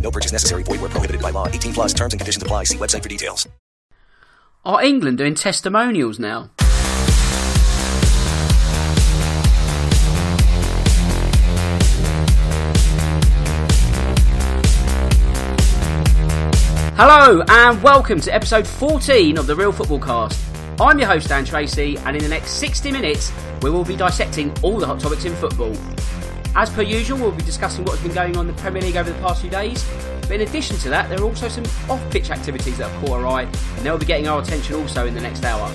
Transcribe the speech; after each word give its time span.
No 0.00 0.10
purchase 0.12 0.32
necessary. 0.32 0.62
Void 0.62 0.80
where 0.80 0.90
prohibited 0.90 1.20
by 1.20 1.30
law. 1.30 1.48
18 1.48 1.72
plus 1.72 1.92
terms 1.92 2.14
and 2.14 2.20
conditions 2.20 2.42
apply. 2.42 2.64
See 2.64 2.78
website 2.78 3.02
for 3.02 3.08
details. 3.08 3.48
Are 4.64 4.82
England 4.82 5.18
doing 5.18 5.34
testimonials 5.34 6.18
now? 6.18 6.50
Hello 16.98 17.44
and 17.46 17.82
welcome 17.82 18.20
to 18.22 18.34
episode 18.34 18.66
14 18.66 19.36
of 19.36 19.46
the 19.46 19.54
Real 19.54 19.70
Football 19.70 20.00
Cast. 20.00 20.40
I'm 20.80 20.98
your 20.98 21.08
host 21.08 21.28
Dan 21.28 21.44
Tracy, 21.44 21.96
and 21.98 22.16
in 22.16 22.22
the 22.22 22.28
next 22.28 22.52
60 22.52 22.90
minutes, 22.90 23.30
we 23.62 23.70
will 23.70 23.84
be 23.84 23.96
dissecting 23.96 24.52
all 24.62 24.78
the 24.78 24.86
hot 24.86 24.98
topics 24.98 25.24
in 25.24 25.34
football. 25.34 25.74
As 26.58 26.70
per 26.70 26.80
usual, 26.80 27.18
we'll 27.18 27.32
be 27.32 27.42
discussing 27.42 27.84
what 27.84 27.96
has 27.96 28.02
been 28.02 28.14
going 28.14 28.34
on 28.38 28.48
in 28.48 28.56
the 28.56 28.62
Premier 28.62 28.80
League 28.80 28.96
over 28.96 29.12
the 29.12 29.18
past 29.20 29.42
few 29.42 29.50
days. 29.50 29.86
But 30.22 30.32
in 30.32 30.40
addition 30.40 30.78
to 30.78 30.88
that, 30.88 31.10
there 31.10 31.20
are 31.20 31.24
also 31.24 31.48
some 31.48 31.64
off-pitch 31.90 32.30
activities 32.30 32.78
that 32.78 32.90
have 32.90 33.04
caught 33.04 33.20
our 33.20 33.26
eye, 33.26 33.42
and 33.42 33.84
they'll 33.84 33.98
be 33.98 34.06
getting 34.06 34.26
our 34.26 34.40
attention 34.40 34.76
also 34.76 35.06
in 35.06 35.12
the 35.12 35.20
next 35.20 35.44
hour. 35.44 35.70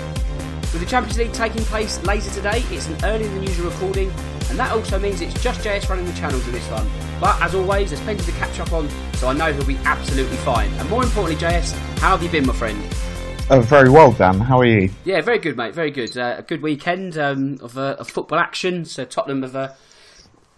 With 0.72 0.80
the 0.80 0.86
Champions 0.86 1.18
League 1.18 1.32
taking 1.32 1.62
place 1.66 2.02
later 2.02 2.28
today, 2.30 2.64
it's 2.70 2.88
an 2.88 2.96
earlier 3.04 3.28
than 3.28 3.44
usual 3.44 3.70
recording, 3.70 4.10
and 4.50 4.58
that 4.58 4.72
also 4.72 4.98
means 4.98 5.20
it's 5.20 5.40
just 5.40 5.60
JS 5.60 5.88
running 5.88 6.04
the 6.04 6.14
channels 6.14 6.44
in 6.48 6.52
this 6.52 6.68
one. 6.68 6.90
But 7.20 7.40
as 7.40 7.54
always, 7.54 7.90
there's 7.90 8.02
plenty 8.02 8.24
to 8.24 8.32
catch 8.32 8.58
up 8.58 8.72
on, 8.72 8.88
so 9.14 9.28
I 9.28 9.34
know 9.34 9.52
he'll 9.52 9.64
be 9.64 9.78
absolutely 9.84 10.36
fine. 10.38 10.68
And 10.80 10.90
more 10.90 11.04
importantly, 11.04 11.36
JS, 11.36 11.74
how 12.00 12.16
have 12.16 12.24
you 12.24 12.28
been, 12.28 12.44
my 12.44 12.54
friend? 12.54 12.82
Oh, 13.50 13.60
very 13.60 13.88
well, 13.88 14.10
Dan. 14.10 14.40
How 14.40 14.58
are 14.58 14.64
you? 14.64 14.90
Yeah, 15.04 15.20
very 15.20 15.38
good, 15.38 15.56
mate. 15.56 15.74
Very 15.74 15.92
good. 15.92 16.18
Uh, 16.18 16.34
a 16.38 16.42
good 16.42 16.60
weekend 16.60 17.16
um, 17.16 17.58
of, 17.60 17.78
uh, 17.78 17.94
of 18.00 18.08
football 18.08 18.40
action. 18.40 18.84
So 18.84 19.04
Tottenham 19.04 19.42
have, 19.42 19.54
uh, 19.54 19.68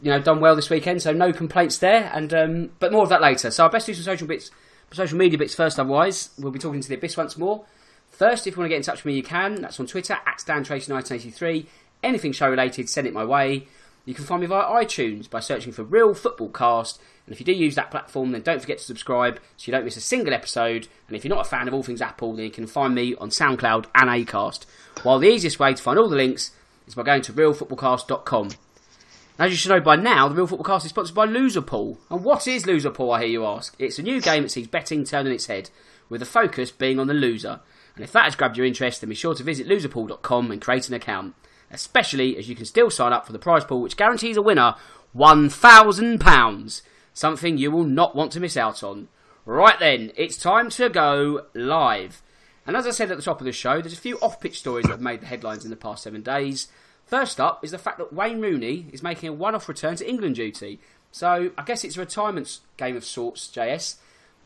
you 0.04 0.10
know, 0.10 0.20
done 0.20 0.38
well 0.38 0.54
this 0.54 0.68
weekend. 0.68 1.00
So 1.00 1.14
no 1.14 1.32
complaints 1.32 1.78
there. 1.78 2.10
And 2.12 2.32
um, 2.34 2.70
but 2.78 2.92
more 2.92 3.02
of 3.02 3.08
that 3.08 3.22
later. 3.22 3.50
So 3.50 3.64
I 3.64 3.68
best 3.68 3.86
do 3.86 3.94
some 3.94 4.04
social 4.04 4.28
bits, 4.28 4.50
social 4.92 5.16
media 5.16 5.38
bits 5.38 5.54
first. 5.54 5.80
Otherwise, 5.80 6.28
we'll 6.38 6.52
be 6.52 6.58
talking 6.58 6.82
to 6.82 6.88
the 6.88 6.94
Abyss 6.96 7.16
once 7.16 7.38
more. 7.38 7.64
First, 8.10 8.46
if 8.46 8.54
you 8.54 8.60
want 8.60 8.66
to 8.66 8.68
get 8.68 8.76
in 8.76 8.82
touch 8.82 8.98
with 8.98 9.06
me, 9.06 9.14
you 9.14 9.22
can. 9.22 9.62
That's 9.62 9.80
on 9.80 9.86
Twitter 9.86 10.18
at 10.26 10.38
DanTracy1983. 10.46 11.66
Anything 12.02 12.32
show 12.32 12.50
related, 12.50 12.90
send 12.90 13.06
it 13.06 13.14
my 13.14 13.24
way. 13.24 13.66
You 14.04 14.12
can 14.12 14.26
find 14.26 14.42
me 14.42 14.46
via 14.46 14.84
iTunes 14.84 15.28
by 15.28 15.40
searching 15.40 15.72
for 15.72 15.82
Real 15.82 16.12
Football 16.12 16.50
Cast. 16.50 17.00
And 17.26 17.32
if 17.32 17.40
you 17.40 17.46
do 17.46 17.52
use 17.52 17.74
that 17.76 17.90
platform, 17.90 18.32
then 18.32 18.42
don't 18.42 18.60
forget 18.60 18.76
to 18.76 18.84
subscribe 18.84 19.40
so 19.56 19.64
you 19.66 19.72
don't 19.72 19.86
miss 19.86 19.96
a 19.96 20.02
single 20.02 20.34
episode. 20.34 20.86
And 21.08 21.16
if 21.16 21.24
you're 21.24 21.34
not 21.34 21.46
a 21.46 21.48
fan 21.48 21.66
of 21.66 21.72
all 21.72 21.82
things 21.82 22.02
Apple, 22.02 22.34
then 22.34 22.44
you 22.44 22.50
can 22.50 22.66
find 22.66 22.94
me 22.94 23.14
on 23.14 23.30
SoundCloud 23.30 23.86
and 23.94 24.10
Acast. 24.10 24.66
While 25.02 25.18
the 25.18 25.30
easiest 25.30 25.58
way 25.58 25.72
to 25.72 25.82
find 25.82 25.98
all 25.98 26.10
the 26.10 26.16
links 26.16 26.50
is 26.86 26.94
by 26.94 27.04
going 27.04 27.22
to 27.22 27.32
realfootballcast.com. 27.32 28.50
As 29.36 29.50
you 29.50 29.56
should 29.56 29.70
know 29.70 29.80
by 29.80 29.96
now, 29.96 30.28
the 30.28 30.36
Real 30.36 30.46
Football 30.46 30.64
Cast 30.64 30.84
is 30.84 30.90
sponsored 30.90 31.16
by 31.16 31.26
Loserpool. 31.26 31.98
And 32.08 32.22
what 32.22 32.46
is 32.46 32.66
Loserpool, 32.66 33.16
I 33.16 33.22
hear 33.22 33.28
you 33.28 33.44
ask? 33.44 33.74
It's 33.80 33.98
a 33.98 34.02
new 34.02 34.20
game 34.20 34.44
that 34.44 34.50
sees 34.50 34.68
betting 34.68 35.02
turned 35.02 35.26
on 35.26 35.34
its 35.34 35.46
head, 35.46 35.70
with 36.08 36.20
the 36.20 36.26
focus 36.26 36.70
being 36.70 37.00
on 37.00 37.08
the 37.08 37.14
loser. 37.14 37.58
And 37.96 38.04
if 38.04 38.12
that 38.12 38.24
has 38.24 38.36
grabbed 38.36 38.56
your 38.56 38.64
interest, 38.64 39.00
then 39.00 39.10
be 39.10 39.16
sure 39.16 39.34
to 39.34 39.42
visit 39.42 39.66
loserpool.com 39.66 40.52
and 40.52 40.62
create 40.62 40.86
an 40.86 40.94
account. 40.94 41.34
Especially 41.68 42.36
as 42.36 42.48
you 42.48 42.54
can 42.54 42.64
still 42.64 42.90
sign 42.90 43.12
up 43.12 43.26
for 43.26 43.32
the 43.32 43.40
prize 43.40 43.64
pool, 43.64 43.80
which 43.80 43.96
guarantees 43.96 44.36
a 44.36 44.42
winner 44.42 44.76
£1,000. 45.16 46.82
Something 47.12 47.58
you 47.58 47.72
will 47.72 47.84
not 47.84 48.14
want 48.14 48.30
to 48.32 48.40
miss 48.40 48.56
out 48.56 48.84
on. 48.84 49.08
Right 49.44 49.78
then, 49.80 50.12
it's 50.16 50.36
time 50.36 50.70
to 50.70 50.88
go 50.88 51.46
live. 51.54 52.22
And 52.68 52.76
as 52.76 52.86
I 52.86 52.90
said 52.90 53.10
at 53.10 53.16
the 53.16 53.22
top 53.22 53.40
of 53.40 53.46
the 53.46 53.52
show, 53.52 53.80
there's 53.80 53.94
a 53.94 53.96
few 53.96 54.16
off 54.20 54.38
pitch 54.38 54.60
stories 54.60 54.84
that 54.84 54.92
have 54.92 55.00
made 55.00 55.22
the 55.22 55.26
headlines 55.26 55.64
in 55.64 55.70
the 55.70 55.76
past 55.76 56.04
seven 56.04 56.22
days. 56.22 56.68
First 57.06 57.40
up 57.40 57.64
is 57.64 57.70
the 57.70 57.78
fact 57.78 57.98
that 57.98 58.12
Wayne 58.12 58.40
Rooney 58.40 58.86
is 58.92 59.02
making 59.02 59.28
a 59.28 59.32
one 59.32 59.54
off 59.54 59.68
return 59.68 59.96
to 59.96 60.08
England 60.08 60.36
duty. 60.36 60.80
So 61.12 61.50
I 61.56 61.62
guess 61.62 61.84
it's 61.84 61.96
a 61.96 62.00
retirement 62.00 62.58
game 62.76 62.96
of 62.96 63.04
sorts, 63.04 63.48
JS. 63.48 63.96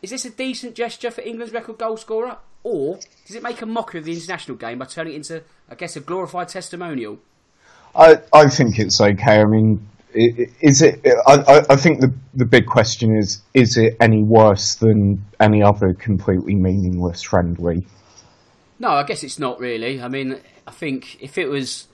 Is 0.02 0.10
this 0.10 0.24
a 0.24 0.30
decent 0.30 0.74
gesture 0.74 1.10
for 1.10 1.22
England's 1.22 1.52
record 1.52 1.78
goal 1.78 1.96
scorer? 1.96 2.36
Or 2.62 2.98
does 3.26 3.36
it 3.36 3.42
make 3.42 3.62
a 3.62 3.66
mockery 3.66 4.00
of 4.00 4.04
the 4.04 4.12
international 4.12 4.56
game 4.56 4.78
by 4.78 4.84
turning 4.84 5.14
it 5.14 5.16
into, 5.16 5.42
I 5.70 5.76
guess, 5.76 5.96
a 5.96 6.00
glorified 6.00 6.48
testimonial? 6.48 7.18
I 7.94 8.20
I 8.32 8.48
think 8.48 8.78
it's 8.78 9.00
okay. 9.00 9.40
I 9.40 9.44
mean, 9.44 9.88
is 10.12 10.82
it? 10.82 11.06
I, 11.26 11.64
I 11.70 11.76
think 11.76 12.00
the 12.00 12.12
the 12.34 12.44
big 12.44 12.66
question 12.66 13.16
is: 13.16 13.40
is 13.54 13.76
it 13.76 13.96
any 14.00 14.22
worse 14.22 14.74
than 14.74 15.24
any 15.40 15.62
other 15.62 15.94
completely 15.94 16.54
meaningless 16.54 17.22
friendly? 17.22 17.86
No, 18.78 18.90
I 18.90 19.02
guess 19.04 19.24
it's 19.24 19.38
not 19.38 19.58
really. 19.58 20.00
I 20.00 20.08
mean, 20.08 20.38
I 20.66 20.70
think 20.70 21.22
if 21.22 21.38
it 21.38 21.48
was 21.48 21.88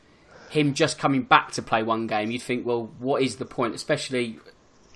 him 0.55 0.73
just 0.73 0.99
coming 0.99 1.23
back 1.23 1.51
to 1.53 1.63
play 1.63 1.83
one 1.83 2.07
game, 2.07 2.31
you'd 2.31 2.43
think, 2.43 2.65
well, 2.65 2.91
what 2.99 3.23
is 3.23 3.37
the 3.37 3.45
point? 3.45 3.75
Especially, 3.75 4.39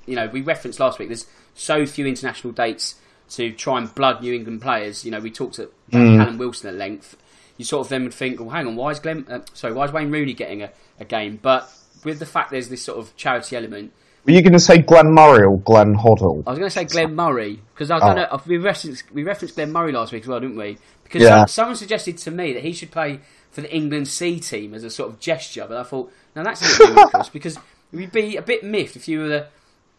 you 0.06 0.14
know, 0.14 0.28
we 0.28 0.40
referenced 0.40 0.78
last 0.78 0.98
week. 0.98 1.08
There's 1.08 1.26
so 1.54 1.84
few 1.84 2.06
international 2.06 2.52
dates 2.52 2.94
to 3.30 3.52
try 3.52 3.78
and 3.78 3.92
blood 3.92 4.22
New 4.22 4.32
England 4.32 4.62
players. 4.62 5.04
You 5.04 5.10
know, 5.10 5.18
we 5.18 5.32
talked 5.32 5.56
to 5.56 5.68
mm. 5.90 6.16
Callum 6.16 6.38
Wilson 6.38 6.70
at 6.70 6.76
length. 6.76 7.16
You 7.56 7.64
sort 7.64 7.86
of 7.86 7.90
then 7.90 8.04
would 8.04 8.14
think, 8.14 8.38
well, 8.38 8.50
hang 8.50 8.68
on, 8.68 8.76
why 8.76 8.90
is 8.90 9.00
Glenn? 9.00 9.26
Uh, 9.28 9.40
sorry, 9.52 9.74
why 9.74 9.84
is 9.84 9.92
Wayne 9.92 10.12
Rooney 10.12 10.32
getting 10.32 10.62
a, 10.62 10.70
a 11.00 11.04
game? 11.04 11.40
But 11.42 11.68
with 12.04 12.20
the 12.20 12.26
fact 12.26 12.52
there's 12.52 12.68
this 12.68 12.82
sort 12.82 12.98
of 12.98 13.14
charity 13.16 13.56
element. 13.56 13.92
Were 14.24 14.32
you 14.32 14.42
going 14.42 14.52
to 14.52 14.60
say 14.60 14.78
Glenn 14.78 15.12
Murray 15.12 15.44
or 15.44 15.58
Glenn 15.58 15.94
Hoddle? 15.96 16.44
I 16.46 16.50
was 16.50 16.58
going 16.58 16.70
to 16.70 16.70
say 16.70 16.84
Glenn 16.84 17.16
Murray 17.16 17.60
because 17.74 17.90
I 17.90 17.98
don't 17.98 18.18
oh. 18.18 18.36
know. 18.36 18.42
We 18.46 18.58
referenced 18.58 19.10
we 19.12 19.24
referenced 19.24 19.56
Glenn 19.56 19.72
Murray 19.72 19.90
last 19.90 20.12
week 20.12 20.22
as 20.22 20.28
well, 20.28 20.38
didn't 20.38 20.56
we? 20.56 20.78
Because 21.02 21.22
yeah. 21.22 21.46
someone 21.46 21.76
suggested 21.76 22.18
to 22.18 22.30
me 22.30 22.52
that 22.52 22.62
he 22.62 22.72
should 22.72 22.90
play 22.90 23.20
for 23.50 23.60
the 23.60 23.74
England 23.74 24.08
C 24.08 24.38
team 24.40 24.74
as 24.74 24.84
a 24.84 24.90
sort 24.90 25.10
of 25.10 25.20
gesture, 25.20 25.66
but 25.68 25.76
I 25.76 25.82
thought, 25.82 26.12
now 26.34 26.42
that's 26.42 26.62
a 26.62 26.78
bit 26.78 26.94
ludicrous 26.94 27.28
because 27.28 27.58
you'd 27.92 28.12
be 28.12 28.36
a 28.36 28.42
bit 28.42 28.62
miffed 28.62 28.96
if 28.96 29.08
you 29.08 29.20
were 29.20 29.28
the 29.28 29.46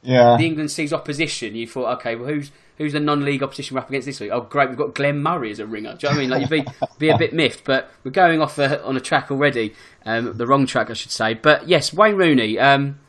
yeah. 0.01 0.37
the 0.37 0.45
England 0.45 0.71
C's 0.71 0.93
opposition. 0.93 1.55
You 1.55 1.67
thought, 1.67 1.99
okay, 1.99 2.15
well, 2.15 2.27
who's 2.27 2.51
who's 2.77 2.93
the 2.93 2.99
non-league 2.99 3.43
opposition 3.43 3.75
we're 3.75 3.81
up 3.81 3.89
against 3.89 4.05
this 4.05 4.19
week? 4.19 4.31
Oh, 4.31 4.41
great, 4.41 4.69
we've 4.69 4.77
got 4.77 4.95
Glenn 4.95 5.21
Murray 5.21 5.51
as 5.51 5.59
a 5.59 5.65
ringer. 5.65 5.95
Do 5.95 6.07
you 6.07 6.13
know 6.13 6.17
what 6.17 6.17
I 6.17 6.21
mean? 6.21 6.29
Like 6.29 6.41
you'd 6.41 6.65
be 6.65 6.71
be 6.97 7.09
a 7.09 7.17
bit 7.17 7.33
miffed, 7.33 7.63
but 7.63 7.91
we're 8.03 8.11
going 8.11 8.41
off 8.41 8.57
a, 8.57 8.83
on 8.83 8.95
a 8.95 9.01
track 9.01 9.31
already, 9.31 9.73
um, 10.05 10.37
the 10.37 10.47
wrong 10.47 10.65
track, 10.65 10.89
I 10.89 10.93
should 10.93 11.11
say. 11.11 11.33
But 11.33 11.67
yes, 11.67 11.93
Wayne 11.93 12.15
Rooney. 12.15 12.57
Um, 12.57 12.99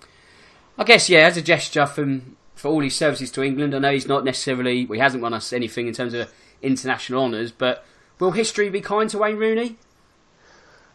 I 0.79 0.85
guess 0.85 1.09
yeah, 1.09 1.27
as 1.27 1.37
a 1.37 1.43
gesture 1.43 1.87
from 1.87 2.37
for 2.61 2.69
all 2.69 2.83
his 2.83 2.95
services 2.95 3.31
to 3.33 3.43
England. 3.43 3.75
I 3.75 3.79
know 3.79 3.93
he's 3.93 4.07
not 4.07 4.25
necessarily, 4.25 4.85
well, 4.85 4.97
he 4.97 5.01
hasn't 5.01 5.23
won 5.23 5.33
us 5.33 5.53
anything 5.53 5.89
in 5.89 5.95
terms 5.95 6.13
of 6.13 6.31
international 6.61 7.25
honours, 7.25 7.51
but 7.53 7.85
will 8.19 8.33
history 8.33 8.69
be 8.69 8.83
kind 8.83 9.09
to 9.11 9.19
Wayne 9.19 9.37
Rooney? 9.37 9.79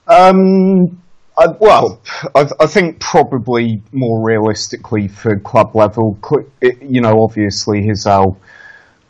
Um, 0.07 1.01
I, 1.37 1.47
well, 1.59 2.01
I, 2.35 2.47
I, 2.59 2.67
think 2.67 2.99
probably 2.99 3.81
more 3.91 4.25
realistically 4.25 5.07
for 5.07 5.37
club 5.39 5.75
level, 5.75 6.17
you 6.81 7.01
know, 7.01 7.23
obviously 7.23 7.81
his 7.81 8.05
our 8.05 8.37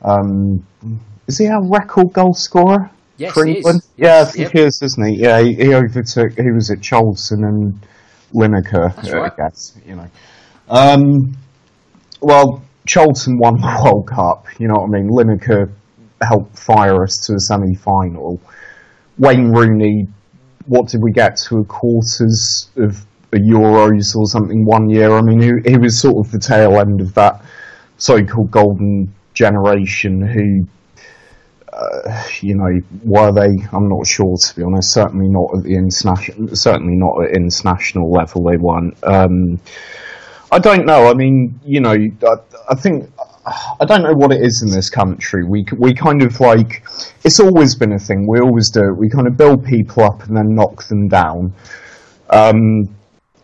um, 0.02 0.66
is 1.28 1.38
he 1.38 1.48
our 1.48 1.68
record 1.70 2.14
goal 2.14 2.34
scorer 2.34 2.90
Yes, 3.18 3.34
for 3.34 3.46
he 3.46 3.54
is. 3.54 3.58
England? 3.58 3.82
Yes, 3.98 3.98
yeah, 3.98 4.22
I 4.22 4.26
think 4.26 4.38
yep. 4.40 4.52
he 4.52 4.60
is, 4.62 4.82
isn't 4.84 5.08
he? 5.08 5.22
Yeah, 5.22 5.42
he, 5.42 5.54
he 5.54 5.74
overtook. 5.74 6.34
He 6.38 6.52
was 6.52 6.70
at 6.70 6.82
Charlton 6.82 7.44
and 7.44 7.88
Lineker. 8.34 8.96
That's 8.96 9.14
uh, 9.14 9.18
right. 9.18 9.32
I 9.32 9.36
guess 9.36 9.78
you 9.86 9.96
know. 9.96 10.08
Um, 10.70 11.38
well, 12.22 12.64
Charlton 12.88 13.38
won 13.38 13.56
the 13.56 13.82
World 13.84 14.08
Cup. 14.08 14.48
You 14.60 14.68
know 14.68 14.82
what 14.82 14.90
I 14.90 15.02
mean? 15.02 15.10
Lineker 15.10 15.72
helped 16.22 16.58
fire 16.58 17.04
us 17.04 17.18
to 17.28 17.34
a 17.34 17.40
semi-final. 17.40 18.42
Wayne 19.18 19.52
Rooney, 19.52 20.08
what 20.66 20.88
did 20.88 21.02
we 21.02 21.12
get 21.12 21.38
to 21.48 21.60
a 21.60 21.66
quarters 21.66 22.70
of 22.78 23.06
the 23.32 23.40
Euros 23.40 24.16
or 24.16 24.28
something 24.28 24.66
one 24.66 24.90
year? 24.90 25.12
I 25.12 25.22
mean, 25.22 25.42
he, 25.42 25.72
he 25.72 25.78
was 25.78 26.00
sort 26.00 26.26
of 26.26 26.32
the 26.32 26.40
tail 26.40 26.80
end 26.80 27.02
of 27.02 27.14
that 27.16 27.44
so-called 27.98 28.52
golden 28.52 29.14
generation 29.34 30.22
who 30.22 30.68
uh, 31.76 32.24
you 32.40 32.56
know, 32.56 32.80
were 33.04 33.32
they? 33.32 33.62
I'm 33.74 33.90
not 33.90 34.08
sure 34.08 34.38
to 34.38 34.56
be 34.56 34.64
honest. 34.64 34.94
Certainly 34.94 35.28
not 35.28 35.58
at 35.58 35.64
the 35.64 35.76
international. 35.76 36.56
Certainly 36.56 36.96
not 36.96 37.24
at 37.24 37.32
international 37.32 38.12
level. 38.12 38.44
They 38.44 38.58
weren't. 38.58 38.98
Um, 39.04 39.60
I 40.52 40.60
don't 40.60 40.86
know. 40.86 41.10
I 41.10 41.14
mean, 41.14 41.60
you 41.66 41.82
know, 41.82 41.94
I, 41.94 42.36
I 42.70 42.76
think 42.76 43.12
I 43.46 43.86
don't 43.86 44.02
know 44.02 44.14
what 44.14 44.32
it 44.32 44.42
is 44.42 44.64
in 44.64 44.72
this 44.72 44.90
country. 44.90 45.44
We 45.44 45.66
we 45.78 45.94
kind 45.94 46.24
of 46.24 46.40
like 46.40 46.84
it's 47.24 47.40
always 47.40 47.76
been 47.76 47.94
a 47.94 48.00
thing. 48.00 48.26
We 48.28 48.40
always 48.40 48.70
do. 48.70 48.94
We 48.98 49.10
kind 49.10 49.28
of 49.28 49.38
build 49.38 49.64
people 49.64 50.04
up 50.04 50.24
and 50.24 50.36
then 50.36 50.56
knock 50.56 50.84
them 50.88 51.08
down. 51.08 51.54
Um, 52.30 52.90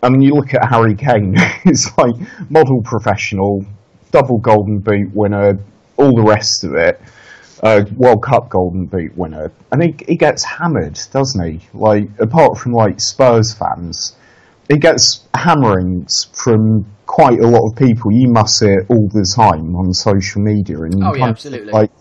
I 0.02 0.10
mean, 0.10 0.22
you 0.22 0.34
look 0.34 0.54
at 0.56 0.68
Harry 0.68 0.96
Kane. 0.96 1.36
He's 1.64 1.88
like 1.98 2.16
model 2.50 2.82
professional, 2.82 3.64
double 4.12 4.40
Golden 4.40 4.80
Boot 4.80 5.14
winner, 5.14 5.60
all 5.98 6.16
the 6.16 6.24
rest 6.24 6.64
of 6.64 6.74
it. 6.74 7.00
Uh, 7.62 7.86
World 7.96 8.24
Cup 8.24 8.50
Golden 8.50 8.88
Boot 8.88 9.16
winner, 9.16 9.52
and 9.72 9.84
he 9.84 9.96
he 10.08 10.16
gets 10.16 10.44
hammered, 10.44 11.00
doesn't 11.12 11.46
he? 11.48 11.60
Like 11.76 12.10
apart 12.18 12.58
from 12.58 12.74
like 12.74 13.00
Spurs 13.00 13.54
fans, 13.54 14.16
he 14.68 14.78
gets 14.78 15.28
hammerings 15.36 16.28
from 16.34 16.88
quite 17.12 17.40
a 17.42 17.48
lot 17.48 17.68
of 17.70 17.76
people. 17.76 18.10
You 18.10 18.30
must 18.30 18.58
see 18.58 18.68
it 18.68 18.86
all 18.88 19.10
the 19.10 19.28
time 19.36 19.76
on 19.76 19.94
social 19.94 20.42
media, 20.42 20.80
and 20.84 20.98
you 20.98 21.06
Oh, 21.06 21.14
yeah, 21.14 21.28
absolutely. 21.28 21.74
like 21.74 21.92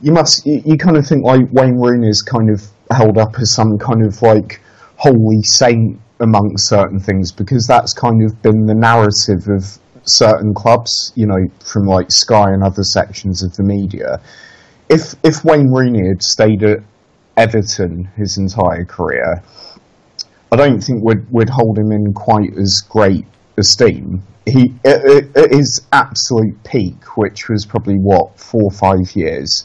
you 0.00 0.10
must 0.10 0.44
you, 0.44 0.60
you 0.66 0.76
kind 0.76 0.96
of 0.96 1.06
think 1.06 1.24
like 1.24 1.42
Wayne 1.52 1.76
Rooney 1.76 2.08
is 2.08 2.20
kind 2.20 2.50
of 2.50 2.60
held 2.90 3.16
up 3.16 3.38
as 3.38 3.52
some 3.54 3.78
kind 3.78 4.04
of 4.04 4.20
like 4.22 4.60
holy 4.96 5.40
saint 5.44 6.00
among 6.18 6.58
certain 6.58 6.98
things 6.98 7.30
because 7.30 7.64
that's 7.68 7.94
kind 7.94 8.24
of 8.24 8.42
been 8.42 8.66
the 8.66 8.74
narrative 8.74 9.46
of 9.48 9.78
certain 10.02 10.52
clubs, 10.52 11.12
you 11.14 11.26
know, 11.26 11.46
from 11.64 11.84
like 11.86 12.10
Sky 12.10 12.50
and 12.50 12.64
other 12.64 12.82
sections 12.82 13.44
of 13.44 13.54
the 13.54 13.62
media. 13.62 14.20
If 14.88 15.14
if 15.22 15.44
Wayne 15.44 15.70
Rooney 15.70 16.08
had 16.08 16.24
stayed 16.24 16.64
at 16.64 16.80
Everton 17.36 18.10
his 18.16 18.36
entire 18.36 18.84
career, 18.84 19.44
I 20.50 20.56
don't 20.56 20.80
think 20.80 21.04
we'd 21.04 21.24
we'd 21.30 21.50
hold 21.50 21.78
him 21.78 21.92
in 21.92 22.12
quite 22.14 22.52
as 22.58 22.82
great 22.88 23.26
esteem. 23.60 24.22
He 24.46 24.74
at, 24.84 25.04
at- 25.36 25.52
his 25.52 25.82
absolute 25.92 26.62
peak, 26.64 27.16
which 27.16 27.48
was 27.48 27.64
probably 27.64 27.96
what 27.96 28.38
four 28.38 28.64
or 28.64 28.70
five 28.70 29.14
years, 29.14 29.64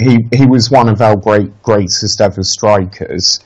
he 0.00 0.26
he 0.32 0.46
was 0.46 0.70
one 0.70 0.88
of 0.88 1.00
our 1.00 1.16
great 1.16 1.62
greatest 1.62 2.20
ever 2.20 2.42
strikers. 2.42 3.40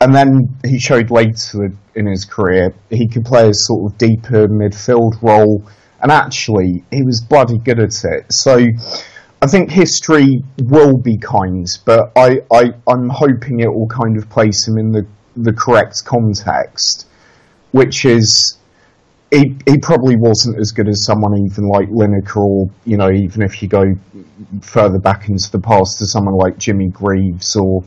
And 0.00 0.14
then 0.14 0.54
he 0.64 0.78
showed 0.78 1.10
later 1.10 1.70
in 1.94 2.06
his 2.06 2.24
career 2.24 2.74
he 2.90 3.08
could 3.08 3.24
play 3.24 3.48
a 3.48 3.54
sort 3.54 3.90
of 3.90 3.98
deeper 3.98 4.46
midfield 4.48 5.20
role, 5.22 5.64
and 6.02 6.12
actually 6.12 6.84
he 6.90 7.02
was 7.02 7.20
bloody 7.22 7.58
good 7.58 7.80
at 7.80 8.04
it. 8.04 8.32
So 8.32 8.66
I 9.40 9.46
think 9.46 9.70
history 9.70 10.42
will 10.64 10.98
be 10.98 11.18
kind, 11.18 11.66
but 11.84 12.12
I, 12.16 12.40
I 12.52 12.72
I'm 12.88 13.08
hoping 13.08 13.60
it 13.60 13.72
will 13.72 13.88
kind 13.88 14.16
of 14.16 14.28
place 14.28 14.66
him 14.66 14.78
in 14.78 14.90
the 14.90 15.06
the 15.36 15.52
correct 15.52 16.04
context, 16.04 17.06
which 17.72 18.04
is 18.04 18.58
he 19.30 19.56
he 19.66 19.78
probably 19.78 20.16
wasn't 20.16 20.58
as 20.58 20.72
good 20.72 20.88
as 20.88 21.04
someone 21.04 21.36
even 21.36 21.68
like 21.68 21.88
Lineker, 21.88 22.36
or 22.36 22.70
you 22.84 22.96
know 22.96 23.10
even 23.10 23.42
if 23.42 23.62
you 23.62 23.68
go 23.68 23.94
further 24.62 24.98
back 24.98 25.28
into 25.28 25.50
the 25.50 25.58
past 25.58 25.98
to 25.98 26.06
someone 26.06 26.34
like 26.34 26.58
Jimmy 26.58 26.88
Greaves 26.88 27.56
or 27.56 27.84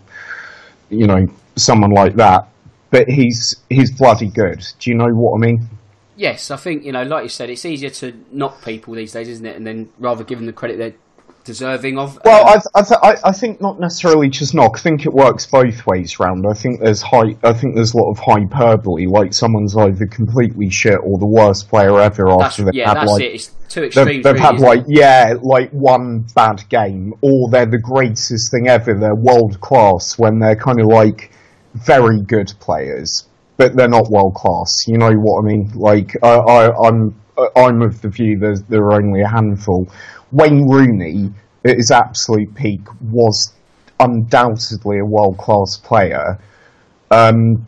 you 0.90 1.08
know 1.08 1.28
someone 1.56 1.92
like 1.92 2.16
that. 2.16 2.48
But 2.90 3.10
he's 3.10 3.56
he's 3.70 3.92
bloody 3.92 4.30
good. 4.30 4.66
Do 4.80 4.90
you 4.90 4.98
know 4.98 5.10
what 5.10 5.36
I 5.36 5.40
mean? 5.40 5.68
Yes, 6.16 6.52
I 6.52 6.58
think 6.58 6.84
you 6.84 6.92
know, 6.92 7.04
like 7.04 7.24
you 7.24 7.30
said, 7.30 7.50
it's 7.50 7.66
easier 7.66 7.90
to 7.92 8.14
knock 8.32 8.64
people 8.64 8.96
these 8.96 9.12
days, 9.12 9.30
isn't 9.30 9.46
it? 9.46 9.56
And 9.56 9.68
then 9.68 9.90
rather 10.00 10.24
give 10.24 10.40
them 10.40 10.48
the 10.48 10.54
credit 10.54 10.78
they're 10.78 10.96
deserving 11.48 11.98
of. 11.98 12.20
Well, 12.24 12.48
Um, 12.48 12.62
I, 12.76 12.80
I, 12.80 12.82
th- 12.84 13.00
I, 13.02 13.30
I 13.30 13.32
think 13.32 13.60
not 13.60 13.80
necessarily 13.80 14.30
just 14.30 14.54
knock. 14.54 14.74
I 14.76 14.80
think 14.80 15.06
it 15.06 15.14
works 15.14 15.46
both 15.48 15.88
ways 15.88 16.20
round. 16.20 16.46
I 16.48 16.54
think 16.54 16.82
there's 16.82 17.02
high. 17.02 17.36
I 17.44 17.54
think 17.54 17.74
there's 17.74 17.94
a 17.94 17.98
lot 17.98 18.12
of 18.12 18.20
hyperbole. 18.20 19.08
Like 19.08 19.34
someone's 19.34 19.76
either 19.76 20.06
completely 20.06 20.70
shit 20.70 21.00
or 21.02 21.18
the 21.18 21.26
worst 21.26 21.70
player 21.70 22.00
ever 22.00 22.30
after 22.30 22.64
they've 22.66 22.76
yeah, 22.76 22.90
had 22.90 22.98
that's 22.98 23.12
like 23.12 23.24
it. 23.24 23.34
It's 23.36 23.52
two 23.70 23.82
they've, 23.82 23.88
extremes. 23.88 24.24
they've 24.24 24.34
really, 24.34 24.46
had 24.46 24.60
like 24.60 24.80
it? 24.82 24.86
yeah, 24.90 25.34
like 25.42 25.72
one 25.72 26.26
bad 26.36 26.64
game, 26.70 27.14
or 27.22 27.50
they're 27.50 27.66
the 27.66 27.80
greatest 27.80 28.52
thing 28.52 28.68
ever. 28.68 28.94
They're 28.94 29.16
world 29.16 29.60
class 29.62 30.20
when 30.20 30.40
they're 30.40 30.56
kind 30.56 30.80
of 30.80 30.88
like 30.88 31.32
very 31.74 32.22
good 32.22 32.54
players, 32.60 33.28
but 33.56 33.76
they're 33.76 33.88
not 33.88 34.10
world 34.10 34.36
class. 34.36 34.70
You 34.86 34.98
know 34.98 35.12
what 35.14 35.44
I 35.44 35.48
mean? 35.48 35.72
Like 35.74 36.12
I, 36.22 36.36
I, 36.36 36.88
I'm 36.88 37.16
I'm 37.56 37.82
of 37.82 38.02
the 38.02 38.10
view 38.10 38.38
there's 38.40 38.64
there 38.64 38.84
are 38.84 38.94
only 38.94 39.22
a 39.22 39.28
handful. 39.28 39.88
Wayne 40.32 40.68
Rooney 40.68 41.32
at 41.66 41.78
his 41.78 41.92
absolute 41.92 42.54
peak 42.56 42.82
was 43.02 43.54
undoubtedly 44.00 45.00
a 45.00 45.06
world 45.06 45.38
class 45.38 45.78
player. 45.78 46.40
Um, 47.12 47.66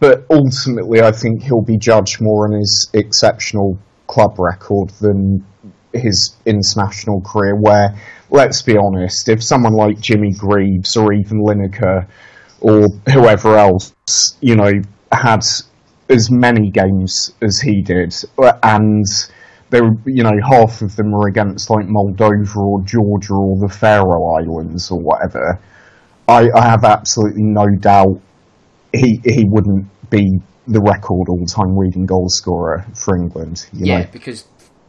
but 0.00 0.26
ultimately, 0.30 1.00
I 1.00 1.12
think 1.12 1.42
he'll 1.42 1.62
be 1.62 1.78
judged 1.78 2.20
more 2.20 2.46
on 2.46 2.58
his 2.58 2.90
exceptional 2.92 3.78
club 4.08 4.38
record 4.38 4.90
than 5.00 5.44
his 5.92 6.34
international 6.44 7.20
career. 7.20 7.54
Where, 7.54 7.94
let's 8.30 8.62
be 8.62 8.76
honest, 8.76 9.28
if 9.28 9.42
someone 9.42 9.74
like 9.74 10.00
Jimmy 10.00 10.32
Greaves 10.32 10.96
or 10.96 11.12
even 11.12 11.44
Lineker 11.44 12.08
or 12.60 12.88
whoever 13.12 13.56
else, 13.56 13.94
you 14.40 14.56
know, 14.56 14.72
had 15.12 15.44
as 16.08 16.30
many 16.30 16.70
games 16.70 17.32
as 17.42 17.60
he 17.60 17.82
did, 17.82 18.14
and 18.62 19.04
there, 19.70 19.84
were, 19.84 19.96
you 20.06 20.22
know, 20.22 20.38
half 20.48 20.82
of 20.82 20.96
them 20.96 21.10
were 21.10 21.28
against 21.28 21.70
like 21.70 21.86
Moldova 21.86 22.56
or 22.56 22.82
Georgia 22.82 23.34
or 23.34 23.58
the 23.58 23.72
Faroe 23.72 24.34
Islands 24.36 24.90
or 24.90 25.00
whatever. 25.00 25.58
I, 26.28 26.48
I 26.54 26.62
have 26.62 26.84
absolutely 26.84 27.42
no 27.42 27.66
doubt 27.80 28.20
he 28.92 29.20
he 29.24 29.44
wouldn't 29.46 29.86
be 30.10 30.38
the 30.68 30.80
record 30.80 31.28
all 31.28 31.44
time 31.46 31.76
leading 31.76 32.06
goal 32.06 32.28
scorer 32.28 32.84
for 32.94 33.16
England. 33.16 33.66
You 33.72 33.86
yeah, 33.86 33.98
know? 34.00 34.08
because 34.12 34.44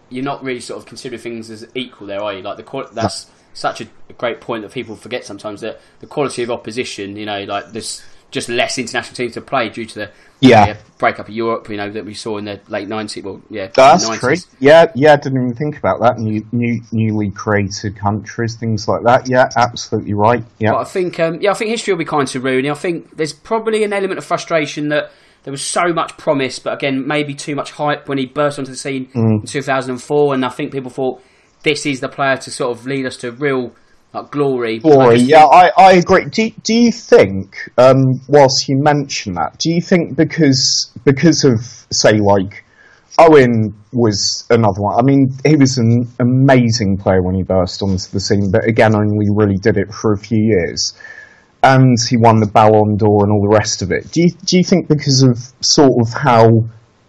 you're 0.10 0.24
not 0.24 0.44
really 0.44 0.60
sort 0.60 0.80
of 0.80 0.86
considering 0.86 1.22
things 1.22 1.50
as 1.50 1.68
equal 1.74 2.08
there, 2.08 2.22
are 2.22 2.34
you? 2.34 2.42
Like 2.44 2.58
the 2.58 2.64
qual- 2.64 2.90
that's 2.92 3.32
such 3.54 3.82
a, 3.82 3.88
great 4.18 4.42
point 4.42 4.62
that 4.62 4.72
people 4.72 4.96
forget 4.96 5.26
sometimes 5.26 5.62
that 5.62 5.82
the 6.00 6.06
quality 6.06 6.44
of 6.44 6.52
opposition, 6.52 7.16
you 7.16 7.26
know, 7.26 7.44
like 7.46 7.72
there's 7.72 8.04
just 8.34 8.50
less 8.50 8.78
international 8.78 9.16
teams 9.16 9.34
to 9.36 9.42
play 9.42 9.70
due 9.70 9.86
to 9.86 9.96
the 9.96 10.10
Yeah. 10.42 10.76
breakup 10.98 11.30
of 11.30 11.34
Europe, 11.34 11.70
you 11.70 11.78
know, 11.78 11.90
that 11.92 12.04
we 12.06 12.14
saw 12.14 12.38
in 12.38 12.44
the 12.46 12.60
late 12.68 12.90
90s. 12.90 13.24
Well, 13.24 13.40
yeah, 13.50 13.68
That's 13.74 14.10
90s. 14.10 14.20
true. 14.20 14.52
Yeah, 14.60 14.88
yeah, 14.96 15.16
didn't 15.16 15.42
even 15.42 15.56
think 15.56 15.78
about 15.78 16.02
that. 16.02 16.18
New, 16.18 16.44
new, 16.52 16.82
newly 16.92 17.30
created 17.32 17.96
countries, 17.98 18.58
things 18.60 18.88
like 18.88 19.04
that. 19.04 19.30
Yeah, 19.30 19.46
absolutely 19.56 20.14
right. 20.14 20.44
Yeah. 20.60 20.72
But 20.72 20.80
I 20.82 20.84
think, 20.84 21.20
um, 21.22 21.38
yeah, 21.40 21.52
I 21.52 21.54
think 21.54 21.70
history 21.70 21.94
will 21.94 22.00
be 22.00 22.06
kind 22.06 22.28
to 22.28 22.42
Rooney. 22.42 22.70
I 22.70 22.74
think 22.74 23.16
there's 23.16 23.32
probably 23.34 23.84
an 23.86 23.94
element 23.94 24.18
of 24.18 24.26
frustration 24.26 24.90
that 24.90 25.12
there 25.44 25.52
was 25.52 25.62
so 25.62 25.94
much 25.94 26.18
promise, 26.18 26.60
but 26.60 26.74
again, 26.74 27.08
maybe 27.08 27.34
too 27.36 27.56
much 27.56 27.72
hype 27.72 28.10
when 28.10 28.18
he 28.18 28.26
burst 28.26 28.60
onto 28.60 28.72
the 28.72 28.78
scene 28.78 29.08
Mm. 29.14 29.42
in 29.42 29.46
2004. 29.46 30.34
And 30.34 30.44
I 30.44 30.50
think 30.50 30.72
people 30.74 30.90
thought 30.92 31.22
this 31.64 31.86
is 31.86 32.00
the 32.02 32.10
player 32.10 32.36
to 32.38 32.52
sort 32.52 32.78
of 32.78 32.86
lead 32.86 33.06
us 33.06 33.16
to 33.18 33.32
real 33.32 33.72
like 34.14 34.32
glory. 34.32 34.80
Glory, 34.80 35.20
yeah, 35.20 35.46
I, 35.46 35.72
I 35.78 35.94
agree. 35.94 36.26
Do, 36.26 36.50
do 36.64 36.74
you 36.74 36.92
think, 36.92 37.70
um, 37.78 38.22
whilst 38.28 38.70
you 38.70 38.78
mention 38.78 39.34
that, 39.34 39.58
do 39.60 39.72
you 39.72 39.82
think 39.82 40.16
because 40.16 40.92
because 41.04 41.44
of 41.44 41.60
say 41.92 42.20
like 42.20 42.64
Owen 43.18 43.76
was 43.92 44.46
another 44.50 44.82
one? 44.82 45.00
I 45.00 45.02
mean, 45.02 45.36
he 45.46 45.56
was 45.56 45.78
an 45.78 46.08
amazing 46.20 46.98
player 46.98 47.24
when 47.24 47.36
he 47.36 47.44
burst 47.44 47.82
onto 47.82 48.10
the 48.12 48.20
scene, 48.20 48.52
but 48.52 48.66
again, 48.66 48.96
only 48.96 49.28
really 49.34 49.58
did 49.58 49.78
it 49.78 49.92
for 49.94 50.14
a 50.14 50.18
few 50.18 50.38
years, 50.38 50.94
and 51.64 51.98
he 52.08 52.18
won 52.18 52.40
the 52.40 52.48
Ballon 52.48 52.98
d'Or 52.98 53.24
and 53.24 53.32
all 53.32 53.42
the 53.42 53.56
rest 53.58 53.82
of 53.82 53.92
it. 53.92 54.12
Do 54.12 54.22
you 54.22 54.30
do 54.46 54.58
you 54.58 54.64
think 54.64 54.88
because 54.88 55.24
of 55.24 55.40
sort 55.62 55.94
of 56.06 56.14
how 56.14 56.50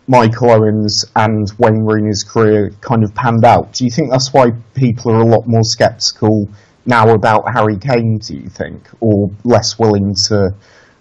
Michael 0.06 0.50
Owen's 0.50 1.04
and 1.16 1.50
Wayne 1.58 1.84
Rooney's 1.84 2.24
career 2.24 2.70
kind 2.80 3.02
of 3.04 3.14
panned 3.14 3.44
out. 3.44 3.72
Do 3.72 3.84
you 3.84 3.90
think 3.90 4.10
that's 4.10 4.34
why 4.34 4.50
people 4.74 5.12
are 5.12 5.20
a 5.20 5.26
lot 5.26 5.46
more 5.46 5.62
sceptical 5.62 6.46
now 6.86 7.08
about 7.14 7.44
Harry 7.52 7.78
Kane? 7.78 8.18
Do 8.18 8.34
you 8.36 8.48
think, 8.48 8.88
or 9.00 9.30
less 9.44 9.78
willing 9.78 10.14
to 10.28 10.50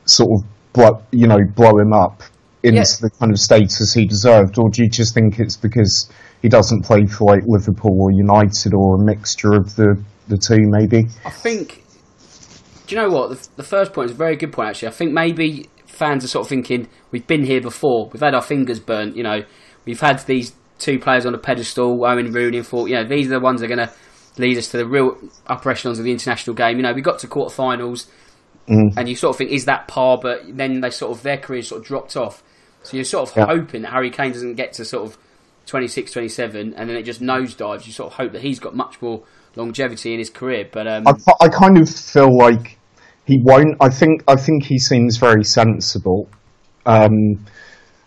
sort 0.06 0.30
of 0.32 0.48
blow, 0.74 1.02
you 1.12 1.28
know, 1.28 1.40
blow 1.56 1.78
him 1.80 1.94
up 1.94 2.24
into 2.64 2.78
Yeah. 2.78 2.84
the 3.02 3.10
kind 3.20 3.32
of 3.32 3.40
status 3.40 3.94
he 3.94 4.06
deserved, 4.06 4.58
or 4.58 4.70
do 4.70 4.84
you 4.84 4.90
just 4.90 5.14
think 5.14 5.40
it's 5.40 5.58
because 5.58 6.10
he 6.42 6.50
doesn't 6.50 6.84
play 6.84 7.06
for 7.06 7.26
like 7.36 7.44
Liverpool 7.46 8.02
or 8.02 8.12
United 8.12 8.74
or 8.74 8.96
a 8.96 9.06
mixture 9.06 9.54
of 9.54 9.76
the 9.76 10.02
the 10.28 10.38
two, 10.38 10.62
maybe. 10.70 11.08
I 11.26 11.30
think. 11.30 11.84
Do 12.88 12.96
you 12.96 13.02
know 13.02 13.10
what? 13.10 13.30
The, 13.30 13.48
the 13.58 13.64
first 13.64 13.92
point 13.94 14.06
is 14.06 14.12
a 14.12 14.18
very 14.18 14.36
good 14.38 14.54
point. 14.54 14.70
Actually, 14.70 14.88
I 14.90 14.92
think 14.92 15.12
maybe 15.12 15.70
fans 15.86 16.24
are 16.24 16.28
sort 16.30 16.46
of 16.46 16.50
thinking 16.50 16.88
we've 17.12 17.28
been 17.28 17.44
here 17.44 17.60
before. 17.62 18.10
We've 18.12 18.22
had 18.22 18.34
our 18.34 18.42
fingers 18.42 18.80
burnt. 18.80 19.16
You 19.18 19.24
know, 19.24 19.44
we've 19.86 20.00
had 20.00 20.20
these 20.26 20.54
two 20.80 20.98
players 21.00 21.26
on 21.26 21.34
a 21.34 21.38
pedestal, 21.38 22.06
Owen 22.06 22.32
Rooney 22.32 22.58
and 22.58 22.68
thought, 22.68 22.90
you 22.90 22.96
know, 22.96 23.04
these 23.06 23.28
are 23.28 23.32
the 23.32 23.40
ones 23.40 23.60
that 23.62 23.70
are 23.72 23.76
going 23.76 23.88
to 23.88 23.94
lead 24.38 24.58
us 24.58 24.70
to 24.70 24.78
the 24.78 24.88
real 24.88 25.18
upper 25.48 25.70
echelons 25.70 26.00
of 26.00 26.06
the 26.06 26.12
international 26.12 26.56
game. 26.56 26.78
You 26.78 26.84
know, 26.84 26.94
we 26.94 27.02
got 27.02 27.20
to 27.20 27.28
quarterfinals, 27.28 28.08
mm. 28.68 28.94
and 28.98 29.08
you 29.08 29.16
sort 29.16 29.36
of 29.36 29.38
think, 29.38 29.52
is 29.52 29.66
that 29.66 29.88
par? 29.88 30.20
But 30.22 30.42
then 30.58 30.82
they 30.82 30.90
sort 30.90 31.12
of 31.12 31.24
their 31.24 31.38
careers 31.38 31.68
sort 31.68 31.82
of 31.82 31.88
dropped 31.88 32.16
off. 32.18 32.44
So 32.84 32.98
you're 32.98 33.06
sort 33.06 33.30
of 33.30 33.38
yeah. 33.38 33.46
hoping 33.46 33.84
that 33.84 33.92
Harry 33.92 34.12
Kane 34.12 34.32
doesn't 34.32 34.56
get 34.56 34.74
to 34.74 34.86
sort 34.86 35.06
of 35.06 35.18
26, 35.68 36.12
27, 36.12 36.74
and 36.74 36.90
then 36.90 36.98
it 36.98 37.04
just 37.04 37.22
nosedives. 37.22 37.86
You 37.86 37.94
sort 37.94 38.12
of 38.12 38.18
hope 38.18 38.34
that 38.34 38.42
he's 38.42 38.60
got 38.60 38.76
much 38.76 39.02
more 39.02 39.24
longevity 39.56 40.14
in 40.14 40.20
his 40.20 40.30
career. 40.30 40.68
But 40.72 40.88
um, 40.88 41.08
I, 41.08 41.14
I 41.42 41.50
kind 41.50 41.78
of 41.78 41.90
feel 41.90 42.36
like 42.36 42.78
he 43.26 43.42
won't. 43.44 43.78
I 43.80 43.90
think 43.90 44.24
I 44.28 44.36
think 44.36 44.66
he 44.66 44.78
seems 44.78 45.18
very 45.18 45.44
sensible. 45.44 46.30
Um, 46.86 47.46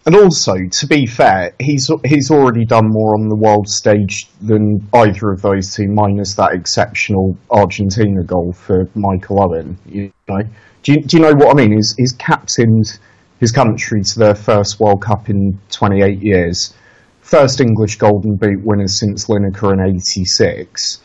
and 0.06 0.14
also, 0.14 0.54
to 0.70 0.86
be 0.86 1.04
fair, 1.04 1.52
he's 1.58 1.90
he's 2.04 2.30
already 2.30 2.64
done 2.64 2.88
more 2.88 3.16
on 3.16 3.28
the 3.28 3.34
world 3.34 3.68
stage 3.68 4.28
than 4.40 4.88
either 4.94 5.32
of 5.32 5.42
those 5.42 5.74
two, 5.74 5.88
minus 5.88 6.34
that 6.34 6.52
exceptional 6.52 7.36
Argentina 7.50 8.22
goal 8.22 8.52
for 8.52 8.88
Michael 8.94 9.42
Owen. 9.42 9.76
You 9.84 10.12
know, 10.28 10.42
do 10.84 10.92
you, 10.92 11.02
do 11.02 11.16
you 11.16 11.22
know 11.24 11.34
what 11.34 11.50
I 11.50 11.54
mean? 11.54 11.72
He's, 11.72 11.92
he's 11.96 12.12
captained 12.12 13.00
his 13.40 13.50
country 13.50 14.04
to 14.04 14.18
their 14.20 14.36
first 14.36 14.78
World 14.78 15.02
Cup 15.02 15.28
in 15.28 15.58
28 15.72 16.22
years, 16.22 16.72
first 17.20 17.60
English 17.60 17.96
Golden 17.96 18.36
Boot 18.36 18.62
winners 18.62 19.00
since 19.00 19.26
Lineker 19.26 19.72
in 19.72 19.80
'86. 19.80 21.00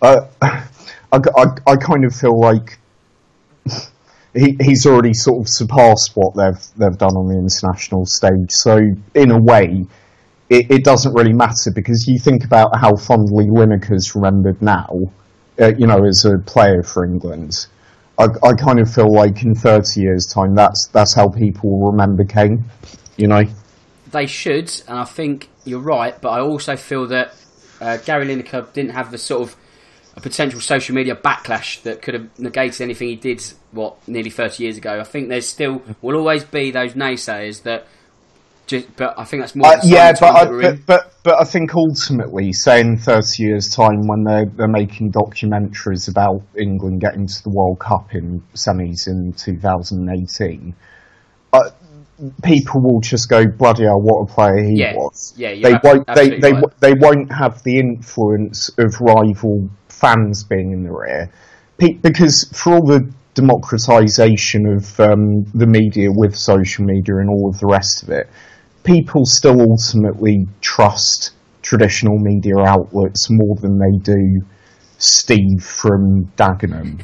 Uh, 0.00 0.26
I, 0.42 0.66
I, 1.12 1.44
I 1.66 1.76
kind 1.76 2.06
of 2.06 2.14
feel 2.14 2.40
like 2.40 2.78
he, 4.34 4.56
he's 4.60 4.86
already 4.86 5.14
sort 5.14 5.40
of 5.40 5.48
surpassed 5.48 6.12
what 6.14 6.34
they've 6.36 6.62
they've 6.76 6.98
done 6.98 7.16
on 7.16 7.28
the 7.28 7.38
international 7.38 8.06
stage. 8.06 8.50
So 8.50 8.78
in 9.14 9.30
a 9.30 9.40
way, 9.40 9.86
it, 10.48 10.70
it 10.70 10.84
doesn't 10.84 11.14
really 11.14 11.32
matter 11.32 11.70
because 11.74 12.06
you 12.06 12.18
think 12.18 12.44
about 12.44 12.76
how 12.78 12.96
fondly 12.96 13.46
Lineker's 13.46 14.14
remembered 14.14 14.60
now, 14.62 14.88
uh, 15.60 15.72
you 15.76 15.86
know, 15.86 16.04
as 16.04 16.24
a 16.24 16.38
player 16.38 16.82
for 16.82 17.04
England. 17.04 17.66
I, 18.18 18.26
I 18.42 18.52
kind 18.52 18.78
of 18.78 18.92
feel 18.92 19.10
like 19.12 19.42
in 19.42 19.54
30 19.54 20.00
years' 20.00 20.26
time, 20.26 20.54
that's 20.54 20.88
that's 20.92 21.14
how 21.14 21.28
people 21.28 21.70
will 21.70 21.90
remember 21.90 22.24
Kane. 22.24 22.64
You 23.16 23.28
know, 23.28 23.44
they 24.10 24.26
should, 24.26 24.70
and 24.86 24.98
I 24.98 25.04
think 25.04 25.48
you're 25.64 25.80
right. 25.80 26.20
But 26.20 26.30
I 26.30 26.40
also 26.40 26.76
feel 26.76 27.06
that 27.08 27.34
uh, 27.80 27.96
Gary 27.98 28.26
Lineker 28.26 28.72
didn't 28.72 28.92
have 28.92 29.10
the 29.10 29.18
sort 29.18 29.42
of 29.42 29.56
a 30.20 30.22
potential 30.22 30.60
social 30.60 30.94
media 30.94 31.16
backlash 31.16 31.82
that 31.82 32.02
could 32.02 32.14
have 32.14 32.38
negated 32.38 32.82
anything 32.82 33.08
he 33.08 33.16
did, 33.16 33.42
what, 33.72 33.96
nearly 34.06 34.30
30 34.30 34.62
years 34.62 34.76
ago. 34.76 35.00
I 35.00 35.04
think 35.04 35.28
there's 35.28 35.48
still, 35.48 35.82
will 36.02 36.16
always 36.16 36.44
be 36.44 36.70
those 36.70 36.92
naysayers 36.92 37.62
that, 37.62 37.86
just, 38.66 38.94
but 38.96 39.18
I 39.18 39.24
think 39.24 39.42
that's 39.42 39.56
more. 39.56 39.66
Uh, 39.66 39.80
yeah, 39.82 40.12
but 40.12 40.36
I, 40.36 40.44
but, 40.44 40.86
but, 40.86 41.14
but 41.24 41.40
I 41.40 41.44
think 41.44 41.74
ultimately, 41.74 42.52
say 42.52 42.80
in 42.80 42.98
30 42.98 43.42
years' 43.42 43.68
time, 43.68 44.06
when 44.06 44.22
they're, 44.24 44.46
they're 44.46 44.68
making 44.68 45.10
documentaries 45.10 46.08
about 46.08 46.42
England 46.56 47.00
getting 47.00 47.26
to 47.26 47.42
the 47.42 47.50
World 47.50 47.80
Cup 47.80 48.14
in 48.14 48.42
semis 48.54 49.08
in 49.08 49.32
2018, 49.32 50.74
uh, 51.52 51.70
people 52.44 52.80
will 52.82 53.00
just 53.00 53.28
go 53.28 53.44
bloody 53.46 53.84
hell 53.84 54.00
what 54.00 54.22
a 54.22 54.32
player 54.32 54.62
he 54.62 54.80
yeah. 54.80 54.94
was. 54.94 55.34
Yeah, 55.36 55.54
they 55.54 55.74
won't. 55.82 56.06
They 56.14 56.38
they, 56.38 56.52
right. 56.52 56.80
they 56.80 56.92
won't 56.94 57.32
have 57.32 57.62
the 57.64 57.78
influence 57.78 58.68
of 58.78 59.00
rival 59.00 59.68
fans 60.00 60.44
being 60.44 60.72
in 60.72 60.84
the 60.84 60.92
rear, 60.92 61.30
because 61.78 62.44
for 62.52 62.74
all 62.74 62.84
the 62.86 63.10
democratization 63.34 64.66
of 64.66 65.00
um, 65.00 65.44
the 65.54 65.66
media 65.66 66.08
with 66.10 66.36
social 66.36 66.84
media 66.84 67.16
and 67.16 67.30
all 67.30 67.48
of 67.48 67.58
the 67.58 67.66
rest 67.66 68.02
of 68.02 68.10
it, 68.10 68.28
people 68.84 69.24
still 69.24 69.60
ultimately 69.60 70.46
trust 70.60 71.32
traditional 71.62 72.18
media 72.18 72.58
outlets 72.58 73.28
more 73.30 73.56
than 73.56 73.78
they 73.78 73.98
do 74.02 74.40
Steve 74.98 75.62
from 75.62 76.26
Dagenham. 76.36 77.00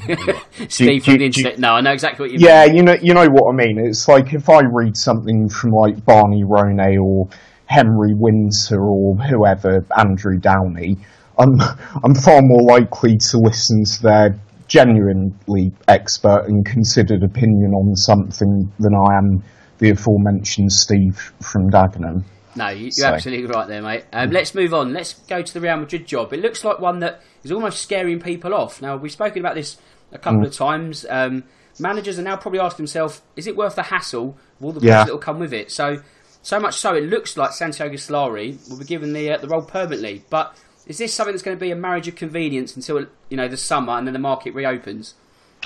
Steve 0.71 1.03
do, 1.03 1.05
from 1.05 1.12
do, 1.15 1.19
the 1.19 1.25
internet. 1.26 1.59
no, 1.59 1.73
I 1.73 1.81
know 1.81 1.93
exactly 1.93 2.25
what 2.25 2.33
you 2.33 2.47
yeah, 2.47 2.67
mean. 2.67 2.69
Yeah, 2.69 2.75
you 2.75 2.83
know, 2.83 2.97
you 3.03 3.15
know 3.15 3.26
what 3.29 3.53
I 3.53 3.57
mean. 3.57 3.79
It's 3.79 4.07
like 4.07 4.35
if 4.35 4.50
I 4.50 4.61
read 4.71 4.97
something 4.97 5.49
from 5.49 5.71
like 5.71 6.05
Barney 6.05 6.45
Ronay 6.45 7.03
or 7.03 7.29
Henry 7.67 8.12
Winter 8.15 8.81
or 8.81 9.17
whoever, 9.17 9.85
Andrew 9.97 10.38
Downey, 10.38 10.99
I'm 11.38 11.61
I'm 12.05 12.14
far 12.14 12.40
more 12.43 12.62
likely 12.62 13.16
to 13.31 13.38
listen 13.38 13.85
to 13.85 14.02
their 14.02 14.40
genuinely 14.69 15.73
expert 15.88 16.45
and 16.49 16.64
considered 16.64 17.23
opinion 17.23 17.73
on 17.73 17.95
something 17.95 18.73
than 18.78 18.95
I 18.95 19.16
am 19.16 19.45
the 19.78 19.90
aforementioned 19.90 20.73
Steve 20.73 21.33
from 21.40 21.71
Dagenham. 21.71 22.25
No, 22.57 22.69
you're 22.69 22.90
so. 22.90 23.07
absolutely 23.07 23.47
right 23.47 23.69
there, 23.69 23.83
mate. 23.83 24.05
Um, 24.12 24.31
let's 24.31 24.55
move 24.55 24.73
on. 24.73 24.93
Let's 24.93 25.12
go 25.12 25.43
to 25.43 25.55
the 25.55 25.61
Real 25.61 25.76
Madrid 25.76 26.07
job. 26.07 26.33
It 26.33 26.40
looks 26.40 26.64
like 26.64 26.78
one 26.78 27.00
that 27.00 27.21
is 27.45 27.52
almost 27.52 27.83
scaring 27.83 28.19
people 28.19 28.55
off. 28.55 28.81
Now, 28.81 28.97
we've 28.97 29.12
spoken 29.12 29.40
about 29.40 29.55
this 29.55 29.76
a 30.11 30.19
couple 30.19 30.40
mm. 30.40 30.47
of 30.47 30.55
times. 30.55 31.05
Um, 31.09 31.45
managers 31.78 32.19
are 32.19 32.23
now 32.23 32.37
probably 32.37 32.61
asking 32.61 32.85
themselves, 32.85 33.21
is 33.37 33.47
it 33.47 33.57
worth 33.57 33.75
the 33.75 33.83
hassle 33.83 34.38
of 34.59 34.64
all 34.64 34.73
the 34.73 34.87
yeah. 34.87 35.05
that 35.05 35.12
will 35.12 35.19
come 35.19 35.38
with 35.38 35.52
it? 35.52 35.71
So, 35.71 35.99
so 36.43 36.59
much 36.59 36.78
so, 36.78 36.95
it 36.95 37.05
looks 37.05 37.37
like 37.37 37.52
Santiago 37.52 37.97
Solari 37.97 38.59
will 38.71 38.78
be 38.78 38.87
given 38.87 39.12
the 39.12 39.33
uh, 39.33 39.37
the 39.37 39.49
role 39.49 39.62
permanently. 39.62 40.25
But 40.31 40.57
is 40.87 40.99
this 40.99 41.12
something 41.12 41.35
that's 41.35 41.43
going 41.43 41.57
to 41.57 41.61
be 41.61 41.71
a 41.71 41.76
marriage 41.76 42.09
of 42.09 42.14
convenience 42.14 42.76
until 42.76 43.07
you 43.28 43.37
know 43.37 43.49
the 43.49 43.57
summer 43.57 43.95
and 43.95 44.07
then 44.07 44.12
the 44.12 44.21
market 44.21 44.55
reopens? 44.55 45.14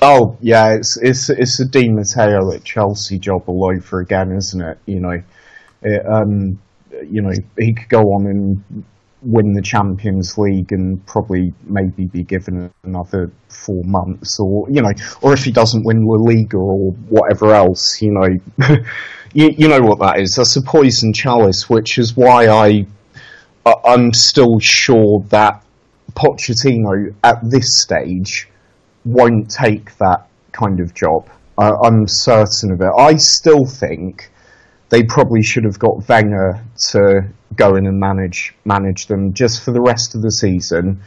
Oh 0.03 0.39
yeah, 0.41 0.75
it's 0.75 0.99
it's 1.03 1.29
it's 1.31 1.61
a 1.61 1.67
Di 1.67 1.89
Matteo 1.89 2.53
at 2.53 2.65
Chelsea 2.65 3.19
job 3.19 3.43
all 3.47 3.71
over 3.71 4.00
again, 4.00 4.33
isn't 4.33 4.61
it? 4.61 4.79
You 4.87 5.00
know, 5.00 5.23
it, 5.83 6.07
um, 6.07 6.59
you 7.09 7.23
know 7.23 7.33
he 7.59 7.75
could 7.75 7.89
go 7.89 8.00
on 8.00 8.27
and 8.27 8.85
win 9.23 9.53
the 9.53 9.61
Champions 9.61 10.39
League 10.39 10.73
and 10.73 11.05
probably 11.07 11.53
maybe 11.65 12.07
be 12.07 12.23
given 12.23 12.73
another 12.85 13.31
four 13.49 13.83
months, 13.85 14.41
or 14.41 14.67
you 14.71 14.81
know, 14.81 14.93
or 15.21 15.35
if 15.35 15.45
he 15.45 15.53
doesn't 15.53 15.85
win 15.85 16.07
La 16.07 16.17
Liga 16.17 16.57
or 16.57 16.93
whatever 17.11 17.53
else, 17.53 18.00
you 18.00 18.12
know, 18.12 18.67
you 19.35 19.50
you 19.59 19.69
know 19.69 19.81
what 19.81 19.99
that 19.99 20.19
is. 20.19 20.35
That's 20.37 20.57
a 20.57 20.62
poison 20.62 21.12
chalice, 21.12 21.69
which 21.69 21.99
is 21.99 22.17
why 22.17 22.49
I 22.49 22.87
I'm 23.85 24.12
still 24.12 24.59
sure 24.59 25.25
that 25.29 25.65
Pochettino 26.12 27.15
at 27.25 27.39
this 27.43 27.81
stage 27.81 28.49
won't 29.05 29.50
take 29.50 29.97
that 29.99 30.27
kind 30.53 30.81
of 30.81 30.95
job. 30.95 31.29
I'm 31.59 32.07
certain 32.07 32.73
of 32.73 32.81
it. 32.81 32.91
I 32.97 33.17
still 33.17 33.67
think 33.67 34.31
they 34.89 35.03
probably 35.03 35.43
should 35.43 35.65
have 35.65 35.79
got 35.79 36.09
Wenger 36.09 36.65
to 36.91 37.21
go 37.55 37.77
in 37.77 37.87
and 37.87 37.99
manage 37.99 38.55
manage 38.65 39.07
them 39.07 39.33
just 39.33 39.62
for 39.62 39.73
the 39.73 39.81
rest 39.81 40.15
of 40.15 40.23
the 40.23 40.31
season, 40.31 41.00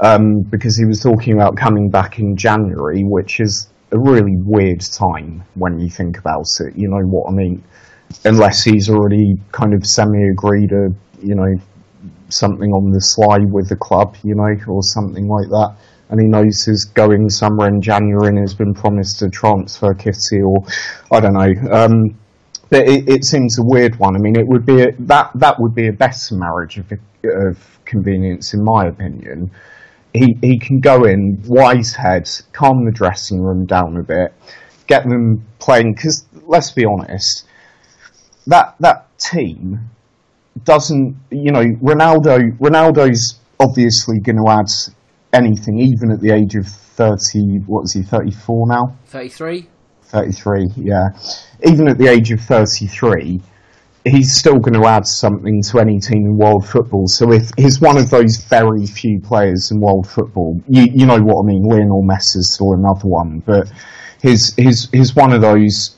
um, 0.00 0.42
because 0.50 0.76
he 0.76 0.84
was 0.84 1.00
talking 1.00 1.34
about 1.34 1.56
coming 1.56 1.90
back 1.90 2.18
in 2.18 2.36
January, 2.36 3.02
which 3.02 3.40
is 3.40 3.68
a 3.90 3.98
really 3.98 4.36
weird 4.44 4.80
time 4.80 5.42
when 5.54 5.80
you 5.80 5.90
think 5.90 6.18
about 6.18 6.46
it. 6.60 6.76
You 6.76 6.88
know 6.88 7.04
what 7.06 7.32
I 7.32 7.34
mean? 7.34 7.62
Unless 8.24 8.64
he's 8.64 8.88
already 8.88 9.34
kind 9.52 9.74
of 9.74 9.84
semi-agreed 9.84 10.72
a 10.72 10.88
you 11.20 11.34
know 11.34 11.56
something 12.28 12.70
on 12.72 12.90
the 12.90 13.00
sly 13.00 13.38
with 13.38 13.68
the 13.68 13.76
club, 13.76 14.16
you 14.22 14.34
know, 14.34 14.56
or 14.66 14.82
something 14.82 15.28
like 15.28 15.48
that. 15.48 15.76
And 16.10 16.20
he 16.20 16.26
knows 16.26 16.64
he's 16.64 16.84
going 16.84 17.28
somewhere 17.28 17.68
in 17.68 17.82
January 17.82 18.28
and 18.28 18.38
has 18.38 18.54
been 18.54 18.72
promised 18.72 19.20
a 19.22 19.28
transfer 19.28 19.92
kitty 19.94 20.40
or 20.40 20.64
I 21.12 21.20
don't 21.20 21.34
know. 21.34 21.54
Um, 21.70 22.18
but 22.70 22.88
it, 22.88 23.08
it, 23.08 23.24
seems 23.24 23.58
a 23.58 23.62
weird 23.62 23.98
one. 23.98 24.14
I 24.14 24.18
mean, 24.18 24.36
it 24.36 24.46
would 24.46 24.66
be 24.66 24.82
a, 24.82 24.92
that 25.00 25.30
that 25.36 25.58
would 25.58 25.74
be 25.74 25.88
a 25.88 25.92
better 25.92 26.34
marriage 26.34 26.78
of, 26.78 26.92
of 27.24 27.78
convenience, 27.84 28.52
in 28.52 28.62
my 28.62 28.86
opinion. 28.86 29.50
He 30.12 30.36
he 30.40 30.58
can 30.58 30.80
go 30.80 31.04
in, 31.04 31.42
wise 31.46 31.94
head, 31.94 32.28
calm 32.52 32.84
the 32.84 32.92
dressing 32.92 33.40
room 33.40 33.66
down 33.66 33.96
a 33.96 34.02
bit, 34.02 34.34
get 34.86 35.08
them 35.08 35.46
playing. 35.58 35.94
Because 35.94 36.26
let's 36.46 36.70
be 36.70 36.84
honest, 36.84 37.46
that 38.46 38.74
that 38.80 39.18
team 39.18 39.90
doesn't, 40.64 41.16
you 41.30 41.52
know, 41.52 41.64
Ronaldo, 41.82 42.56
Ronaldo's 42.58 43.40
obviously 43.60 44.20
going 44.20 44.36
to 44.36 44.50
add 44.50 44.68
anything, 45.32 45.78
even 45.78 46.10
at 46.12 46.20
the 46.20 46.30
age 46.30 46.54
of 46.54 46.66
30, 46.66 47.60
what 47.66 47.84
is 47.84 47.92
he, 47.92 48.02
34 48.02 48.66
now? 48.68 48.96
33. 49.06 49.68
33, 50.02 50.68
yeah. 50.76 51.08
Even 51.64 51.88
at 51.88 51.98
the 51.98 52.08
age 52.08 52.30
of 52.30 52.40
33, 52.40 53.40
he's 54.04 54.34
still 54.34 54.58
going 54.58 54.80
to 54.80 54.86
add 54.86 55.06
something 55.06 55.62
to 55.62 55.78
any 55.80 55.98
team 55.98 56.24
in 56.24 56.36
world 56.36 56.66
football. 56.66 57.06
So 57.06 57.32
if 57.32 57.50
he's 57.56 57.80
one 57.80 57.98
of 57.98 58.10
those 58.10 58.38
very 58.38 58.86
few 58.86 59.20
players 59.20 59.70
in 59.70 59.80
world 59.80 60.08
football, 60.08 60.60
you, 60.68 60.86
you 60.92 61.06
know 61.06 61.18
what 61.20 61.42
I 61.42 61.46
mean, 61.46 61.62
Lionel 61.62 62.02
Messi's 62.02 62.54
still 62.54 62.72
another 62.72 63.06
one, 63.06 63.42
but 63.44 63.70
he's, 64.22 64.54
he's, 64.54 64.88
he's 64.90 65.14
one 65.14 65.32
of 65.32 65.42
those, 65.42 65.96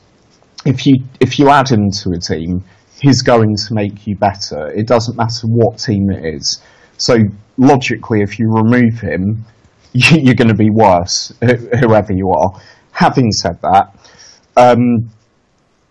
if 0.65 0.87
you, 0.87 1.05
if 1.21 1.39
you 1.39 1.49
add 1.51 1.71
him 1.71 1.91
to 1.91 2.11
a 2.11 2.19
team, 2.19 2.65
he's 3.01 3.23
going 3.23 3.57
to 3.57 3.75
make 3.75 4.07
you 4.07 4.17
better. 4.17 4.69
It 4.69 4.87
doesn't 4.87 5.17
matter 5.17 5.47
what 5.47 5.79
team 5.79 6.11
it 6.11 6.25
is. 6.25 6.63
So 6.99 7.17
logically, 7.57 8.21
if 8.23 8.39
you 8.39 8.51
remove 8.51 9.01
him, 9.01 9.45
you're 9.93 10.35
going 10.35 10.49
to 10.49 10.55
be 10.55 10.71
worse, 10.71 11.33
whoever 11.41 12.13
you 12.13 12.31
are. 12.31 12.61
Having 12.93 13.33
said 13.33 13.59
that, 13.63 13.95
um, 14.57 15.11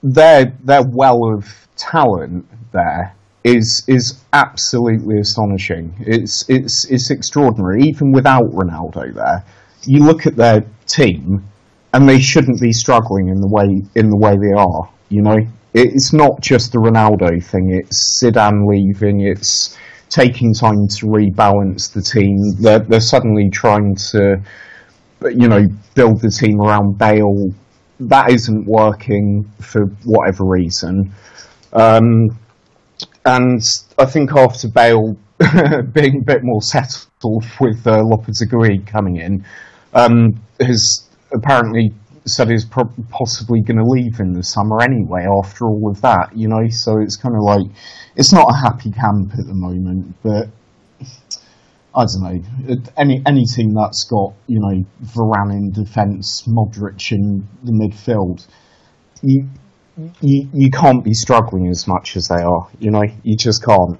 their 0.04 0.54
their 0.64 0.84
well 0.84 1.34
of 1.34 1.68
talent 1.76 2.46
there 2.72 3.16
is 3.44 3.84
is 3.88 4.22
absolutely 4.34 5.20
astonishing. 5.20 5.96
It's 6.00 6.48
it's 6.50 6.86
it's 6.90 7.10
extraordinary. 7.10 7.84
Even 7.84 8.12
without 8.12 8.44
Ronaldo 8.52 9.14
there, 9.14 9.44
you 9.86 10.04
look 10.04 10.26
at 10.26 10.36
their 10.36 10.66
team, 10.86 11.46
and 11.94 12.08
they 12.08 12.20
shouldn't 12.20 12.62
be 12.62 12.72
struggling 12.72 13.30
in 13.30 13.42
the 13.42 13.48
way 13.50 13.82
in 13.96 14.10
the 14.10 14.18
way 14.18 14.38
they 14.38 14.54
are. 14.54 14.90
You 15.10 15.24
know, 15.24 15.38
it's 15.74 16.14
not 16.14 16.42
just 16.42 16.72
the 16.72 16.80
Ronaldo 16.80 17.44
thing. 17.44 17.72
It's 17.72 18.22
Zidane 18.22 18.68
leaving. 18.68 19.22
It's 19.22 19.78
taking 20.10 20.54
time 20.54 20.88
to 20.88 21.06
rebalance 21.06 21.94
the 21.94 22.02
team. 22.02 22.38
They're 22.60 22.80
they're 22.80 23.00
suddenly 23.00 23.50
trying 23.50 23.96
to, 24.12 24.42
you 25.24 25.48
know, 25.48 25.68
build 25.94 26.22
the 26.22 26.32
team 26.32 26.60
around 26.60 26.98
Bale. 26.98 27.50
That 28.00 28.32
isn't 28.32 28.66
working 28.66 29.50
for 29.60 29.86
whatever 30.06 30.46
reason. 30.46 31.12
Um, 31.74 32.30
and 33.26 33.62
I 33.98 34.06
think 34.06 34.32
after 34.36 34.68
Bale 34.70 35.16
being 35.94 36.22
a 36.22 36.26
bit 36.26 36.44
more 36.44 36.62
settled 36.62 37.46
with 37.60 37.86
uh, 37.86 38.02
Lopetegui 38.02 38.88
coming 38.88 39.18
in, 39.18 39.46
um, 39.94 40.42
has 40.60 41.08
apparently 41.32 41.94
said 42.30 42.50
he's 42.50 42.66
pro- 42.66 42.94
possibly 43.10 43.62
going 43.62 43.78
to 43.78 43.84
leave 43.84 44.20
in 44.20 44.34
the 44.34 44.44
summer 44.44 44.82
anyway. 44.82 45.26
After 45.26 45.66
all 45.66 45.90
of 45.90 46.02
that, 46.02 46.36
you 46.36 46.48
know, 46.48 46.68
so 46.70 47.00
it's 47.00 47.18
kind 47.18 47.36
of 47.36 47.42
like 47.42 47.68
it's 48.16 48.32
not 48.32 48.48
a 48.50 48.56
happy 48.56 48.92
camp 48.92 49.34
at 49.34 49.46
the 49.46 49.54
moment, 49.54 50.16
but. 50.24 50.50
I 51.96 52.06
don't 52.06 52.22
know. 52.22 52.78
Any 52.96 53.22
any 53.26 53.46
team 53.46 53.74
that's 53.74 54.04
got 54.04 54.34
you 54.46 54.60
know 54.60 54.86
Varane 55.04 55.54
in 55.54 55.72
defence, 55.72 56.44
Modric 56.48 57.12
in 57.12 57.48
the 57.64 57.72
midfield, 57.72 58.46
you 59.24 59.50
you, 60.22 60.50
you 60.54 60.70
can't 60.70 61.04
be 61.04 61.14
struggling 61.14 61.68
as 61.68 61.88
much 61.88 62.16
as 62.16 62.28
they 62.28 62.42
are. 62.42 62.70
You 62.80 62.92
know, 62.92 63.04
you 63.24 63.36
just 63.36 63.64
can't. 63.64 64.00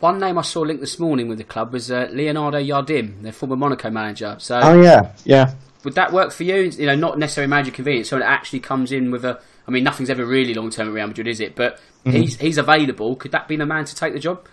One 0.00 0.18
name 0.18 0.38
I 0.38 0.42
saw 0.42 0.60
linked 0.60 0.80
this 0.80 0.98
morning 0.98 1.28
with 1.28 1.38
the 1.38 1.44
club 1.44 1.72
was 1.72 1.90
uh, 1.90 2.08
Leonardo 2.10 2.58
Jardim, 2.58 3.22
their 3.22 3.32
former 3.32 3.56
Monaco 3.56 3.88
manager. 3.90 4.36
So, 4.38 4.58
oh 4.62 4.82
yeah, 4.82 5.12
yeah. 5.24 5.54
Would 5.84 5.94
that 5.94 6.12
work 6.12 6.32
for 6.32 6.44
you? 6.44 6.56
You 6.56 6.86
know, 6.86 6.94
not 6.94 7.18
necessarily 7.18 7.50
manager 7.50 7.72
convenience, 7.72 8.08
someone 8.08 8.26
that 8.26 8.32
actually 8.32 8.60
comes 8.60 8.92
in 8.92 9.10
with 9.10 9.24
a. 9.24 9.40
I 9.66 9.70
mean, 9.70 9.84
nothing's 9.84 10.10
ever 10.10 10.24
really 10.24 10.54
long 10.54 10.70
term 10.70 10.88
at 10.88 10.94
Real 10.94 11.06
Madrid, 11.06 11.28
is 11.28 11.40
it? 11.40 11.54
But 11.54 11.80
mm-hmm. 12.04 12.12
he's 12.12 12.38
he's 12.38 12.58
available. 12.58 13.16
Could 13.16 13.32
that 13.32 13.48
be 13.48 13.56
the 13.56 13.66
man 13.66 13.84
to 13.84 13.94
take 13.94 14.12
the 14.12 14.18
job? 14.20 14.46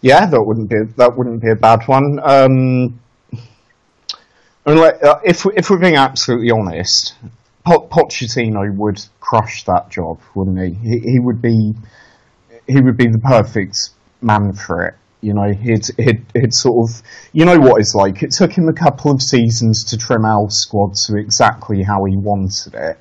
Yeah, 0.00 0.26
that 0.26 0.42
wouldn't 0.42 0.70
be 0.70 0.76
that 0.96 1.16
wouldn't 1.16 1.42
be 1.42 1.50
a 1.50 1.56
bad 1.56 1.86
one. 1.86 2.20
Um, 2.22 3.00
I 4.64 4.70
mean, 4.70 4.78
like, 4.78 5.02
uh, 5.02 5.20
if 5.24 5.46
if 5.54 5.70
we're 5.70 5.78
being 5.78 5.96
absolutely 5.96 6.50
honest, 6.50 7.14
Pochettino 7.64 8.74
would 8.76 9.04
crush 9.20 9.64
that 9.64 9.90
job, 9.90 10.20
wouldn't 10.34 10.58
he? 10.58 10.74
he? 10.74 10.98
He 11.12 11.18
would 11.18 11.40
be 11.40 11.74
he 12.66 12.80
would 12.80 12.96
be 12.96 13.06
the 13.06 13.18
perfect 13.18 13.90
man 14.20 14.52
for 14.52 14.86
it. 14.86 14.94
You 15.26 15.34
know, 15.34 15.52
he'd, 15.52 15.84
he'd, 15.96 16.24
he'd 16.34 16.54
sort 16.54 16.88
of, 16.88 17.02
you 17.32 17.44
know 17.44 17.58
what 17.58 17.80
it's 17.80 17.96
like. 17.96 18.22
It 18.22 18.30
took 18.30 18.52
him 18.52 18.68
a 18.68 18.72
couple 18.72 19.10
of 19.10 19.20
seasons 19.20 19.82
to 19.90 19.96
trim 19.96 20.24
our 20.24 20.46
squad 20.50 20.94
to 21.06 21.16
exactly 21.16 21.82
how 21.82 22.04
he 22.04 22.16
wanted 22.16 22.74
it. 22.74 22.96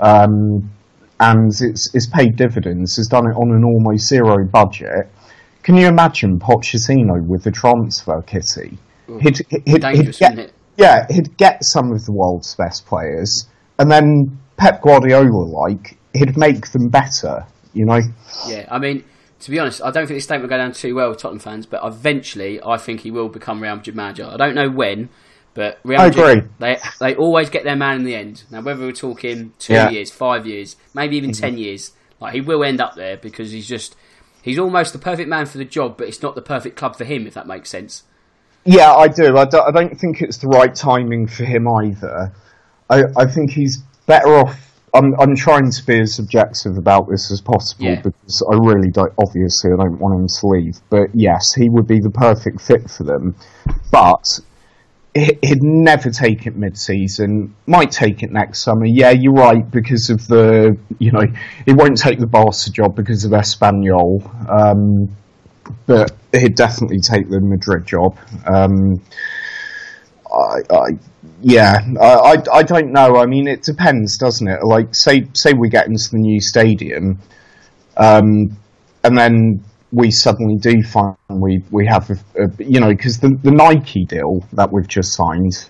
Um, 0.00 0.72
and 1.20 1.52
it's, 1.60 1.94
it's 1.94 2.08
paid 2.08 2.34
dividends. 2.34 2.96
He's 2.96 3.06
done 3.06 3.30
it 3.30 3.36
on 3.36 3.54
an 3.54 3.62
almost 3.62 4.08
zero 4.08 4.44
budget. 4.44 5.08
Can 5.62 5.76
you 5.76 5.86
imagine 5.86 6.40
Pochettino 6.40 7.24
with 7.24 7.44
the 7.44 7.52
transfer 7.52 8.20
kitty? 8.22 8.76
He'd, 9.20 9.38
he'd, 9.64 9.84
he'd 9.84 10.18
get, 10.18 10.52
yeah, 10.76 11.06
he'd 11.10 11.36
get 11.36 11.62
some 11.62 11.92
of 11.92 12.04
the 12.04 12.12
world's 12.12 12.56
best 12.56 12.86
players 12.86 13.46
and 13.78 13.88
then 13.88 14.36
Pep 14.56 14.82
Guardiola 14.82 15.44
like 15.44 15.96
he'd 16.12 16.36
make 16.36 16.72
them 16.72 16.88
better. 16.88 17.46
You 17.72 17.86
know? 17.86 18.00
Yeah, 18.48 18.66
I 18.68 18.80
mean, 18.80 19.04
to 19.42 19.50
be 19.50 19.58
honest, 19.58 19.82
I 19.82 19.90
don't 19.90 20.06
think 20.06 20.16
this 20.16 20.24
statement 20.24 20.44
will 20.50 20.56
go 20.56 20.62
down 20.62 20.72
too 20.72 20.94
well 20.94 21.10
with 21.10 21.18
Tottenham 21.18 21.40
fans, 21.40 21.66
but 21.66 21.80
eventually 21.84 22.60
I 22.62 22.76
think 22.76 23.00
he 23.00 23.10
will 23.10 23.28
become 23.28 23.60
Real 23.60 23.76
Madrid 23.76 23.96
manager. 23.96 24.24
I 24.24 24.36
don't 24.36 24.54
know 24.54 24.70
when, 24.70 25.08
but 25.54 25.80
Real 25.84 26.00
Madrid, 26.00 26.24
I 26.24 26.30
agree. 26.30 26.48
They 26.58 26.78
they 27.00 27.14
always 27.16 27.50
get 27.50 27.64
their 27.64 27.76
man 27.76 27.96
in 27.96 28.04
the 28.04 28.14
end. 28.14 28.44
Now, 28.50 28.62
whether 28.62 28.84
we're 28.84 28.92
talking 28.92 29.52
two 29.58 29.74
yeah. 29.74 29.90
years, 29.90 30.10
five 30.10 30.46
years, 30.46 30.76
maybe 30.94 31.16
even 31.16 31.30
mm-hmm. 31.30 31.40
ten 31.40 31.58
years, 31.58 31.92
like 32.20 32.34
he 32.34 32.40
will 32.40 32.62
end 32.62 32.80
up 32.80 32.94
there 32.94 33.16
because 33.16 33.50
he's 33.50 33.66
just 33.66 33.96
he's 34.42 34.58
almost 34.58 34.92
the 34.92 34.98
perfect 34.98 35.28
man 35.28 35.46
for 35.46 35.58
the 35.58 35.64
job, 35.64 35.96
but 35.98 36.06
it's 36.06 36.22
not 36.22 36.36
the 36.36 36.42
perfect 36.42 36.76
club 36.76 36.96
for 36.96 37.04
him, 37.04 37.26
if 37.26 37.34
that 37.34 37.46
makes 37.48 37.68
sense. 37.68 38.04
Yeah, 38.64 38.94
I 38.94 39.08
do. 39.08 39.36
I 39.36 39.44
don't, 39.44 39.66
I 39.66 39.70
don't 39.72 39.98
think 39.98 40.22
it's 40.22 40.38
the 40.38 40.46
right 40.46 40.72
timing 40.72 41.26
for 41.26 41.44
him 41.44 41.66
either. 41.66 42.32
I, 42.88 43.04
I 43.16 43.26
think 43.26 43.50
he's 43.50 43.78
better 44.06 44.28
off. 44.28 44.71
I'm, 44.94 45.18
I'm 45.18 45.34
trying 45.34 45.70
to 45.70 45.86
be 45.86 46.00
as 46.00 46.18
objective 46.18 46.76
about 46.76 47.08
this 47.08 47.30
as 47.30 47.40
possible 47.40 47.84
yeah. 47.84 48.00
because 48.02 48.42
I 48.50 48.56
really 48.56 48.90
don't. 48.90 49.12
Obviously, 49.18 49.70
I 49.72 49.76
don't 49.76 49.98
want 49.98 50.20
him 50.20 50.28
to 50.28 50.46
leave. 50.46 50.76
But 50.90 51.08
yes, 51.14 51.54
he 51.54 51.68
would 51.68 51.86
be 51.86 52.00
the 52.00 52.10
perfect 52.10 52.60
fit 52.60 52.90
for 52.90 53.04
them. 53.04 53.34
But 53.90 54.40
he'd 55.14 55.62
never 55.62 56.10
take 56.10 56.46
it 56.46 56.56
mid-season. 56.56 57.54
Might 57.66 57.90
take 57.90 58.22
it 58.22 58.32
next 58.32 58.60
summer. 58.60 58.84
Yeah, 58.84 59.10
you're 59.10 59.32
right 59.32 59.68
because 59.70 60.10
of 60.10 60.26
the. 60.26 60.76
You 60.98 61.12
know, 61.12 61.26
he 61.64 61.72
won't 61.72 61.96
take 61.96 62.18
the 62.18 62.26
Barca 62.26 62.70
job 62.70 62.94
because 62.94 63.24
of 63.24 63.32
Espanyol. 63.32 64.20
Um, 64.50 65.16
but 65.86 66.12
he'd 66.32 66.54
definitely 66.54 67.00
take 67.00 67.30
the 67.30 67.40
Madrid 67.40 67.86
job. 67.86 68.18
Um, 68.46 69.00
I, 70.32 70.98
yeah, 71.40 71.78
I, 72.00 72.42
I 72.52 72.62
don't 72.62 72.92
know. 72.92 73.16
I 73.16 73.26
mean, 73.26 73.46
it 73.46 73.62
depends, 73.62 74.16
doesn't 74.16 74.48
it? 74.48 74.64
Like, 74.64 74.94
say 74.94 75.28
say 75.34 75.52
we 75.52 75.68
get 75.68 75.86
into 75.86 76.10
the 76.10 76.18
new 76.18 76.40
stadium, 76.40 77.18
um, 77.96 78.56
and 79.04 79.18
then 79.18 79.64
we 79.92 80.10
suddenly 80.10 80.56
do 80.56 80.82
find 80.82 81.16
we 81.28 81.62
we 81.70 81.86
have 81.86 82.10
a, 82.10 82.44
a 82.44 82.50
you 82.58 82.80
know 82.80 82.88
because 82.88 83.18
the 83.18 83.38
the 83.42 83.50
Nike 83.50 84.04
deal 84.04 84.44
that 84.54 84.72
we've 84.72 84.88
just 84.88 85.14
signed. 85.14 85.68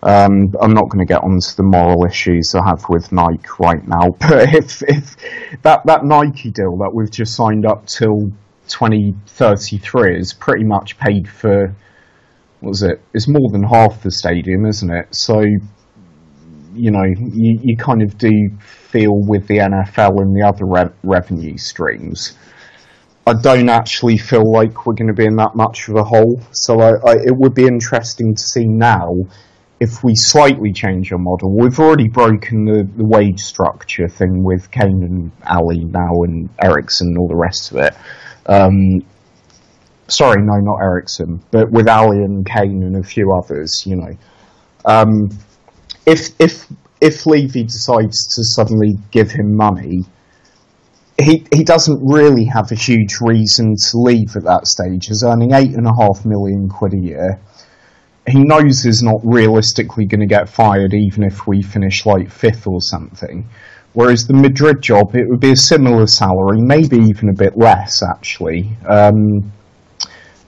Um, 0.00 0.54
I'm 0.62 0.74
not 0.74 0.88
going 0.90 1.04
to 1.04 1.12
get 1.12 1.24
onto 1.24 1.56
the 1.56 1.64
moral 1.64 2.04
issues 2.04 2.54
I 2.54 2.64
have 2.64 2.88
with 2.88 3.10
Nike 3.10 3.48
right 3.58 3.84
now, 3.84 4.10
but 4.20 4.54
if 4.54 4.82
if 4.82 5.16
that 5.62 5.86
that 5.86 6.04
Nike 6.04 6.50
deal 6.50 6.76
that 6.78 6.90
we've 6.94 7.10
just 7.10 7.34
signed 7.34 7.66
up 7.66 7.86
till 7.86 8.30
2033 8.68 10.18
is 10.18 10.34
pretty 10.34 10.64
much 10.64 10.98
paid 10.98 11.28
for 11.28 11.74
what 12.60 12.70
was 12.70 12.82
it? 12.82 13.00
It's 13.14 13.28
more 13.28 13.50
than 13.50 13.62
half 13.62 14.02
the 14.02 14.10
stadium, 14.10 14.66
isn't 14.66 14.90
it? 14.90 15.14
So, 15.14 15.40
you 15.40 16.90
know, 16.90 17.04
you, 17.04 17.60
you 17.62 17.76
kind 17.76 18.02
of 18.02 18.18
do 18.18 18.50
feel 18.60 19.12
with 19.12 19.46
the 19.46 19.58
NFL 19.58 20.20
and 20.20 20.34
the 20.34 20.46
other 20.46 20.64
re- 20.64 20.94
revenue 21.02 21.56
streams. 21.56 22.36
I 23.26 23.34
don't 23.34 23.68
actually 23.68 24.16
feel 24.16 24.50
like 24.50 24.86
we're 24.86 24.94
going 24.94 25.08
to 25.08 25.14
be 25.14 25.26
in 25.26 25.36
that 25.36 25.54
much 25.54 25.88
of 25.88 25.96
a 25.96 26.02
hole. 26.02 26.40
So 26.52 26.80
I, 26.80 26.92
I, 27.06 27.12
it 27.26 27.36
would 27.36 27.54
be 27.54 27.66
interesting 27.66 28.34
to 28.34 28.42
see 28.42 28.64
now 28.66 29.12
if 29.80 30.02
we 30.02 30.14
slightly 30.14 30.72
change 30.72 31.12
our 31.12 31.18
model. 31.18 31.54
We've 31.56 31.78
already 31.78 32.08
broken 32.08 32.64
the, 32.64 32.88
the 32.96 33.04
wage 33.04 33.40
structure 33.40 34.08
thing 34.08 34.42
with 34.42 34.70
Kane 34.70 35.02
and 35.04 35.30
Alli 35.44 35.84
now 35.84 36.22
and 36.22 36.48
Eriksen 36.60 37.08
and 37.08 37.18
all 37.18 37.28
the 37.28 37.36
rest 37.36 37.70
of 37.70 37.76
it. 37.78 37.94
Um, 38.46 39.02
sorry, 40.08 40.42
no, 40.42 40.58
not 40.60 40.80
Eriksen, 40.80 41.40
but 41.50 41.70
with 41.70 41.88
Alli 41.88 42.18
and 42.18 42.44
Kane 42.44 42.82
and 42.82 42.96
a 42.96 43.02
few 43.02 43.32
others, 43.32 43.84
you 43.86 43.96
know. 43.96 44.16
Um, 44.84 45.30
if 46.06 46.30
if 46.40 46.66
if 47.00 47.26
Levy 47.26 47.64
decides 47.64 48.34
to 48.34 48.44
suddenly 48.44 48.98
give 49.10 49.30
him 49.30 49.54
money, 49.54 50.04
he 51.20 51.46
he 51.52 51.64
doesn't 51.64 52.00
really 52.02 52.44
have 52.44 52.72
a 52.72 52.74
huge 52.74 53.20
reason 53.20 53.74
to 53.76 53.98
leave 53.98 54.36
at 54.36 54.44
that 54.44 54.66
stage. 54.66 55.06
He's 55.06 55.22
earning 55.22 55.52
eight 55.52 55.74
and 55.74 55.86
a 55.86 55.94
half 55.94 56.24
million 56.24 56.68
quid 56.68 56.94
a 56.94 56.98
year. 56.98 57.40
He 58.26 58.40
knows 58.40 58.82
he's 58.82 59.02
not 59.02 59.20
realistically 59.24 60.04
going 60.04 60.20
to 60.20 60.26
get 60.26 60.50
fired, 60.50 60.92
even 60.92 61.24
if 61.24 61.46
we 61.46 61.62
finish 61.62 62.04
like 62.04 62.30
fifth 62.30 62.66
or 62.66 62.80
something. 62.82 63.48
Whereas 63.94 64.26
the 64.26 64.34
Madrid 64.34 64.82
job, 64.82 65.16
it 65.16 65.28
would 65.28 65.40
be 65.40 65.52
a 65.52 65.56
similar 65.56 66.06
salary, 66.06 66.60
maybe 66.60 66.98
even 66.98 67.30
a 67.30 67.32
bit 67.32 67.56
less, 67.56 68.02
actually. 68.02 68.76
Um, 68.86 69.50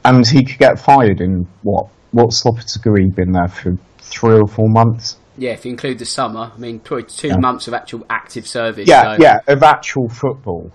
and 0.05 0.27
he 0.27 0.45
could 0.45 0.59
get 0.59 0.79
fired 0.79 1.21
in 1.21 1.47
what? 1.63 1.87
What's 2.13 2.43
Lopetegui 2.45 3.15
been 3.15 3.33
there 3.33 3.49
for 3.49 3.77
three 3.99 4.35
or 4.35 4.47
four 4.47 4.69
months? 4.69 5.17
Yeah, 5.37 5.53
if 5.53 5.65
you 5.65 5.71
include 5.71 5.99
the 5.99 6.07
summer, 6.07 6.51
I 6.55 6.59
mean, 6.59 6.81
probably 6.81 7.05
two 7.05 7.29
yeah. 7.29 7.37
months 7.37 7.69
of 7.69 7.75
actual 7.75 8.05
active 8.11 8.47
service. 8.47 8.89
Yeah, 8.89 9.17
so. 9.17 9.23
yeah, 9.23 9.39
of 9.47 9.63
actual 9.63 10.09
football. 10.09 10.73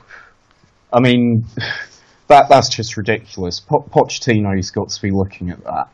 I 0.93 1.01
mean, 1.01 1.45
that 2.27 2.49
that's 2.49 2.69
just 2.69 2.97
ridiculous. 2.97 3.59
Po- 3.59 3.87
Pochettino's 3.89 4.71
got 4.71 4.89
to 4.89 5.01
be 5.01 5.11
looking 5.11 5.49
at 5.49 5.63
that 5.63 5.89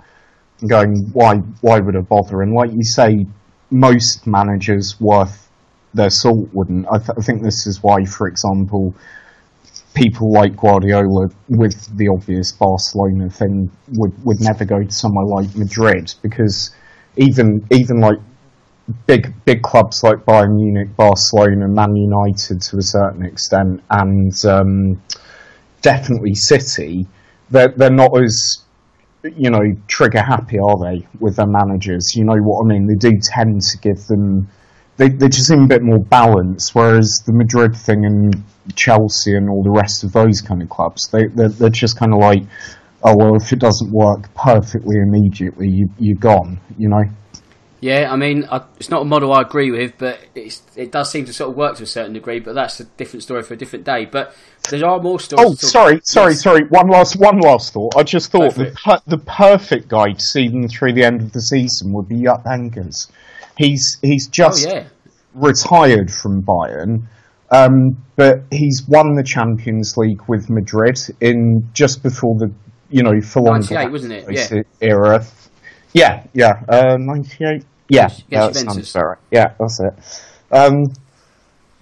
and 0.62 0.70
going, 0.70 1.10
why 1.14 1.36
why 1.62 1.80
would 1.80 1.96
I 1.96 2.02
bother? 2.02 2.42
And 2.42 2.54
like 2.54 2.72
you 2.72 2.84
say, 2.84 3.26
most 3.72 4.28
managers 4.28 4.98
worth 5.00 5.50
their 5.94 6.10
salt 6.10 6.50
wouldn't. 6.54 6.88
I, 6.90 6.98
th- 6.98 7.18
I 7.18 7.22
think 7.22 7.44
this 7.44 7.68
is 7.68 7.82
why, 7.82 8.06
for 8.06 8.28
example, 8.28 8.96
people 9.94 10.32
like 10.32 10.56
Guardiola, 10.56 11.30
with 11.50 11.98
the 11.98 12.08
obvious 12.08 12.52
Barcelona 12.52 13.30
thing, 13.30 13.72
would 13.94 14.14
would 14.26 14.42
never 14.42 14.66
go 14.66 14.84
to 14.84 14.92
somewhere 14.92 15.26
like 15.26 15.56
Madrid 15.56 16.14
because 16.22 16.74
even 17.18 17.66
even 17.72 18.00
like 18.00 18.20
big 19.06 19.34
big 19.46 19.62
clubs 19.62 20.04
like 20.04 20.26
Bayern 20.26 20.56
Munich, 20.56 20.96
Barcelona, 20.96 21.68
Man 21.68 21.96
United 21.96 22.62
to 22.62 22.78
a 22.78 22.82
certain 22.82 23.26
extent, 23.26 23.82
and 23.90 24.34
um, 24.46 25.02
definitely 25.82 26.36
City, 26.36 27.08
they're 27.50 27.74
they're 27.76 27.92
not 27.92 28.12
as 28.22 28.64
you 29.24 29.50
know 29.50 29.64
trigger 29.88 30.22
happy, 30.22 30.58
are 30.60 30.78
they, 30.80 31.08
with 31.20 31.36
their 31.36 31.48
managers? 31.48 32.16
You 32.16 32.26
know 32.26 32.36
what 32.38 32.66
I 32.66 32.68
mean? 32.68 32.88
They 32.88 32.96
do 32.96 33.12
tend 33.22 33.62
to 33.62 33.78
give 33.78 34.06
them. 34.08 34.50
They, 35.02 35.10
they 35.10 35.30
just 35.30 35.48
seem 35.48 35.64
a 35.64 35.68
bit 35.68 35.82
more 35.82 35.98
balanced, 35.98 36.76
whereas 36.76 37.24
the 37.26 37.34
Madrid 37.34 37.76
thing 37.76 38.06
and 38.06 38.44
Chelsea 38.76 39.36
and 39.36 39.50
all 39.50 39.64
the 39.64 39.72
rest 39.72 40.04
of 40.04 40.14
those 40.14 40.42
kind 40.42 40.62
of 40.62 40.70
clubs, 40.70 41.10
they, 41.12 41.26
they're, 41.26 41.50
they're 41.50 41.70
just 41.72 41.98
kind 41.98 42.14
of 42.14 42.20
like, 42.20 42.44
oh, 43.04 43.16
well, 43.18 43.36
if 43.36 43.52
it 43.52 43.58
doesn't 43.58 43.92
work 43.92 44.32
perfectly 44.36 44.98
immediately, 44.98 45.70
you, 45.70 45.90
you're 45.98 46.20
gone, 46.20 46.60
you 46.78 46.88
know? 46.88 47.02
Yeah, 47.80 48.12
I 48.12 48.16
mean, 48.16 48.46
I, 48.52 48.62
it's 48.78 48.92
not 48.92 49.02
a 49.02 49.06
model 49.06 49.34
I 49.34 49.42
agree 49.42 49.72
with, 49.72 49.98
but 49.98 50.20
it 50.36 50.92
does 50.92 51.10
seem 51.10 51.26
to 51.26 51.34
sort 51.34 51.50
of 51.50 51.58
work 51.58 51.78
to 51.78 51.84
a 51.84 51.88
certain 51.88 52.14
degree. 52.14 52.40
But 52.40 52.54
that's 52.54 52.80
a 52.80 52.84
different 52.84 53.24
story 53.24 53.42
for 53.42 53.56
a 53.56 53.58
different 53.58 53.86
day. 53.86 54.06
But 54.06 54.36
there 54.70 54.86
are 54.86 55.02
more 55.02 55.20
stories. 55.20 55.48
Oh, 55.48 55.56
sorry, 55.56 56.00
sorry, 56.04 56.34
yes. 56.34 56.44
sorry. 56.44 56.62
One 56.70 56.90
last, 56.90 57.16
one 57.16 57.40
last 57.40 57.74
thought. 57.74 57.96
I 57.98 58.04
just 58.04 58.32
thought 58.32 58.54
the, 58.54 58.78
per, 58.86 59.00
the 59.08 59.18
perfect 59.18 59.88
guy 59.88 60.12
to 60.12 60.22
see 60.22 60.48
them 60.48 60.68
through 60.68 60.94
the 60.94 61.04
end 61.04 61.22
of 61.22 61.32
the 61.32 61.42
season 61.42 61.92
would 61.94 62.08
be 62.08 62.22
Jupp 62.22 62.44
Heynckes. 62.44 63.10
He's 63.62 63.98
he's 64.02 64.28
just 64.28 64.68
oh, 64.68 64.74
yeah. 64.74 64.88
retired 65.34 66.12
from 66.12 66.42
Bayern, 66.42 67.04
um, 67.50 67.98
but 68.16 68.44
he's 68.52 68.84
won 68.88 69.16
the 69.16 69.24
Champions 69.24 69.98
League 69.98 70.22
with 70.28 70.50
Madrid 70.50 70.98
in 71.20 71.70
just 71.74 72.04
before 72.04 72.38
the 72.38 72.52
you 72.90 73.04
know 73.04 73.22
full 73.22 73.50
on 73.50 73.62
wasn't 73.92 74.14
it? 74.14 74.26
Yeah. 74.30 74.62
Era. 74.82 75.26
Yeah, 75.94 76.24
yeah, 76.34 76.62
uh, 76.70 76.98
ninety 76.98 77.44
eight. 77.46 77.66
Yeah, 77.90 78.10
that 78.30 78.56
sounds 78.56 78.96
right. 78.96 79.18
Yeah, 79.32 79.54
that's 79.60 79.80
it. 79.82 79.94
Um, 80.52 80.94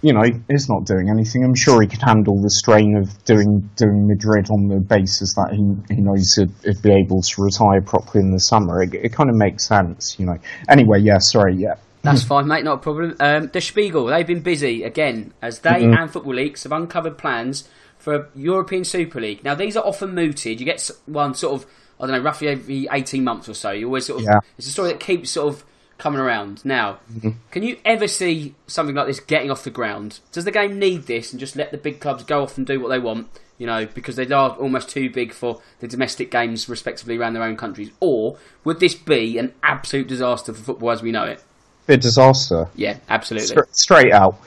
you 0.02 0.14
know, 0.14 0.24
he's 0.50 0.70
not 0.70 0.86
doing 0.86 1.10
anything. 1.10 1.44
I'm 1.44 1.56
sure 1.56 1.82
he 1.82 1.88
could 1.88 2.02
handle 2.02 2.42
the 2.42 2.50
strain 2.50 2.96
of 2.96 3.24
doing 3.26 3.70
doing 3.76 4.08
Madrid 4.08 4.50
on 4.50 4.68
the 4.68 4.80
basis 4.80 5.36
that 5.36 5.52
he 5.52 5.94
he 5.94 6.02
knows 6.02 6.36
he'd, 6.36 6.52
he'd 6.64 6.82
be 6.82 6.94
able 6.94 7.22
to 7.22 7.42
retire 7.42 7.82
properly 7.82 8.24
in 8.24 8.32
the 8.32 8.40
summer. 8.40 8.82
It, 8.82 8.94
it 8.94 9.14
kind 9.14 9.30
of 9.30 9.36
makes 9.36 9.68
sense, 9.68 10.18
you 10.20 10.26
know. 10.26 10.38
Anyway, 10.70 11.00
yeah, 11.02 11.18
sorry, 11.18 11.56
yeah. 11.56 11.76
That's 12.02 12.24
fine, 12.24 12.48
mate. 12.48 12.64
Not 12.64 12.76
a 12.76 12.78
problem. 12.78 13.16
Um, 13.20 13.50
the 13.52 13.60
Spiegel, 13.60 14.06
they've 14.06 14.26
been 14.26 14.42
busy 14.42 14.84
again 14.84 15.34
as 15.42 15.60
they 15.60 15.70
mm-hmm. 15.72 15.94
and 15.94 16.12
Football 16.12 16.36
Leaks 16.36 16.64
have 16.64 16.72
uncovered 16.72 17.18
plans 17.18 17.68
for 17.98 18.16
a 18.16 18.28
European 18.36 18.86
Super 18.86 19.20
League. 19.20 19.44
Now, 19.44 19.56
these 19.56 19.76
are 19.76 19.86
often 19.86 20.16
mooted. 20.16 20.62
You 20.62 20.66
get 20.66 20.90
one 21.06 21.36
sort 21.36 21.62
of, 21.62 21.70
I 22.00 22.08
don't 22.08 22.16
know, 22.16 22.22
roughly 22.22 22.48
every 22.48 22.88
18 22.90 23.24
months 23.24 23.50
or 23.50 23.54
so. 23.54 23.72
You 23.72 23.88
always 23.88 24.06
sort 24.06 24.22
of, 24.22 24.28
yeah. 24.28 24.40
it's 24.58 24.68
a 24.68 24.72
story 24.72 24.90
that 24.94 25.02
keeps 25.02 25.32
sort 25.32 25.54
of 25.54 25.66
coming 26.00 26.20
around. 26.20 26.66
Now, 26.66 27.00
mm-hmm. 27.12 27.32
can 27.52 27.62
you 27.62 27.78
ever 27.86 28.08
see 28.08 28.56
something 28.66 28.96
like 28.96 29.06
this 29.06 29.20
getting 29.20 29.52
off 29.52 29.64
the 29.64 29.70
ground? 29.70 30.20
Does 30.32 30.46
the 30.46 30.52
game 30.52 30.80
need 30.80 31.04
this 31.04 31.32
and 31.32 31.40
just 31.40 31.56
let 31.56 31.72
the 31.72 31.78
big 31.78 32.00
clubs 32.00 32.24
go 32.24 32.42
off 32.42 32.58
and 32.58 32.66
do 32.66 32.80
what 32.80 32.90
they 32.90 32.98
want? 32.98 33.28
You 33.60 33.68
know, 33.68 33.86
because 33.86 34.16
they 34.16 34.26
are 34.32 34.52
almost 34.52 34.90
too 34.90 35.12
big 35.12 35.34
for 35.34 35.62
the 35.82 35.88
domestic 35.88 36.32
games, 36.32 36.68
respectively, 36.68 37.18
around 37.18 37.34
their 37.34 37.44
own 37.44 37.58
countries. 37.58 37.92
Or 38.00 38.38
would 38.64 38.80
this 38.80 38.96
be 38.96 39.38
an 39.38 39.54
absolute 39.62 40.08
disaster 40.08 40.54
for 40.54 40.64
football 40.64 40.92
as 40.92 41.04
we 41.04 41.12
know 41.12 41.26
it? 41.26 41.44
A 41.90 41.98
disaster. 41.98 42.70
Yeah, 42.76 42.98
absolutely. 43.10 43.62
straight 43.72 44.14
out. 44.14 44.40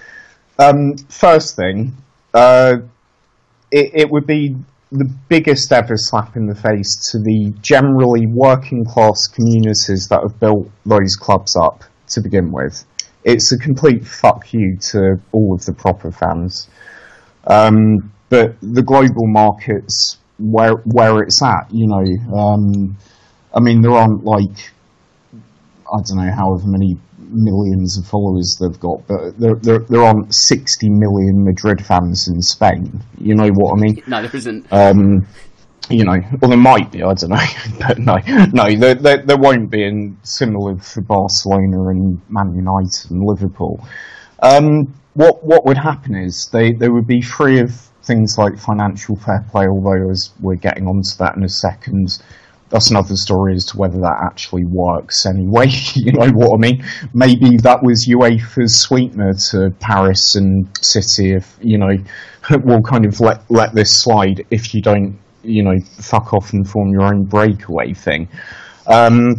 Um, 0.59 0.97
first 1.09 1.57
thing, 1.57 1.97
uh, 2.33 2.79
it, 3.71 3.91
it 3.95 4.11
would 4.11 4.27
be 4.27 4.57
the 4.93 5.11
biggest 5.29 5.73
ever 5.73 5.97
slap 5.97 6.37
in 6.37 6.47
the 6.47 6.55
face 6.55 7.11
to 7.11 7.19
the 7.19 7.53
generally 7.63 8.27
working 8.27 8.85
class 8.85 9.27
communities 9.27 10.07
that 10.09 10.21
have 10.23 10.39
built 10.39 10.69
those 10.85 11.17
clubs 11.17 11.57
up 11.57 11.83
to 12.09 12.21
begin 12.21 12.53
with. 12.53 12.85
It's 13.25 13.53
a 13.53 13.59
complete 13.59 14.07
fuck 14.07 14.53
you 14.53 14.77
to 14.93 15.17
all 15.33 15.55
of 15.55 15.65
the 15.65 15.73
proper 15.73 16.13
fans. 16.13 16.69
Um, 17.47 18.13
but 18.29 18.57
the 18.61 18.83
global 18.83 19.27
markets, 19.27 20.19
where 20.39 20.75
where 20.85 21.21
it's 21.23 21.43
at, 21.43 21.69
you 21.71 21.87
know, 21.87 22.37
um, 22.37 22.97
I 23.55 23.61
mean, 23.61 23.81
there 23.81 23.93
aren't 23.93 24.25
like 24.25 24.73
I 25.33 26.01
don't 26.07 26.19
know 26.19 26.33
however 26.33 26.65
many 26.67 26.97
millions 27.33 27.99
of 27.99 28.07
followers 28.07 28.57
they've 28.61 28.79
got, 28.81 29.07
but 29.07 29.39
there, 29.39 29.55
there, 29.57 29.79
there 29.81 30.03
aren't 30.03 30.35
60 30.35 30.89
million 30.91 31.45
Madrid 31.45 31.85
fans 31.85 32.29
in 32.29 32.41
Spain. 32.41 33.03
You 33.19 33.35
know 33.35 33.49
what 33.49 33.79
I 33.79 33.81
mean? 33.81 34.03
No, 34.07 34.23
there 34.23 34.37
isn't. 34.37 34.73
Um, 34.73 35.27
you 35.91 36.05
know, 36.05 36.19
well, 36.41 36.49
there 36.49 36.59
might 36.59 36.93
be, 36.93 37.03
I 37.03 37.13
don't 37.15 37.31
know, 37.31 37.47
but 37.79 37.99
no, 37.99 38.17
no, 38.53 38.77
there, 38.77 38.95
there, 38.95 39.23
there 39.25 39.37
won't 39.39 39.71
be, 39.71 39.85
and 39.85 40.17
similar 40.23 40.77
for 40.77 41.03
Barcelona 41.03 41.89
and 41.89 42.21
Man 42.29 42.55
United 42.55 43.11
and 43.11 43.23
Liverpool. 43.25 43.85
Um, 44.41 44.95
what 45.15 45.45
what 45.45 45.67
would 45.67 45.77
happen 45.77 46.15
is 46.15 46.49
they, 46.53 46.73
they 46.73 46.89
would 46.89 47.07
be 47.07 47.21
free 47.21 47.61
of 47.61 47.75
things 48.03 48.37
like 48.39 48.59
financial 48.59 49.17
fair 49.17 49.45
play, 49.51 49.67
although 49.67 50.11
as 50.11 50.31
we're 50.41 50.57
getting 50.57 50.87
onto 50.87 51.17
that 51.19 51.37
in 51.37 51.45
a 51.45 51.49
second, 51.49 52.23
that's 52.73 52.91
another 52.91 53.17
story 53.17 53.55
as 53.55 53.67
to 53.67 53.77
whether 53.77 53.99
that 53.99 54.23
actually 54.25 54.65
works 54.65 55.27
anyway. 55.27 55.67
you 55.95 56.11
know 56.11 56.31
what 56.33 56.55
I 56.55 56.57
mean? 56.57 56.85
Maybe 57.13 57.59
that 57.59 57.83
was 57.83 58.07
UEFA's 58.07 58.81
sweetener 58.81 59.35
to 59.51 59.71
Paris 59.79 60.35
and 60.37 60.67
City. 60.81 61.35
If 61.35 61.59
you 61.61 61.77
know, 61.77 61.95
we'll 62.65 62.81
kind 62.81 63.05
of 63.05 63.21
let 63.21 63.49
let 63.51 63.75
this 63.75 64.01
slide 64.01 64.47
if 64.51 64.75
you 64.75 64.81
don't, 64.81 65.19
you 65.43 65.63
know, 65.63 65.79
fuck 65.99 66.33
off 66.33 66.55
and 66.55 66.69
form 66.69 66.91
your 66.91 67.03
own 67.03 67.25
breakaway 67.25 67.93
thing. 67.93 68.29
Um, 68.87 69.35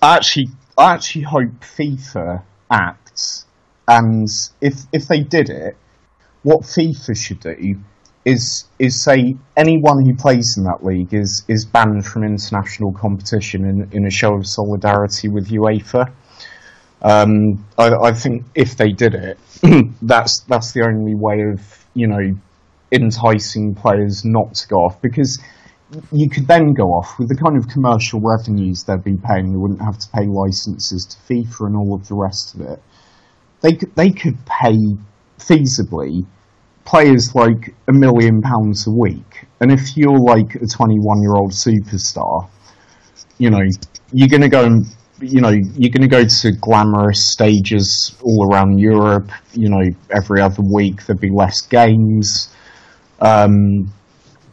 I 0.00 0.16
actually, 0.16 0.48
I 0.78 0.94
actually 0.94 1.22
hope 1.22 1.60
FIFA 1.60 2.42
acts, 2.70 3.44
and 3.86 4.26
if 4.62 4.80
if 4.94 5.08
they 5.08 5.20
did 5.20 5.50
it, 5.50 5.76
what 6.42 6.62
FIFA 6.62 7.14
should 7.14 7.40
do 7.40 7.76
is 8.28 8.64
is 8.78 9.02
say 9.02 9.34
anyone 9.56 10.04
who 10.04 10.14
plays 10.14 10.56
in 10.58 10.64
that 10.64 10.84
league 10.84 11.14
is 11.14 11.44
is 11.48 11.64
banned 11.64 12.04
from 12.04 12.24
international 12.24 12.92
competition 12.92 13.64
in, 13.64 13.88
in 13.92 14.06
a 14.06 14.10
show 14.10 14.34
of 14.34 14.46
solidarity 14.46 15.28
with 15.28 15.48
UEFA. 15.48 16.12
Um, 17.00 17.64
I, 17.78 18.08
I, 18.08 18.12
think 18.12 18.44
if 18.56 18.76
they 18.76 18.90
did 18.90 19.14
it, 19.14 19.38
that's 20.02 20.40
that's 20.42 20.72
the 20.72 20.84
only 20.84 21.14
way 21.14 21.40
of 21.52 21.86
you 21.94 22.06
know 22.06 22.36
enticing 22.92 23.74
players 23.74 24.24
not 24.24 24.54
to 24.54 24.68
go 24.68 24.76
off 24.76 25.00
because 25.00 25.40
you 26.12 26.28
could 26.28 26.46
then 26.46 26.74
go 26.74 26.84
off 26.84 27.18
with 27.18 27.28
the 27.28 27.36
kind 27.36 27.56
of 27.56 27.68
commercial 27.68 28.20
revenues 28.20 28.84
they'd 28.84 29.04
be 29.04 29.16
paying. 29.16 29.52
They 29.52 29.58
wouldn't 29.58 29.80
have 29.80 29.98
to 29.98 30.08
pay 30.12 30.26
licenses 30.26 31.06
to 31.06 31.16
FIFA 31.32 31.66
and 31.68 31.76
all 31.76 31.94
of 31.94 32.08
the 32.08 32.14
rest 32.14 32.54
of 32.54 32.60
it. 32.60 32.82
They 33.62 33.78
they 33.94 34.10
could 34.10 34.36
pay 34.44 34.76
feasibly 35.38 36.26
players 36.88 37.34
like 37.34 37.74
a 37.88 37.92
million 37.92 38.40
pounds 38.40 38.86
a 38.86 38.90
week, 38.90 39.46
and 39.60 39.70
if 39.70 39.96
you're 39.96 40.18
like 40.18 40.54
a 40.54 40.66
21 40.66 41.20
year 41.20 41.34
old 41.34 41.52
superstar, 41.52 42.48
you 43.36 43.50
know, 43.50 43.60
you're 44.12 44.28
going 44.28 44.42
to 44.42 44.48
go 44.48 44.64
and 44.64 44.86
you 45.20 45.40
know, 45.40 45.50
you're 45.50 45.90
going 45.90 46.02
to 46.02 46.08
go 46.08 46.24
to 46.24 46.52
glamorous 46.60 47.32
stages 47.32 48.16
all 48.22 48.48
around 48.50 48.78
Europe. 48.78 49.30
You 49.52 49.68
know, 49.68 49.82
every 50.10 50.40
other 50.40 50.62
week 50.62 51.04
there'd 51.04 51.20
be 51.20 51.30
less 51.30 51.60
games. 51.62 52.54
Um, 53.20 53.92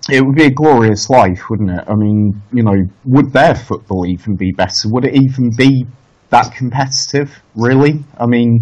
it 0.09 0.25
would 0.25 0.35
be 0.35 0.45
a 0.45 0.51
glorious 0.51 1.09
life, 1.09 1.49
wouldn't 1.49 1.69
it? 1.69 1.83
I 1.87 1.95
mean, 1.95 2.41
you 2.51 2.63
know, 2.63 2.75
would 3.05 3.31
their 3.31 3.55
football 3.55 4.05
even 4.07 4.35
be 4.35 4.51
better? 4.51 4.89
Would 4.89 5.05
it 5.05 5.15
even 5.15 5.51
be 5.55 5.85
that 6.29 6.53
competitive? 6.55 7.31
Really? 7.55 8.03
I 8.19 8.25
mean, 8.25 8.59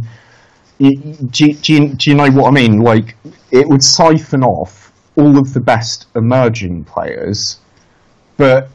do, 0.79 1.53
do, 1.53 1.73
you, 1.73 1.89
do 1.95 2.09
you 2.09 2.15
know 2.15 2.29
what 2.31 2.47
I 2.47 2.51
mean? 2.51 2.79
Like, 2.79 3.15
it 3.51 3.67
would 3.67 3.83
siphon 3.83 4.43
off 4.43 4.91
all 5.15 5.37
of 5.37 5.53
the 5.53 5.59
best 5.59 6.07
emerging 6.15 6.85
players, 6.85 7.59
but 8.37 8.69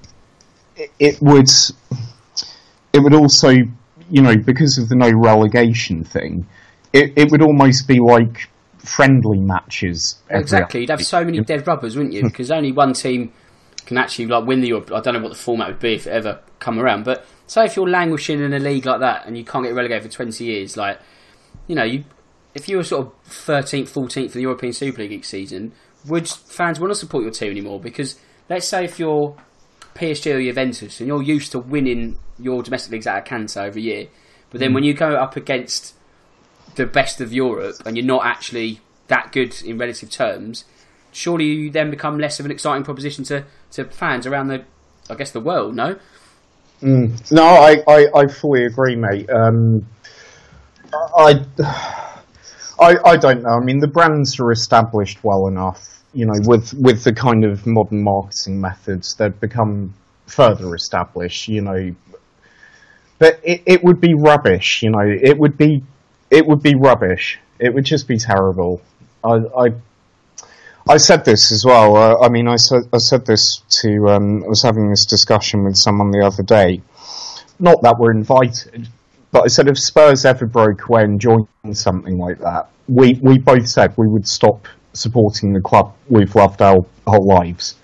it, 0.76 0.90
it 0.98 1.18
would 1.20 1.48
it 2.92 3.00
would 3.00 3.14
also, 3.14 3.50
you 3.50 4.22
know, 4.22 4.36
because 4.36 4.78
of 4.78 4.88
the 4.88 4.96
no 4.96 5.10
relegation 5.10 6.04
thing, 6.04 6.46
it, 6.92 7.12
it 7.16 7.30
would 7.30 7.42
almost 7.42 7.86
be 7.86 7.98
like 8.00 8.48
friendly 8.78 9.40
matches. 9.40 10.20
Exactly, 10.30 10.80
you'd 10.80 10.90
have 10.90 11.04
so 11.04 11.24
many 11.24 11.40
dead 11.40 11.66
rubbers, 11.66 11.96
wouldn't 11.96 12.14
you? 12.14 12.22
Hmm. 12.22 12.28
Because 12.28 12.50
only 12.50 12.72
one 12.72 12.92
team 12.92 13.32
can 13.84 13.98
actually 13.98 14.26
like 14.26 14.46
win 14.46 14.60
the. 14.60 14.68
Europe. 14.68 14.92
I 14.92 15.00
don't 15.00 15.14
know 15.14 15.20
what 15.20 15.32
the 15.32 15.38
format 15.38 15.68
would 15.68 15.80
be 15.80 15.94
if 15.94 16.06
it 16.06 16.10
ever 16.10 16.40
come 16.60 16.78
around, 16.78 17.04
but 17.04 17.26
say 17.46 17.64
if 17.64 17.76
you're 17.76 17.88
languishing 17.88 18.40
in 18.40 18.52
a 18.52 18.58
league 18.58 18.86
like 18.86 19.00
that 19.00 19.26
and 19.26 19.36
you 19.36 19.44
can't 19.44 19.64
get 19.64 19.74
relegated 19.74 20.04
for 20.04 20.16
twenty 20.16 20.44
years, 20.44 20.76
like 20.76 21.00
you 21.68 21.76
know, 21.76 21.84
you 21.84 22.04
if 22.54 22.68
you 22.68 22.78
were 22.78 22.82
sort 22.82 23.06
of 23.06 23.12
13th, 23.28 23.88
14th 23.90 24.30
for 24.30 24.38
the 24.38 24.42
European 24.42 24.72
Super 24.72 25.02
League 25.02 25.12
each 25.12 25.26
season, 25.26 25.72
would 26.06 26.28
fans 26.28 26.80
want 26.80 26.90
to 26.90 26.98
support 26.98 27.22
your 27.22 27.30
team 27.30 27.52
anymore? 27.52 27.78
Because 27.78 28.18
let's 28.48 28.66
say 28.66 28.84
if 28.84 28.98
you're 28.98 29.36
PSG 29.94 30.34
or 30.34 30.42
Juventus 30.42 31.00
and 31.00 31.06
you're 31.06 31.22
used 31.22 31.52
to 31.52 31.58
winning 31.58 32.18
your 32.38 32.62
domestic 32.62 32.92
leagues 32.92 33.06
out 33.06 33.18
of 33.18 33.24
Cancer 33.24 33.60
every 33.60 33.82
year, 33.82 34.08
but 34.50 34.60
then 34.60 34.70
mm. 34.70 34.74
when 34.74 34.84
you 34.84 34.94
go 34.94 35.14
up 35.14 35.36
against 35.36 35.94
the 36.74 36.86
best 36.86 37.20
of 37.20 37.32
Europe 37.32 37.76
and 37.84 37.96
you're 37.96 38.06
not 38.06 38.24
actually 38.24 38.80
that 39.08 39.32
good 39.32 39.60
in 39.62 39.78
relative 39.78 40.10
terms, 40.10 40.64
surely 41.12 41.46
you 41.46 41.70
then 41.70 41.90
become 41.90 42.18
less 42.18 42.40
of 42.40 42.46
an 42.46 42.52
exciting 42.52 42.84
proposition 42.84 43.24
to, 43.24 43.44
to 43.72 43.84
fans 43.84 44.26
around 44.26 44.48
the, 44.48 44.64
I 45.10 45.14
guess, 45.14 45.32
the 45.32 45.40
world. 45.40 45.74
No. 45.74 45.96
Mm. 46.82 47.32
No, 47.32 47.44
I, 47.44 47.82
I, 47.88 48.06
I 48.14 48.26
fully 48.28 48.64
agree, 48.64 48.96
mate. 48.96 49.28
Um, 49.30 49.86
I, 50.92 51.44
I, 52.80 52.96
I 53.04 53.16
don't 53.16 53.42
know. 53.42 53.50
I 53.50 53.60
mean, 53.60 53.80
the 53.80 53.88
brands 53.88 54.38
are 54.40 54.52
established 54.52 55.22
well 55.22 55.46
enough. 55.48 56.02
You 56.14 56.26
know, 56.26 56.40
with 56.44 56.72
with 56.74 57.04
the 57.04 57.12
kind 57.12 57.44
of 57.44 57.66
modern 57.66 58.02
marketing 58.02 58.60
methods, 58.60 59.14
they've 59.14 59.38
become 59.38 59.94
further 60.26 60.74
established. 60.74 61.48
You 61.48 61.60
know, 61.60 61.94
but 63.18 63.40
it, 63.42 63.62
it 63.66 63.84
would 63.84 64.00
be 64.00 64.14
rubbish. 64.14 64.82
You 64.82 64.90
know, 64.90 65.00
it 65.00 65.38
would 65.38 65.58
be 65.58 65.84
it 66.30 66.46
would 66.46 66.62
be 66.62 66.74
rubbish. 66.74 67.38
It 67.58 67.74
would 67.74 67.84
just 67.84 68.08
be 68.08 68.18
terrible. 68.18 68.80
I 69.22 69.42
I, 69.56 69.72
I 70.88 70.96
said 70.96 71.24
this 71.24 71.52
as 71.52 71.64
well. 71.64 72.22
I 72.22 72.28
mean, 72.30 72.48
I 72.48 72.56
said 72.56 72.84
I 72.92 72.98
said 72.98 73.26
this 73.26 73.62
to. 73.82 74.08
Um, 74.08 74.44
I 74.44 74.48
was 74.48 74.62
having 74.62 74.88
this 74.88 75.04
discussion 75.04 75.64
with 75.64 75.76
someone 75.76 76.10
the 76.10 76.24
other 76.24 76.42
day. 76.42 76.80
Not 77.58 77.82
that 77.82 77.98
we're 77.98 78.12
invited, 78.12 78.88
but 79.30 79.44
I 79.44 79.48
said 79.48 79.68
if 79.68 79.78
Spurs 79.78 80.24
ever 80.24 80.46
broke 80.46 80.88
away 80.88 81.04
and 81.04 81.20
joined 81.20 81.48
something 81.72 82.18
like 82.18 82.38
that, 82.38 82.68
we 82.88 83.18
we 83.22 83.38
both 83.38 83.68
said 83.68 83.94
we 83.96 84.08
would 84.08 84.26
stop 84.26 84.66
supporting 84.94 85.52
the 85.52 85.60
club 85.60 85.94
we've 86.08 86.34
loved 86.34 86.62
our 86.62 86.84
whole 87.06 87.26
lives, 87.26 87.74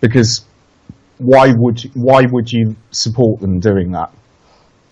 because 0.00 0.44
why 1.18 1.52
would 1.52 1.80
why 1.94 2.22
would 2.30 2.52
you 2.52 2.76
support 2.90 3.40
them 3.40 3.60
doing 3.60 3.92
that? 3.92 4.10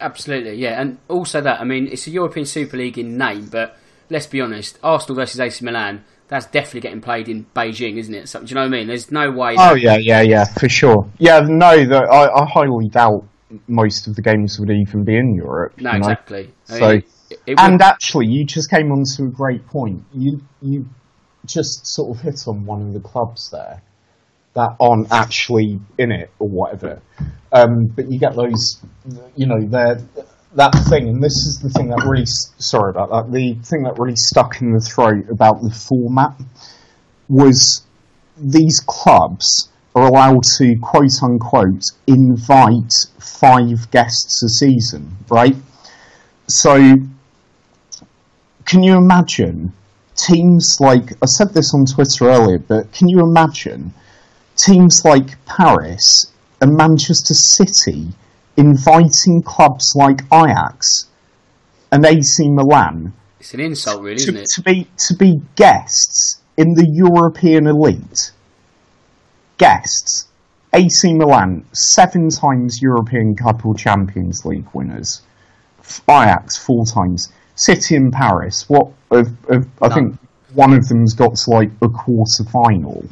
Absolutely, 0.00 0.54
yeah, 0.54 0.80
and 0.80 0.98
also 1.08 1.40
that 1.40 1.60
I 1.60 1.64
mean 1.64 1.86
it's 1.86 2.06
a 2.06 2.10
European 2.10 2.46
Super 2.46 2.76
League 2.76 2.98
in 2.98 3.16
name, 3.16 3.46
but 3.46 3.78
let's 4.08 4.26
be 4.26 4.40
honest, 4.40 4.78
Arsenal 4.82 5.16
versus 5.16 5.40
AC 5.40 5.64
Milan, 5.64 6.04
that's 6.28 6.46
definitely 6.46 6.80
getting 6.80 7.00
played 7.00 7.28
in 7.28 7.46
Beijing, 7.54 7.96
isn't 7.96 8.14
it? 8.14 8.28
So, 8.28 8.40
do 8.40 8.46
you 8.46 8.54
know 8.54 8.62
what 8.62 8.68
I 8.68 8.70
mean? 8.70 8.86
There's 8.86 9.10
no 9.10 9.30
way. 9.30 9.56
Oh 9.58 9.74
yeah, 9.74 9.96
yeah, 9.96 10.22
yeah, 10.22 10.44
for 10.44 10.68
sure. 10.68 11.08
Yeah, 11.18 11.40
no, 11.40 11.84
that 11.84 12.04
I, 12.04 12.42
I 12.42 12.46
highly 12.46 12.88
doubt 12.88 13.24
most 13.66 14.06
of 14.06 14.16
the 14.16 14.22
games 14.22 14.58
would 14.58 14.70
even 14.70 15.04
be 15.04 15.16
in 15.16 15.34
Europe. 15.34 15.80
No, 15.80 15.90
exactly. 15.92 16.52
I 16.68 16.78
so, 16.78 16.88
mean, 16.88 17.02
it, 17.30 17.38
it 17.46 17.60
and 17.60 17.80
actually, 17.82 18.26
you 18.26 18.44
just 18.44 18.70
came 18.70 18.92
on 18.92 19.04
to 19.16 19.24
a 19.24 19.28
great 19.28 19.66
point. 19.66 20.04
You 20.12 20.40
you 20.60 20.86
just 21.46 21.86
sort 21.86 22.16
of 22.16 22.22
hit 22.22 22.46
on 22.46 22.66
one 22.66 22.82
of 22.82 22.92
the 22.92 23.00
clubs 23.00 23.50
there 23.50 23.82
that 24.54 24.76
aren't 24.80 25.12
actually 25.12 25.80
in 25.98 26.12
it 26.12 26.30
or 26.38 26.48
whatever. 26.48 27.00
Um, 27.52 27.86
but 27.86 28.10
you 28.10 28.18
get 28.18 28.34
those, 28.34 28.80
you 29.36 29.46
know, 29.46 29.60
that 30.54 30.70
thing, 30.88 31.08
and 31.08 31.22
this 31.22 31.46
is 31.46 31.60
the 31.62 31.70
thing 31.70 31.88
that 31.88 32.04
really, 32.04 32.26
sorry 32.26 32.90
about 32.90 33.10
that, 33.10 33.32
the 33.32 33.54
thing 33.62 33.84
that 33.84 33.98
really 33.98 34.16
stuck 34.16 34.60
in 34.60 34.72
the 34.72 34.80
throat 34.80 35.28
about 35.30 35.62
the 35.62 35.70
format 35.70 36.34
was 37.28 37.82
these 38.36 38.80
clubs 38.80 39.68
are 39.94 40.06
allowed 40.06 40.42
to 40.58 40.76
quote 40.80 41.22
unquote 41.22 41.84
invite 42.06 42.92
five 43.18 43.90
guests 43.90 44.42
a 44.42 44.48
season, 44.48 45.16
right? 45.28 45.56
So, 46.48 46.96
can 48.64 48.82
you 48.82 48.96
imagine 48.96 49.72
teams 50.16 50.76
like, 50.80 51.12
I 51.22 51.26
said 51.26 51.54
this 51.54 51.74
on 51.74 51.86
Twitter 51.86 52.28
earlier, 52.28 52.58
but 52.58 52.92
can 52.92 53.08
you 53.08 53.20
imagine 53.20 53.94
teams 54.56 55.04
like 55.04 55.44
Paris 55.46 56.32
and 56.60 56.76
Manchester 56.76 57.34
City 57.34 58.08
inviting 58.56 59.42
clubs 59.42 59.94
like 59.96 60.20
Ajax 60.32 61.06
and 61.90 62.04
AC 62.04 62.48
Milan. 62.50 63.12
It's 63.40 63.54
an 63.54 63.60
insult, 63.60 64.02
really, 64.02 64.16
to, 64.16 64.22
isn't 64.22 64.36
it? 64.36 64.48
To 64.54 64.62
be 64.62 64.86
to 65.08 65.14
be 65.14 65.40
guests 65.56 66.42
in 66.56 66.74
the 66.74 66.86
European 66.92 67.66
elite. 67.66 68.32
Guests. 69.60 70.26
AC 70.72 71.12
Milan, 71.12 71.66
seven 71.72 72.30
times 72.30 72.80
European 72.80 73.36
Cup 73.36 73.66
or 73.66 73.74
Champions 73.74 74.44
League 74.46 74.66
winners. 74.72 75.20
Ajax, 76.08 76.56
four 76.56 76.86
times. 76.86 77.30
City 77.56 77.96
and 77.96 78.10
Paris, 78.12 78.68
what? 78.68 78.88
Of, 79.10 79.28
of, 79.50 79.68
I 79.82 79.92
think 79.92 80.16
one 80.54 80.72
of 80.72 80.88
them's 80.88 81.12
got 81.12 81.34
to 81.36 81.50
like 81.50 81.70
a 81.82 81.88
quarter 81.88 82.44
final. 82.50 83.04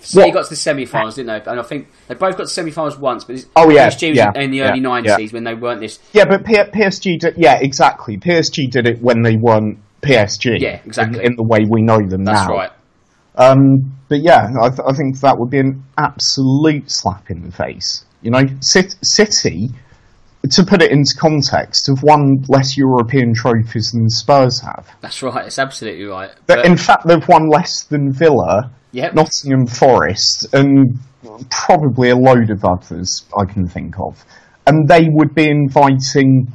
City 0.00 0.26
what? 0.26 0.34
got 0.34 0.44
to 0.44 0.50
the 0.50 0.56
semi-finals, 0.56 1.14
didn't 1.14 1.28
they? 1.28 1.50
And 1.50 1.60
I 1.60 1.62
think 1.62 1.88
they 2.08 2.14
both 2.14 2.36
got 2.36 2.44
to 2.44 2.48
semi-finals 2.48 2.98
once, 2.98 3.24
but 3.24 3.46
oh 3.56 3.70
yeah, 3.70 3.88
PSG 3.88 4.08
was 4.10 4.18
yeah, 4.18 4.32
in 4.34 4.50
the 4.50 4.62
early 4.62 4.80
nineties 4.80 5.32
when 5.32 5.44
they 5.44 5.54
weren't 5.54 5.80
this. 5.80 5.98
Yeah, 6.12 6.26
but 6.26 6.44
P- 6.44 6.56
PSG 6.56 7.20
did. 7.20 7.34
Yeah, 7.38 7.58
exactly. 7.58 8.18
PSG 8.18 8.68
did 8.68 8.86
it 8.86 9.00
when 9.00 9.22
they 9.22 9.36
weren't 9.36 9.78
PSG. 10.02 10.60
Yeah, 10.60 10.80
exactly. 10.84 11.20
In, 11.20 11.32
in 11.32 11.36
the 11.36 11.44
way 11.44 11.60
we 11.70 11.82
know 11.82 12.00
them 12.06 12.24
That's 12.24 12.48
now. 12.48 12.48
That's 12.48 12.48
right. 12.48 12.70
Um, 13.36 13.96
but 14.12 14.20
yeah, 14.20 14.46
I, 14.60 14.68
th- 14.68 14.80
I, 14.86 14.92
think 14.92 15.18
that 15.20 15.38
would 15.38 15.48
be 15.48 15.58
an 15.58 15.82
absolute 15.96 16.90
slap 16.90 17.30
in 17.30 17.44
the 17.44 17.50
face. 17.50 18.04
You 18.20 18.30
know, 18.30 18.42
City, 18.60 19.70
to 20.50 20.64
put 20.66 20.82
it 20.82 20.92
into 20.92 21.16
context, 21.18 21.86
have 21.86 22.02
won 22.02 22.44
less 22.46 22.76
European 22.76 23.32
trophies 23.32 23.92
than 23.92 24.10
Spurs 24.10 24.60
have. 24.60 24.86
That's 25.00 25.22
right. 25.22 25.46
It's 25.46 25.58
absolutely 25.58 26.04
right. 26.04 26.28
But, 26.46 26.56
but 26.56 26.66
in 26.66 26.76
fact, 26.76 27.06
they've 27.06 27.26
won 27.26 27.48
less 27.48 27.84
than 27.84 28.12
Villa 28.12 28.70
Yep. 28.92 29.14
Nottingham 29.14 29.66
Forest, 29.66 30.48
and 30.52 30.98
probably 31.48 32.10
a 32.10 32.16
load 32.16 32.50
of 32.50 32.66
others 32.66 33.24
I 33.34 33.50
can 33.50 33.66
think 33.66 33.98
of. 33.98 34.22
And 34.66 34.86
they 34.86 35.06
would 35.08 35.34
be 35.34 35.48
inviting 35.48 36.52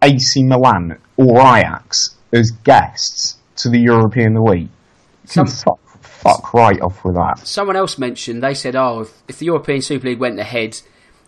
AC 0.00 0.44
Milan 0.44 1.00
or 1.16 1.40
Ajax 1.40 2.16
as 2.32 2.52
guests 2.62 3.38
to 3.56 3.70
the 3.70 3.80
European 3.80 4.36
Elite. 4.36 4.70
Some, 5.24 5.48
fuck, 6.22 6.54
right 6.54 6.80
off 6.80 7.04
with 7.04 7.14
that. 7.14 7.38
Someone 7.46 7.76
else 7.76 7.98
mentioned, 7.98 8.42
they 8.42 8.54
said, 8.54 8.76
oh, 8.76 9.00
if, 9.00 9.22
if 9.28 9.38
the 9.38 9.46
European 9.46 9.82
Super 9.82 10.08
League 10.08 10.18
went 10.18 10.38
ahead, 10.38 10.80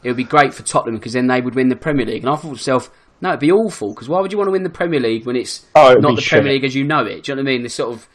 it 0.03 0.09
would 0.09 0.17
be 0.17 0.25
great 0.25 0.55
for 0.55 0.63
Tottenham 0.63 0.97
because 0.97 1.13
then 1.13 1.27
they 1.27 1.41
would 1.41 1.55
win 1.55 1.69
the 1.69 1.77
Premier 1.77 2.07
League. 2.07 2.23
And 2.23 2.31
I 2.31 2.37
thought 2.37 2.43
to 2.43 2.49
myself, 2.49 2.91
no, 3.21 3.31
it'd 3.31 3.41
be 3.41 3.53
awful 3.53 3.95
because 3.95 4.09
why 4.09 4.21
would 4.21 4.33
you 4.33 4.39
want 4.39 4.49
to 4.49 4.53
win 4.53 4.63
the 4.63 4.71
Premier 4.71 5.01
League 5.01 5.27
when 5.27 5.37
it's 5.37 5.67
oh, 5.75 5.95
not 5.95 6.17
the 6.17 6.21
shit. 6.21 6.31
Premier 6.31 6.53
League 6.53 6.65
as 6.65 6.75
you 6.75 6.85
know 6.85 7.05
it? 7.05 7.25
Do 7.25 7.33
you 7.33 7.37
know 7.37 7.43
what 7.43 7.49
I 7.49 7.53
mean? 7.53 7.63
This 7.63 7.75
sort 7.75 7.95
of 7.95 8.09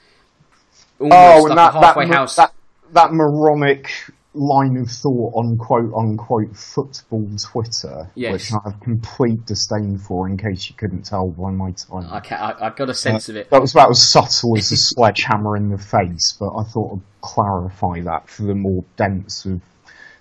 oh, 0.99 1.47
and 1.47 1.57
that, 1.57 1.73
that, 1.73 2.07
house. 2.07 2.35
that, 2.35 2.53
that 2.91 3.13
moronic 3.13 3.89
line 4.33 4.77
of 4.77 4.89
thought 4.89 5.33
on 5.35 5.57
quote 5.57 5.93
unquote 5.93 6.55
football 6.55 7.27
Twitter, 7.43 8.09
yes. 8.15 8.31
which 8.31 8.53
I 8.53 8.69
have 8.69 8.79
complete 8.79 9.45
disdain 9.45 9.97
for, 9.97 10.27
in 10.27 10.37
case 10.37 10.69
you 10.69 10.75
couldn't 10.75 11.03
tell 11.03 11.29
by 11.29 11.51
my 11.51 11.71
tone. 11.71 12.05
I, 12.05 12.19
I, 12.19 12.67
I 12.67 12.69
got 12.69 12.89
a 12.89 12.93
sense 12.93 13.27
uh, 13.27 13.33
of 13.33 13.35
it. 13.37 13.49
That 13.49 13.61
was 13.61 13.73
about 13.73 13.89
as 13.89 14.07
subtle 14.07 14.57
as 14.57 14.71
a 14.71 14.77
sledgehammer 14.77 15.57
in 15.57 15.69
the 15.69 15.77
face, 15.77 16.35
but 16.39 16.55
I 16.55 16.63
thought 16.63 16.95
I'd 16.95 17.21
clarify 17.21 18.01
that 18.01 18.29
for 18.29 18.43
the 18.43 18.55
more 18.55 18.83
dense 18.97 19.45
of 19.45 19.61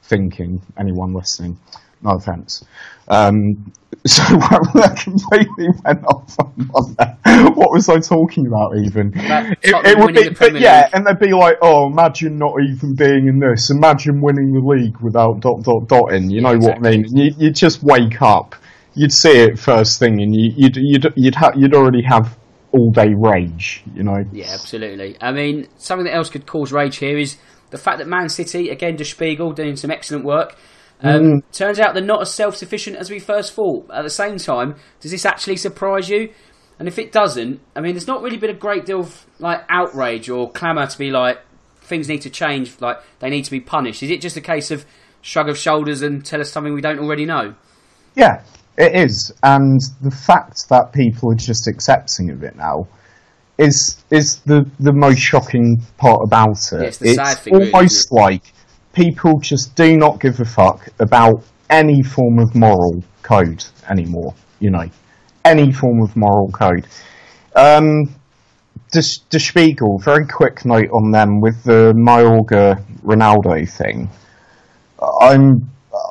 thinking, 0.02 0.62
anyone 0.78 1.12
listening. 1.12 1.58
No 2.02 2.10
offence. 2.12 2.64
Um, 3.08 3.72
so 4.06 4.22
I 4.22 4.94
completely 5.02 5.68
went 5.84 6.04
off 6.04 6.38
on 6.38 6.94
that. 6.98 7.18
What 7.56 7.72
was 7.72 7.88
I 7.88 7.98
talking 7.98 8.46
about 8.46 8.76
even? 8.76 9.12
It, 9.14 9.58
it, 9.62 9.98
would 9.98 10.14
be, 10.14 10.28
but 10.28 10.60
yeah, 10.60 10.88
and 10.92 11.06
they'd 11.06 11.18
be 11.18 11.32
like, 11.32 11.56
"Oh, 11.62 11.86
imagine 11.86 12.38
not 12.38 12.54
even 12.62 12.94
being 12.94 13.26
in 13.26 13.40
this. 13.40 13.70
Imagine 13.70 14.20
winning 14.20 14.52
the 14.52 14.60
league 14.60 14.98
without 14.98 15.40
dot 15.40 15.62
dot 15.62 15.88
dotting." 15.88 16.30
You 16.30 16.42
know 16.42 16.50
exactly. 16.50 16.80
what 16.80 16.86
I 16.86 16.96
mean? 16.96 17.16
You 17.16 17.34
you 17.38 17.50
just 17.50 17.82
wake 17.82 18.22
up, 18.22 18.54
you'd 18.94 19.12
see 19.12 19.32
it 19.32 19.58
first 19.58 19.98
thing, 19.98 20.20
and 20.20 20.34
you, 20.34 20.52
you'd 20.56 20.76
you'd 20.76 21.12
you'd, 21.16 21.34
ha- 21.34 21.52
you'd 21.56 21.74
already 21.74 22.02
have 22.02 22.36
all 22.72 22.90
day 22.90 23.14
rage. 23.16 23.82
You 23.94 24.04
know? 24.04 24.24
Yeah, 24.32 24.50
absolutely. 24.52 25.16
I 25.20 25.32
mean, 25.32 25.68
something 25.78 26.04
that 26.04 26.14
else 26.14 26.30
could 26.30 26.46
cause 26.46 26.72
rage 26.72 26.96
here 26.96 27.18
is 27.18 27.36
the 27.70 27.78
fact 27.78 27.98
that 27.98 28.06
Man 28.06 28.28
City, 28.28 28.70
again, 28.70 28.96
Der 28.96 29.04
Spiegel 29.04 29.52
doing 29.52 29.76
some 29.76 29.90
excellent 29.90 30.24
work 30.24 30.56
um, 31.00 31.22
mm. 31.22 31.42
Turns 31.52 31.78
out 31.78 31.94
they're 31.94 32.02
not 32.02 32.22
as 32.22 32.32
self 32.32 32.56
sufficient 32.56 32.96
as 32.96 33.10
we 33.10 33.18
first 33.18 33.52
thought. 33.52 33.88
At 33.92 34.02
the 34.02 34.10
same 34.10 34.38
time, 34.38 34.76
does 35.00 35.10
this 35.10 35.24
actually 35.24 35.56
surprise 35.56 36.08
you? 36.08 36.30
And 36.78 36.86
if 36.86 36.98
it 36.98 37.12
doesn't, 37.12 37.60
I 37.74 37.80
mean, 37.80 37.94
there's 37.94 38.06
not 38.06 38.22
really 38.22 38.36
been 38.36 38.50
a 38.50 38.58
great 38.58 38.86
deal 38.86 39.00
of 39.00 39.26
like 39.38 39.64
outrage 39.68 40.28
or 40.28 40.50
clamour 40.50 40.86
to 40.86 40.98
be 40.98 41.10
like 41.10 41.38
things 41.80 42.08
need 42.08 42.22
to 42.22 42.30
change, 42.30 42.80
like 42.80 42.98
they 43.18 43.30
need 43.30 43.44
to 43.44 43.50
be 43.50 43.60
punished. 43.60 44.02
Is 44.02 44.10
it 44.10 44.20
just 44.20 44.36
a 44.36 44.40
case 44.40 44.70
of 44.70 44.84
shrug 45.20 45.48
of 45.48 45.58
shoulders 45.58 46.02
and 46.02 46.24
tell 46.24 46.40
us 46.40 46.50
something 46.50 46.72
we 46.72 46.80
don't 46.80 46.98
already 46.98 47.24
know? 47.24 47.54
Yeah, 48.14 48.42
it 48.76 48.94
is, 48.94 49.32
and 49.42 49.80
the 50.02 50.10
fact 50.10 50.68
that 50.68 50.92
people 50.92 51.32
are 51.32 51.36
just 51.36 51.66
accepting 51.66 52.30
of 52.30 52.42
it 52.42 52.56
now 52.56 52.86
is 53.58 54.04
is 54.10 54.40
the 54.46 54.68
the 54.78 54.92
most 54.92 55.18
shocking 55.18 55.82
part 55.96 56.20
about 56.24 56.72
it. 56.72 56.80
Yeah, 56.80 56.86
it's 56.86 56.98
the 56.98 57.10
it's 57.10 57.34
thing, 57.40 57.54
almost 57.54 58.08
really, 58.10 58.22
like 58.22 58.52
people 58.98 59.38
just 59.38 59.76
do 59.76 59.96
not 59.96 60.20
give 60.20 60.40
a 60.40 60.44
fuck 60.44 60.88
about 60.98 61.44
any 61.70 62.02
form 62.02 62.40
of 62.40 62.52
moral 62.56 63.02
code 63.22 63.64
anymore. 63.88 64.34
You 64.58 64.70
know, 64.70 64.90
any 65.44 65.70
form 65.72 66.02
of 66.02 66.16
moral 66.16 66.50
code. 66.50 66.86
Um, 67.54 68.12
Spiegel, 68.90 69.98
very 69.98 70.26
quick 70.26 70.64
note 70.64 70.90
on 70.92 71.12
them 71.12 71.40
with 71.40 71.62
the 71.62 71.92
Mayorga 71.94 72.82
Ronaldo 73.04 73.70
thing. 73.70 74.10
I'm 75.20 75.70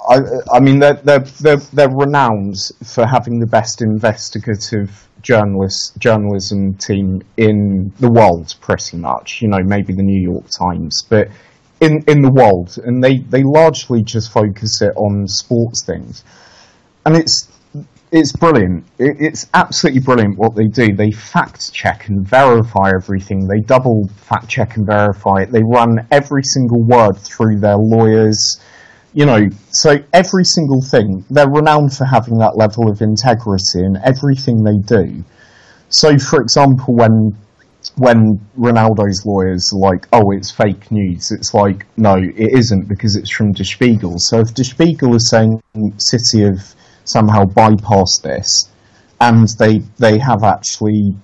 I, 0.09 0.19
I 0.53 0.59
mean, 0.61 0.79
they're, 0.79 0.93
they're, 1.03 1.19
they're, 1.19 1.57
they're 1.57 1.89
renowned 1.89 2.55
for 2.85 3.05
having 3.05 3.39
the 3.39 3.45
best 3.45 3.81
investigative 3.81 5.07
journalist, 5.21 5.97
journalism 5.97 6.73
team 6.75 7.21
in 7.35 7.91
the 7.99 8.09
world, 8.09 8.55
pretty 8.61 8.97
much. 8.97 9.41
You 9.41 9.49
know, 9.49 9.59
maybe 9.63 9.93
the 9.93 10.03
New 10.03 10.21
York 10.21 10.45
Times, 10.49 11.03
but 11.09 11.27
in, 11.81 12.03
in 12.07 12.21
the 12.21 12.31
world. 12.31 12.77
And 12.83 13.03
they, 13.03 13.19
they 13.19 13.43
largely 13.43 14.03
just 14.03 14.31
focus 14.31 14.81
it 14.81 14.95
on 14.95 15.27
sports 15.27 15.83
things. 15.85 16.23
And 17.05 17.15
it's, 17.15 17.51
it's 18.11 18.31
brilliant. 18.31 18.85
It, 18.97 19.17
it's 19.19 19.47
absolutely 19.53 20.01
brilliant 20.01 20.37
what 20.37 20.55
they 20.55 20.67
do. 20.67 20.95
They 20.95 21.11
fact 21.11 21.73
check 21.73 22.07
and 22.07 22.27
verify 22.27 22.91
everything. 22.95 23.47
They 23.47 23.59
double 23.59 24.07
fact 24.15 24.47
check 24.47 24.77
and 24.77 24.85
verify 24.85 25.43
it. 25.43 25.51
They 25.51 25.63
run 25.63 26.07
every 26.11 26.43
single 26.43 26.83
word 26.83 27.17
through 27.17 27.59
their 27.59 27.77
lawyers 27.77 28.59
you 29.17 29.25
know, 29.25 29.49
so 29.71 29.97
every 30.13 30.43
single 30.45 30.79
thing, 30.79 31.25
they're 31.31 31.49
renowned 31.49 31.91
for 31.91 32.05
having 32.05 32.37
that 32.37 32.55
level 32.55 32.87
of 32.87 33.01
integrity 33.01 33.79
in 33.79 33.97
everything 34.05 34.63
they 34.63 34.77
do. 34.85 35.23
So, 35.89 36.19
for 36.19 36.39
example, 36.39 36.93
when 36.93 37.35
when 37.97 38.39
Ronaldo's 38.57 39.25
lawyers 39.25 39.71
are 39.73 39.79
like, 39.79 40.07
"Oh, 40.13 40.31
it's 40.31 40.51
fake 40.51 40.91
news," 40.91 41.31
it's 41.31 41.53
like, 41.53 41.85
"No, 41.97 42.15
it 42.15 42.53
isn't," 42.57 42.87
because 42.87 43.15
it's 43.15 43.29
from 43.29 43.51
Der 43.53 43.63
Spiegel. 43.63 44.15
So, 44.17 44.39
if 44.39 44.53
Der 44.53 44.63
Spiegel 44.63 45.15
is 45.15 45.29
saying 45.29 45.61
City 45.97 46.43
have 46.43 46.75
somehow 47.05 47.45
bypassed 47.45 48.21
this, 48.21 48.69
and 49.19 49.47
they 49.59 49.79
they 49.97 50.19
have 50.19 50.43
actually 50.43 51.15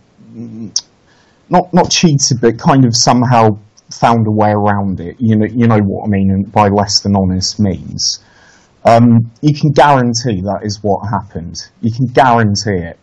not 1.50 1.74
not 1.74 1.90
cheated, 1.90 2.42
but 2.42 2.58
kind 2.58 2.86
of 2.86 2.96
somehow 2.96 3.58
found 3.92 4.26
a 4.28 4.32
way 4.32 4.52
around 4.52 5.00
it. 5.00 5.16
You 5.20 5.36
know, 5.36 5.46
you 5.46 5.68
know 5.68 5.80
what 5.80 6.08
I 6.08 6.10
mean 6.10 6.44
by 6.52 6.68
less 6.70 7.02
than 7.02 7.16
honest 7.16 7.60
means. 7.60 8.20
Um, 8.86 9.32
you 9.42 9.54
can 9.54 9.72
guarantee 9.72 10.42
that 10.42 10.62
is 10.64 10.80
what 10.82 11.08
happened. 11.08 11.58
You 11.82 11.92
can 11.92 12.08
guarantee 12.08 12.84
it. 12.90 13.00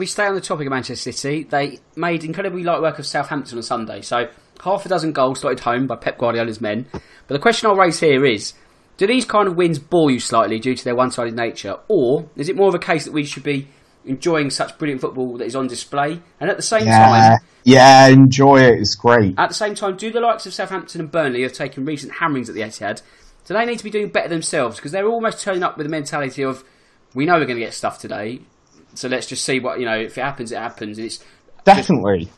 We 0.00 0.06
stay 0.06 0.24
on 0.24 0.34
the 0.34 0.40
topic 0.40 0.66
of 0.66 0.70
Manchester 0.70 1.12
City, 1.12 1.42
they 1.42 1.78
made 1.94 2.24
incredibly 2.24 2.62
light 2.62 2.80
work 2.80 2.98
of 2.98 3.04
Southampton 3.04 3.58
on 3.58 3.62
Sunday. 3.62 4.00
So 4.00 4.30
half 4.64 4.86
a 4.86 4.88
dozen 4.88 5.12
goals 5.12 5.40
started 5.40 5.60
home 5.60 5.86
by 5.86 5.96
Pep 5.96 6.16
Guardiola's 6.16 6.58
men. 6.58 6.86
But 6.90 7.34
the 7.34 7.38
question 7.38 7.68
I'll 7.68 7.76
raise 7.76 8.00
here 8.00 8.24
is: 8.24 8.54
Do 8.96 9.06
these 9.06 9.26
kind 9.26 9.46
of 9.46 9.56
wins 9.56 9.78
bore 9.78 10.10
you 10.10 10.18
slightly 10.18 10.58
due 10.58 10.74
to 10.74 10.82
their 10.82 10.96
one-sided 10.96 11.36
nature, 11.36 11.76
or 11.88 12.30
is 12.34 12.48
it 12.48 12.56
more 12.56 12.68
of 12.68 12.74
a 12.74 12.78
case 12.78 13.04
that 13.04 13.12
we 13.12 13.24
should 13.24 13.42
be 13.42 13.68
enjoying 14.06 14.48
such 14.48 14.78
brilliant 14.78 15.02
football 15.02 15.36
that 15.36 15.44
is 15.44 15.54
on 15.54 15.66
display, 15.66 16.18
and 16.40 16.48
at 16.48 16.56
the 16.56 16.62
same 16.62 16.86
yeah, 16.86 17.04
time, 17.04 17.38
yeah, 17.64 18.06
enjoy 18.06 18.56
it. 18.56 18.80
It's 18.80 18.94
great. 18.94 19.34
At 19.36 19.48
the 19.48 19.54
same 19.54 19.74
time, 19.74 19.98
do 19.98 20.10
the 20.10 20.20
likes 20.20 20.46
of 20.46 20.54
Southampton 20.54 21.02
and 21.02 21.12
Burnley 21.12 21.42
have 21.42 21.52
taken 21.52 21.84
recent 21.84 22.14
hammerings 22.14 22.48
at 22.48 22.54
the 22.54 22.62
Etihad? 22.62 23.02
Do 23.44 23.52
they 23.52 23.66
need 23.66 23.76
to 23.76 23.84
be 23.84 23.90
doing 23.90 24.08
better 24.08 24.28
themselves 24.28 24.76
because 24.76 24.92
they're 24.92 25.06
almost 25.06 25.42
turning 25.42 25.62
up 25.62 25.76
with 25.76 25.84
the 25.84 25.90
mentality 25.90 26.42
of, 26.42 26.64
we 27.14 27.26
know 27.26 27.34
we're 27.34 27.44
going 27.44 27.58
to 27.58 27.64
get 27.66 27.74
stuff 27.74 27.98
today, 27.98 28.40
so 28.94 29.08
let's 29.08 29.26
just 29.26 29.44
see 29.44 29.60
what 29.60 29.80
you 29.80 29.86
know. 29.86 29.98
If 29.98 30.18
it 30.18 30.22
happens, 30.22 30.52
it 30.52 30.58
happens. 30.58 30.98
It's 30.98 31.24
definitely. 31.64 32.30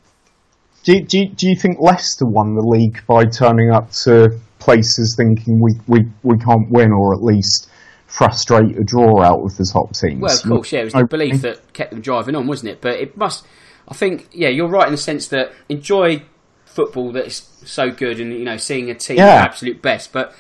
Do, 0.85 1.01
do, 1.01 1.29
do 1.29 1.49
you 1.49 1.55
think 1.55 1.79
Leicester 1.79 2.27
won 2.27 2.55
the 2.55 2.67
league 2.67 3.07
by 3.07 3.25
turning 3.25 3.71
up 3.71 3.93
to 4.03 4.41
places 4.63 5.15
thinking 5.17 5.61
we, 5.61 5.75
we, 5.87 6.09
we 6.23 6.39
can't 6.39 6.71
win 6.71 6.93
or 6.93 7.15
at 7.15 7.23
least 7.23 7.69
frustrate 8.07 8.79
a 8.79 8.85
draw 8.85 9.23
out 9.23 9.43
of 9.43 9.57
the 9.57 9.69
top 9.73 9.93
teams. 9.95 10.21
Well, 10.21 10.37
of 10.37 10.43
course, 10.43 10.73
yeah, 10.73 10.81
it 10.81 10.85
was 10.85 10.93
the 10.93 11.05
belief 11.05 11.43
that 11.43 11.73
kept 11.73 11.91
them 11.91 12.01
driving 12.01 12.37
on, 12.37 12.47
wasn't 12.47 12.73
it? 12.73 12.81
But 12.81 12.95
it 13.01 13.17
must. 13.17 13.47
I 13.89 13.95
think, 13.95 14.29
yeah, 14.33 14.49
you're 14.49 14.69
right 14.69 14.87
in 14.87 14.93
the 14.93 14.99
sense 14.99 15.29
that 15.29 15.53
enjoy 15.69 16.23
football 16.65 17.13
that 17.13 17.27
is 17.27 17.39
so 17.65 17.91
good, 17.91 18.21
and 18.21 18.33
you 18.33 18.45
know, 18.45 18.57
seeing 18.57 18.91
a 18.91 18.95
team 18.95 19.17
yeah. 19.17 19.37
at 19.37 19.45
absolute 19.47 19.83
best, 19.83 20.13
but. 20.13 20.35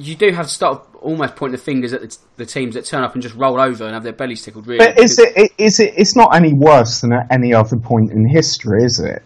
You 0.00 0.14
do 0.14 0.30
have 0.30 0.46
to 0.46 0.52
start 0.52 0.87
almost 1.00 1.36
pointing 1.36 1.52
the 1.52 1.62
fingers 1.62 1.92
at 1.92 2.00
the, 2.02 2.16
the, 2.36 2.46
teams 2.46 2.74
that 2.74 2.84
turn 2.84 3.02
up 3.02 3.14
and 3.14 3.22
just 3.22 3.34
roll 3.34 3.60
over 3.60 3.84
and 3.84 3.94
have 3.94 4.02
their 4.02 4.12
bellies 4.12 4.42
tickled. 4.42 4.66
Really, 4.66 4.78
but 4.78 4.98
is 4.98 5.18
it? 5.18 5.52
Is 5.58 5.80
it? 5.80 5.94
It's 5.96 6.16
not 6.16 6.34
any 6.34 6.52
worse 6.52 7.00
than 7.00 7.12
at 7.12 7.26
any 7.30 7.54
other 7.54 7.76
point 7.76 8.12
in 8.12 8.28
history, 8.28 8.84
is 8.84 9.00
it? 9.00 9.22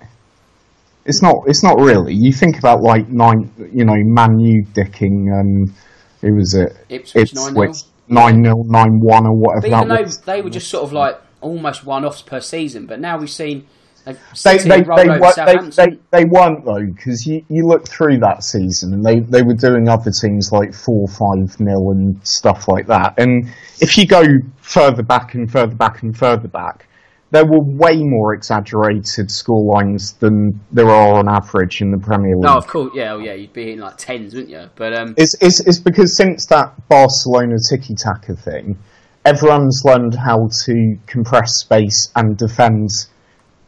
It's 1.04 1.22
not. 1.22 1.36
It's 1.46 1.62
not 1.62 1.78
really. 1.78 2.14
You 2.14 2.32
think 2.32 2.58
about 2.58 2.82
like 2.82 3.08
nine, 3.08 3.52
you 3.72 3.84
know, 3.84 3.96
Man 3.96 4.38
U 4.38 4.64
dicking 4.72 5.28
um, 5.32 5.74
who 6.20 6.34
was 6.34 6.54
it? 6.54 6.76
Ipswich, 6.88 7.32
Ipswich 7.32 7.82
9 8.08 8.44
0, 8.44 8.64
9 8.66 9.00
1 9.00 9.26
or 9.26 9.32
whatever. 9.36 9.60
But 9.68 9.84
even 9.84 9.88
though 9.88 10.04
they 10.26 10.42
were 10.42 10.50
just 10.50 10.68
sort 10.68 10.84
of 10.84 10.92
like 10.92 11.20
almost 11.40 11.84
one 11.84 12.04
offs 12.04 12.22
per 12.22 12.40
season, 12.40 12.86
but 12.86 13.00
now 13.00 13.18
we've 13.18 13.30
seen. 13.30 13.66
They, 14.04 14.14
they, 14.58 14.58
they, 14.58 14.82
they, 14.82 15.68
they, 15.70 15.98
they, 16.10 16.24
weren't 16.24 16.64
though 16.64 16.84
because 16.84 17.24
you, 17.24 17.44
you 17.48 17.66
look 17.66 17.86
through 17.86 18.18
that 18.18 18.42
season 18.42 18.94
and 18.94 19.04
they, 19.04 19.20
they 19.20 19.42
were 19.42 19.54
doing 19.54 19.88
other 19.88 20.10
teams 20.10 20.50
like 20.50 20.74
4 20.74 21.06
5 21.06 21.52
0 21.52 21.90
and 21.92 22.26
stuff 22.26 22.66
like 22.66 22.88
that 22.88 23.14
and 23.18 23.48
if 23.80 23.96
you 23.96 24.06
go 24.06 24.24
further 24.56 25.04
back 25.04 25.34
and 25.34 25.50
further 25.50 25.76
back 25.76 26.02
and 26.02 26.16
further 26.16 26.48
back 26.48 26.88
there 27.32 27.46
were 27.46 27.60
way 27.60 27.96
more 28.02 28.34
exaggerated 28.34 29.28
scorelines 29.28 30.18
than 30.18 30.60
there 30.70 30.90
are 30.90 31.14
on 31.14 31.28
average 31.30 31.80
in 31.80 31.90
the 31.90 31.96
Premier 31.96 32.36
League. 32.36 32.44
No, 32.44 32.58
of 32.58 32.66
course, 32.66 32.92
yeah, 32.94 33.14
oh, 33.14 33.18
yeah, 33.18 33.32
you'd 33.32 33.54
be 33.54 33.72
in 33.72 33.78
like 33.78 33.96
tens, 33.96 34.34
wouldn't 34.34 34.50
you? 34.50 34.68
But 34.76 34.92
um... 34.92 35.14
it's, 35.16 35.34
it's 35.40 35.60
it's 35.60 35.78
because 35.78 36.14
since 36.14 36.44
that 36.46 36.74
Barcelona 36.90 37.56
tiki 37.70 37.94
taka 37.94 38.36
thing, 38.36 38.76
everyone's 39.24 39.82
learned 39.82 40.14
how 40.14 40.50
to 40.66 40.98
compress 41.06 41.52
space 41.60 42.12
and 42.14 42.36
defend 42.36 42.90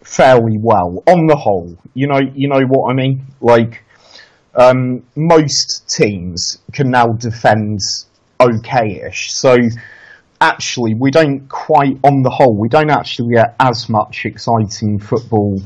fairly 0.05 0.59
well 0.59 1.03
on 1.07 1.27
the 1.27 1.37
whole. 1.37 1.77
You 1.95 2.07
know, 2.07 2.21
you 2.35 2.49
know 2.49 2.63
what 2.63 2.91
I 2.91 2.95
mean? 2.95 3.27
Like 3.41 3.85
um, 4.55 5.03
most 5.17 5.89
teams 5.89 6.59
can 6.73 6.91
now 6.91 7.09
defend 7.09 7.81
okay-ish, 8.41 9.33
so 9.33 9.57
actually 10.41 10.95
we 10.95 11.11
don't 11.11 11.49
quite, 11.49 11.99
on 12.05 12.23
the 12.23 12.31
whole, 12.31 12.57
we 12.57 12.69
don't 12.69 12.91
actually 12.91 13.35
get 13.35 13.57
as 13.59 13.89
much 13.89 14.25
exciting 14.27 14.99
football 14.99 15.61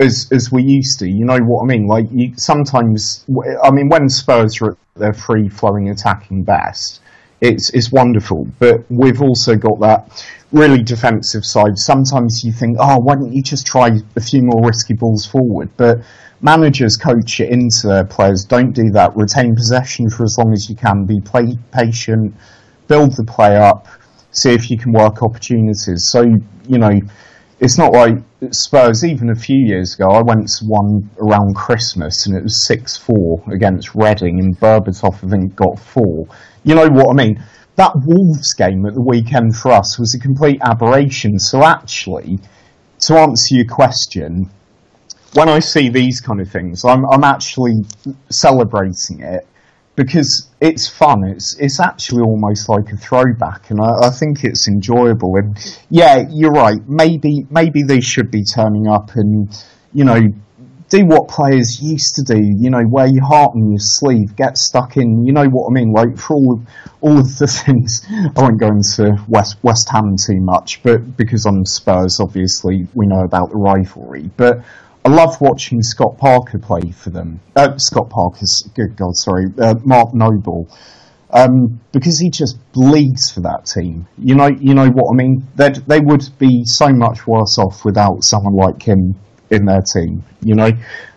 as 0.00 0.28
as 0.32 0.50
we 0.50 0.62
used 0.62 0.98
to. 1.00 1.08
You 1.08 1.24
know 1.24 1.38
what 1.38 1.62
I 1.62 1.66
mean? 1.66 1.86
Like 1.86 2.06
you, 2.10 2.32
sometimes, 2.36 3.24
I 3.62 3.70
mean, 3.70 3.88
when 3.88 4.08
Spurs 4.08 4.60
are 4.60 4.72
at 4.72 4.78
their 4.96 5.12
free 5.12 5.48
flowing 5.48 5.90
attacking 5.90 6.44
best, 6.44 7.00
it's 7.44 7.70
it's 7.70 7.92
wonderful. 7.92 8.46
But 8.58 8.84
we've 8.90 9.20
also 9.20 9.56
got 9.56 9.80
that 9.80 10.24
really 10.52 10.82
defensive 10.82 11.44
side. 11.44 11.78
Sometimes 11.78 12.42
you 12.44 12.52
think, 12.52 12.76
oh, 12.80 12.98
why 12.98 13.14
don't 13.14 13.32
you 13.32 13.42
just 13.42 13.66
try 13.66 13.90
a 14.16 14.20
few 14.20 14.42
more 14.42 14.66
risky 14.66 14.94
balls 14.94 15.26
forward? 15.26 15.70
But 15.76 15.98
managers 16.40 16.96
coach 16.96 17.40
it 17.40 17.50
into 17.50 17.88
their 17.88 18.04
players. 18.04 18.44
Don't 18.44 18.72
do 18.72 18.90
that. 18.92 19.16
Retain 19.16 19.54
possession 19.54 20.10
for 20.10 20.24
as 20.24 20.36
long 20.38 20.52
as 20.52 20.68
you 20.68 20.76
can. 20.76 21.04
Be 21.04 21.20
play 21.20 21.58
patient. 21.72 22.34
Build 22.86 23.16
the 23.16 23.24
play 23.24 23.56
up 23.56 23.88
see 24.34 24.52
if 24.52 24.70
you 24.70 24.76
can 24.76 24.92
work 24.92 25.22
opportunities. 25.22 26.08
So, 26.08 26.22
you 26.68 26.78
know, 26.78 27.00
it's 27.60 27.78
not 27.78 27.92
like 27.92 28.18
Spurs, 28.50 29.04
even 29.04 29.30
a 29.30 29.34
few 29.34 29.56
years 29.56 29.94
ago, 29.94 30.10
I 30.10 30.22
went 30.22 30.48
to 30.48 30.64
one 30.66 31.08
around 31.18 31.54
Christmas 31.54 32.26
and 32.26 32.36
it 32.36 32.42
was 32.42 32.66
6 32.66 32.96
4 32.96 33.44
against 33.52 33.94
Reading 33.94 34.40
and 34.40 34.58
Berbatov, 34.58 35.24
I 35.24 35.30
think, 35.30 35.56
got 35.56 35.78
four. 35.78 36.26
You 36.64 36.74
know 36.74 36.88
what 36.88 37.10
I 37.10 37.24
mean? 37.24 37.42
That 37.76 37.92
Wolves 38.04 38.54
game 38.54 38.86
at 38.86 38.94
the 38.94 39.02
weekend 39.02 39.56
for 39.56 39.72
us 39.72 39.98
was 39.98 40.14
a 40.14 40.18
complete 40.18 40.60
aberration. 40.62 41.38
So, 41.38 41.62
actually, 41.62 42.38
to 43.00 43.18
answer 43.18 43.56
your 43.56 43.66
question, 43.66 44.48
when 45.34 45.48
I 45.48 45.58
see 45.58 45.88
these 45.88 46.20
kind 46.20 46.40
of 46.40 46.48
things, 46.50 46.84
I'm, 46.84 47.04
I'm 47.10 47.24
actually 47.24 47.74
celebrating 48.30 49.20
it 49.20 49.46
because 49.96 50.48
it's 50.60 50.88
fun. 50.88 51.24
It's 51.24 51.56
it's 51.58 51.80
actually 51.80 52.22
almost 52.22 52.68
like 52.68 52.92
a 52.92 52.96
throwback, 52.96 53.70
and 53.70 53.80
I, 53.80 54.08
I, 54.08 54.10
think 54.10 54.44
it's 54.44 54.68
enjoyable. 54.68 55.36
And 55.36 55.56
yeah, 55.90 56.24
you're 56.30 56.52
right. 56.52 56.80
Maybe 56.88 57.46
maybe 57.50 57.82
they 57.82 58.00
should 58.00 58.30
be 58.30 58.44
turning 58.44 58.88
up 58.88 59.14
and 59.14 59.48
you 59.92 60.04
know 60.04 60.20
do 60.94 61.04
what 61.06 61.28
players 61.28 61.80
used 61.82 62.14
to 62.16 62.22
do. 62.22 62.38
You 62.38 62.70
know, 62.70 62.82
wear 62.88 63.06
your 63.06 63.24
heart 63.24 63.52
on 63.54 63.70
your 63.70 63.80
sleeve, 63.80 64.36
get 64.36 64.56
stuck 64.56 64.96
in. 64.96 65.24
You 65.24 65.32
know 65.32 65.46
what 65.46 65.68
I 65.68 65.72
mean? 65.72 65.92
Like 65.92 66.16
for 66.16 66.34
all 66.34 66.52
of, 66.54 66.68
all 67.00 67.18
of 67.18 67.38
the 67.38 67.46
things. 67.64 68.06
I 68.10 68.40
won't 68.40 68.60
go 68.60 68.68
into 68.68 69.16
West 69.28 69.56
West 69.62 69.88
Ham 69.90 70.16
too 70.16 70.40
much, 70.40 70.82
but 70.82 71.16
because 71.16 71.46
I'm 71.46 71.64
Spurs, 71.64 72.20
obviously 72.20 72.86
we 72.94 73.06
know 73.06 73.24
about 73.24 73.50
the 73.50 73.56
rivalry, 73.56 74.30
but 74.36 74.64
I 75.04 75.10
love 75.10 75.40
watching 75.40 75.82
Scott 75.82 76.16
Parker 76.16 76.58
play 76.58 76.92
for 76.92 77.10
them. 77.10 77.40
Uh, 77.56 77.76
Scott 77.76 78.08
Parker's 78.08 78.62
good 78.74 78.96
God, 78.96 79.16
sorry, 79.16 79.46
uh, 79.58 79.74
Mark 79.84 80.14
Noble, 80.14 80.66
um, 81.30 81.80
because 81.92 82.18
he 82.18 82.30
just 82.30 82.56
bleeds 82.72 83.30
for 83.30 83.40
that 83.40 83.66
team. 83.66 84.06
You 84.16 84.36
know, 84.36 84.48
you 84.48 84.74
know 84.74 84.88
what 84.88 85.12
I 85.12 85.16
mean. 85.16 85.46
They 85.56 85.70
they 85.70 86.00
would 86.00 86.26
be 86.38 86.62
so 86.64 86.88
much 86.90 87.26
worse 87.26 87.58
off 87.58 87.84
without 87.84 88.22
someone 88.22 88.54
like 88.54 88.82
him 88.82 89.16
in 89.54 89.64
their 89.64 89.82
team. 89.82 90.22
You 90.42 90.54
know, 90.54 90.70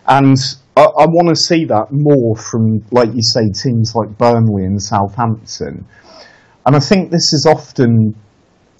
and 0.06 0.36
I, 0.76 0.82
I 0.82 1.06
want 1.06 1.28
to 1.28 1.36
see 1.36 1.64
that 1.66 1.88
more 1.90 2.36
from, 2.36 2.84
like 2.90 3.12
you 3.12 3.22
say, 3.22 3.48
teams 3.50 3.94
like 3.94 4.16
Burnley 4.16 4.64
and 4.64 4.80
Southampton. 4.80 5.84
And 6.64 6.76
I 6.76 6.80
think 6.80 7.10
this 7.10 7.32
is 7.32 7.46
often 7.46 8.14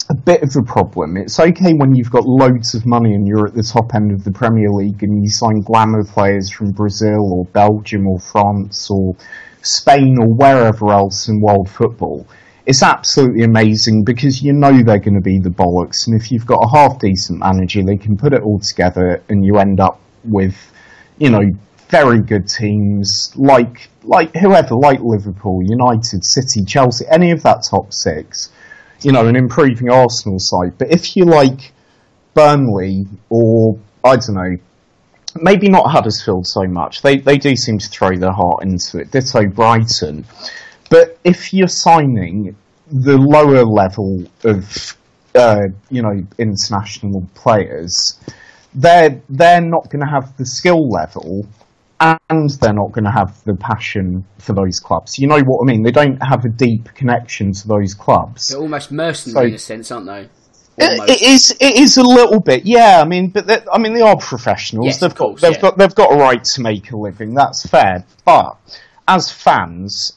a 0.09 0.15
bit 0.15 0.41
of 0.41 0.55
a 0.55 0.63
problem. 0.63 1.17
It's 1.17 1.39
okay 1.39 1.73
when 1.73 1.93
you've 1.93 2.11
got 2.11 2.23
loads 2.25 2.73
of 2.73 2.85
money 2.85 3.13
and 3.13 3.27
you're 3.27 3.47
at 3.47 3.53
the 3.53 3.63
top 3.63 3.93
end 3.93 4.11
of 4.11 4.23
the 4.23 4.31
Premier 4.31 4.69
League 4.69 5.03
and 5.03 5.23
you 5.23 5.29
sign 5.29 5.61
glamour 5.61 6.03
players 6.03 6.49
from 6.49 6.71
Brazil 6.71 7.31
or 7.31 7.45
Belgium 7.45 8.07
or 8.07 8.19
France 8.19 8.89
or 8.89 9.15
Spain 9.61 10.17
or 10.19 10.33
wherever 10.33 10.91
else 10.91 11.27
in 11.27 11.41
world 11.41 11.69
football, 11.69 12.25
it's 12.69 12.83
absolutely 12.83 13.43
amazing 13.43 14.03
because 14.03 14.43
you 14.43 14.53
know 14.53 14.83
they're 14.83 14.99
going 14.99 15.15
to 15.15 15.21
be 15.21 15.39
the 15.39 15.49
bollocks. 15.49 16.05
And 16.05 16.15
if 16.15 16.31
you've 16.31 16.45
got 16.45 16.59
a 16.61 16.69
half 16.71 16.99
decent 16.99 17.39
manager, 17.39 17.81
they 17.83 17.97
can 17.97 18.15
put 18.15 18.31
it 18.31 18.43
all 18.43 18.59
together 18.59 19.23
and 19.27 19.43
you 19.43 19.57
end 19.57 19.79
up 19.79 19.99
with, 20.23 20.71
you 21.17 21.31
know, 21.31 21.41
very 21.89 22.21
good 22.21 22.47
teams 22.47 23.33
like 23.35 23.89
like 24.03 24.35
whoever, 24.35 24.75
like 24.75 24.99
Liverpool, 25.01 25.61
United, 25.63 26.23
City, 26.23 26.63
Chelsea, 26.63 27.05
any 27.09 27.31
of 27.31 27.41
that 27.41 27.65
top 27.67 27.91
six, 27.91 28.51
you 29.01 29.11
know, 29.13 29.25
an 29.25 29.35
improving 29.35 29.89
Arsenal 29.89 30.37
side. 30.37 30.77
But 30.77 30.91
if 30.91 31.17
you 31.17 31.25
like 31.25 31.73
Burnley 32.35 33.07
or 33.31 33.79
I 34.03 34.17
don't 34.17 34.35
know, 34.35 34.57
maybe 35.41 35.69
not 35.69 35.89
Huddersfield 35.89 36.45
so 36.45 36.65
much. 36.67 37.01
They 37.01 37.17
they 37.17 37.39
do 37.39 37.55
seem 37.55 37.79
to 37.79 37.89
throw 37.89 38.15
their 38.15 38.31
heart 38.31 38.61
into 38.61 38.99
it. 38.99 39.09
Ditto 39.09 39.47
Brighton. 39.47 40.25
But 40.89 41.19
if 41.23 41.53
you're 41.53 41.67
signing 41.67 42.55
the 42.91 43.17
lower 43.17 43.63
level 43.63 44.25
of 44.43 44.97
uh, 45.35 45.61
you 45.89 46.01
know 46.01 46.25
international 46.37 47.27
players, 47.35 48.19
they're 48.73 49.21
they're 49.29 49.61
not 49.61 49.89
going 49.89 50.01
to 50.01 50.11
have 50.11 50.35
the 50.37 50.45
skill 50.45 50.89
level, 50.89 51.47
and 51.99 52.49
they're 52.61 52.73
not 52.73 52.91
going 52.91 53.05
to 53.05 53.11
have 53.11 53.43
the 53.43 53.55
passion 53.55 54.25
for 54.39 54.53
those 54.53 54.79
clubs. 54.79 55.19
You 55.19 55.27
know 55.27 55.39
what 55.39 55.63
I 55.63 55.71
mean? 55.71 55.83
They 55.83 55.91
don't 55.91 56.17
have 56.23 56.45
a 56.45 56.49
deep 56.49 56.93
connection 56.95 57.51
to 57.53 57.67
those 57.67 57.93
clubs. 57.93 58.47
They're 58.47 58.59
almost 58.59 58.91
mercenary 58.91 59.43
so, 59.43 59.47
in 59.47 59.53
a 59.53 59.59
sense, 59.59 59.91
aren't 59.91 60.07
they? 60.07 60.29
It, 60.81 61.09
it 61.09 61.21
is. 61.21 61.55
It 61.59 61.75
is 61.75 61.97
a 61.97 62.03
little 62.03 62.39
bit, 62.39 62.65
yeah. 62.65 63.01
I 63.01 63.05
mean, 63.05 63.29
but 63.29 63.67
I 63.71 63.77
mean, 63.77 63.93
they 63.93 64.01
are 64.01 64.17
professionals. 64.17 64.85
Yes, 64.85 64.99
they've 64.99 65.13
course, 65.13 65.41
got, 65.41 65.47
they've 65.47 65.55
yeah. 65.57 65.61
got, 65.61 65.77
they've 65.77 65.95
got 65.95 66.13
a 66.13 66.15
right 66.15 66.43
to 66.43 66.61
make 66.61 66.91
a 66.91 66.97
living. 66.97 67.33
That's 67.33 67.67
fair. 67.67 68.05
But 68.23 68.57
as 69.07 69.29
fans, 69.29 70.13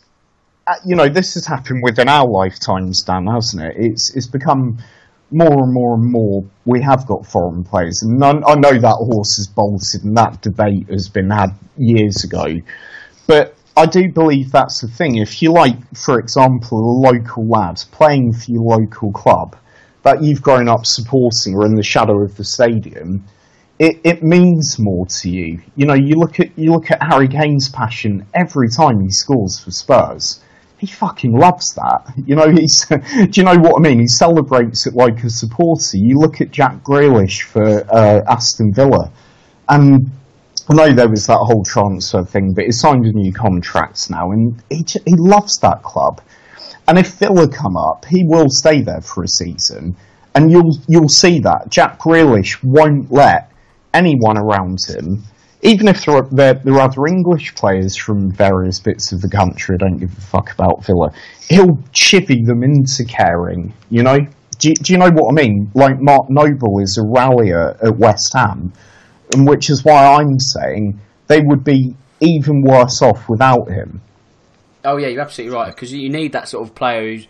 Uh, 0.66 0.74
you 0.84 0.94
know, 0.94 1.08
this 1.08 1.34
has 1.34 1.46
happened 1.46 1.82
within 1.82 2.08
our 2.08 2.28
lifetimes, 2.28 3.02
Dan, 3.02 3.26
hasn't 3.26 3.62
it? 3.64 3.74
It's 3.76 4.14
it's 4.14 4.28
become 4.28 4.78
more 5.32 5.64
and 5.64 5.72
more 5.72 5.94
and 5.94 6.04
more. 6.04 6.44
We 6.64 6.82
have 6.82 7.06
got 7.06 7.26
foreign 7.26 7.64
players, 7.64 8.02
and 8.02 8.22
I, 8.22 8.32
know 8.32 8.78
that 8.78 8.96
horse 8.96 9.36
has 9.38 9.48
bolted, 9.48 10.04
and 10.04 10.16
that 10.16 10.40
debate 10.42 10.88
has 10.88 11.08
been 11.08 11.30
had 11.30 11.50
years 11.76 12.22
ago. 12.22 12.46
But 13.26 13.56
I 13.76 13.86
do 13.86 14.12
believe 14.12 14.52
that's 14.52 14.80
the 14.80 14.88
thing. 14.88 15.16
If 15.16 15.42
you 15.42 15.52
like, 15.52 15.96
for 15.96 16.18
example, 16.18 17.00
local 17.00 17.48
lad 17.48 17.82
playing 17.90 18.34
for 18.34 18.50
your 18.50 18.78
local 18.78 19.10
club 19.12 19.56
that 20.02 20.22
you've 20.22 20.42
grown 20.42 20.68
up 20.68 20.84
supporting 20.84 21.54
or 21.54 21.64
in 21.64 21.74
the 21.74 21.82
shadow 21.82 22.22
of 22.22 22.36
the 22.36 22.44
stadium, 22.44 23.24
it, 23.78 24.00
it 24.04 24.22
means 24.22 24.76
more 24.78 25.06
to 25.06 25.30
you. 25.30 25.60
You 25.74 25.86
know, 25.86 25.94
you 25.94 26.16
look 26.16 26.38
at 26.38 26.56
you 26.56 26.70
look 26.70 26.90
at 26.90 27.02
Harry 27.02 27.28
Kane's 27.28 27.68
passion 27.68 28.26
every 28.34 28.68
time 28.68 29.00
he 29.00 29.10
scores 29.10 29.58
for 29.58 29.70
Spurs. 29.70 30.40
He 30.82 30.88
fucking 30.88 31.38
loves 31.38 31.74
that. 31.74 32.12
You 32.26 32.34
know, 32.34 32.50
he's 32.50 32.84
do 32.86 33.30
you 33.34 33.44
know 33.44 33.56
what 33.56 33.78
I 33.78 33.80
mean? 33.88 34.00
He 34.00 34.08
celebrates 34.08 34.84
it 34.84 34.94
like 34.94 35.22
a 35.22 35.30
supporter. 35.30 35.96
You 35.96 36.18
look 36.18 36.40
at 36.40 36.50
Jack 36.50 36.82
Grealish 36.82 37.42
for 37.42 37.86
uh, 37.88 38.22
Aston 38.28 38.74
Villa, 38.74 39.12
and 39.68 40.10
I 40.68 40.74
know 40.74 40.92
there 40.92 41.08
was 41.08 41.28
that 41.28 41.38
whole 41.38 41.62
transfer 41.62 42.24
thing, 42.24 42.52
but 42.52 42.64
he 42.64 42.72
signed 42.72 43.06
a 43.06 43.12
new 43.12 43.32
contract 43.32 44.10
now, 44.10 44.32
and 44.32 44.60
he 44.70 44.84
he 45.06 45.14
loves 45.16 45.56
that 45.58 45.84
club. 45.84 46.20
And 46.88 46.98
if 46.98 47.14
Villa 47.14 47.46
come 47.46 47.76
up, 47.76 48.04
he 48.06 48.24
will 48.26 48.48
stay 48.48 48.82
there 48.82 49.02
for 49.02 49.22
a 49.22 49.28
season, 49.28 49.94
and 50.34 50.50
you'll 50.50 50.76
you'll 50.88 51.08
see 51.08 51.38
that 51.38 51.68
Jack 51.68 52.00
Grealish 52.00 52.58
won't 52.64 53.12
let 53.12 53.52
anyone 53.94 54.36
around 54.36 54.78
him, 54.88 55.22
even 55.62 55.88
if 55.88 56.04
there 56.04 56.16
are, 56.16 56.28
there, 56.30 56.54
there 56.54 56.74
are 56.74 56.80
other 56.82 57.06
English 57.06 57.54
players 57.54 57.96
from 57.96 58.30
various 58.32 58.80
bits 58.80 59.12
of 59.12 59.20
the 59.20 59.28
country, 59.28 59.76
I 59.76 59.78
don't 59.78 59.98
give 59.98 60.16
a 60.16 60.20
fuck 60.20 60.52
about 60.52 60.84
Villa. 60.84 61.12
He'll 61.48 61.76
chivvy 61.92 62.44
them 62.44 62.62
into 62.62 63.04
caring. 63.04 63.72
You 63.88 64.02
know, 64.02 64.18
do, 64.58 64.68
you- 64.68 64.74
do 64.74 64.92
you 64.92 64.98
know 64.98 65.10
what 65.10 65.30
I 65.30 65.34
mean? 65.42 65.70
Like 65.74 66.00
Mark 66.00 66.26
Noble 66.28 66.80
is 66.80 66.98
a 66.98 67.06
rallier 67.08 67.76
at 67.82 67.96
West 67.96 68.32
Ham, 68.34 68.72
and 69.32 69.46
which 69.46 69.70
is 69.70 69.84
why 69.84 70.04
I'm 70.20 70.38
saying 70.38 71.00
they 71.28 71.40
would 71.42 71.64
be 71.64 71.94
even 72.20 72.62
worse 72.62 73.00
off 73.02 73.28
without 73.28 73.68
him. 73.70 74.00
Oh 74.84 74.96
yeah, 74.96 75.08
you're 75.08 75.20
absolutely 75.22 75.56
right 75.56 75.72
because 75.72 75.92
you 75.92 76.08
need 76.10 76.32
that 76.32 76.48
sort 76.48 76.66
of 76.68 76.74
player 76.74 77.16
who 77.16 77.22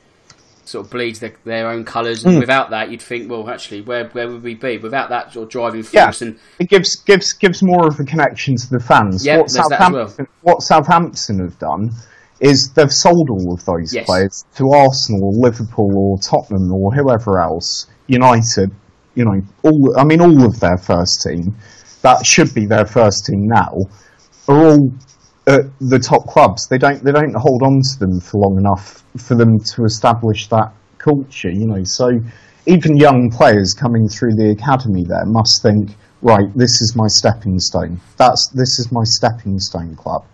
sort 0.65 0.87
of 0.87 0.91
bleeds 0.93 1.21
their, 1.21 1.33
their 1.45 1.69
own 1.69 1.85
colours. 1.85 2.25
And 2.25 2.37
Mm. 2.37 2.41
without 2.41 2.71
that, 2.71 2.91
you'd 2.91 3.03
think, 3.03 3.31
well, 3.31 3.49
actually, 3.49 3.83
where 3.83 4.09
where 4.09 4.29
would 4.29 4.43
we 4.43 4.55
be 4.55 4.79
without 4.79 5.09
that 5.11 5.33
sort 5.33 5.45
of 5.45 5.51
driving 5.51 5.85
Yeah, 5.93 6.07
force? 6.07 6.23
And 6.23 6.39
it 6.59 6.69
gives 6.69 6.97
gives 6.97 7.33
gives 7.33 7.63
more 7.63 7.87
of 7.87 7.99
a 8.01 8.05
connection 8.05 8.57
to 8.57 8.71
the 8.71 8.81
fans. 8.81 9.25
Yeah, 9.27 9.39
what 9.39 9.53
there's 9.53 9.69
that 9.69 9.81
as 9.81 9.87
Southampton 9.87 10.27
what 10.43 10.63
Southampton 10.63 11.39
have 11.41 11.59
done 11.59 11.91
is 12.41 12.71
they've 12.75 12.93
sold 12.93 13.31
all 13.31 13.55
of 13.55 13.65
those 13.65 13.95
Yes. 13.95 14.07
players 14.07 14.45
to 14.57 14.71
Arsenal, 14.73 15.25
or 15.25 15.33
Liverpool, 15.33 15.91
or 15.97 16.19
Tottenham, 16.19 16.73
or 16.73 16.93
whoever 16.93 17.41
else, 17.41 17.87
United. 18.09 18.71
You 19.15 19.25
know, 19.27 19.41
all 19.63 19.99
I 19.99 20.05
mean, 20.05 20.21
all 20.21 20.45
of 20.45 20.59
their 20.61 20.77
first 20.79 21.23
team 21.23 21.55
that 22.03 22.27
should 22.27 22.53
be 22.53 22.67
their 22.67 22.85
first 22.87 23.27
team 23.27 23.47
now 23.47 23.77
are 24.49 24.67
all 24.67 24.93
at 25.47 25.63
the 25.81 25.99
top 25.99 26.27
clubs. 26.27 26.69
They 26.69 26.79
don't 26.79 27.03
they 27.03 27.13
don't 27.13 27.35
hold 27.35 27.63
on 27.63 27.81
to 27.83 27.99
them 27.99 28.21
for 28.21 28.39
long 28.39 28.59
enough 28.59 29.03
for 29.19 29.35
them 29.35 29.59
to 29.75 29.85
establish 29.85 30.49
that 30.49 30.73
culture. 30.99 31.51
You 31.51 31.67
know, 31.67 31.85
so 31.85 32.21
even 32.67 32.97
young 32.97 33.31
players 33.31 33.75
coming 33.75 34.09
through 34.09 34.35
the 34.37 34.51
academy 34.51 35.05
there 35.05 35.27
must 35.27 35.63
think, 35.63 35.91
right, 36.21 36.47
this 36.55 36.81
is 36.81 36.95
my 36.95 37.09
stepping 37.09 37.59
stone. 37.59 38.01
That's 38.17 38.49
this 38.55 38.79
is 38.79 38.93
my 38.93 39.05
stepping 39.05 39.59
stone 39.59 39.97
club. 39.97 40.25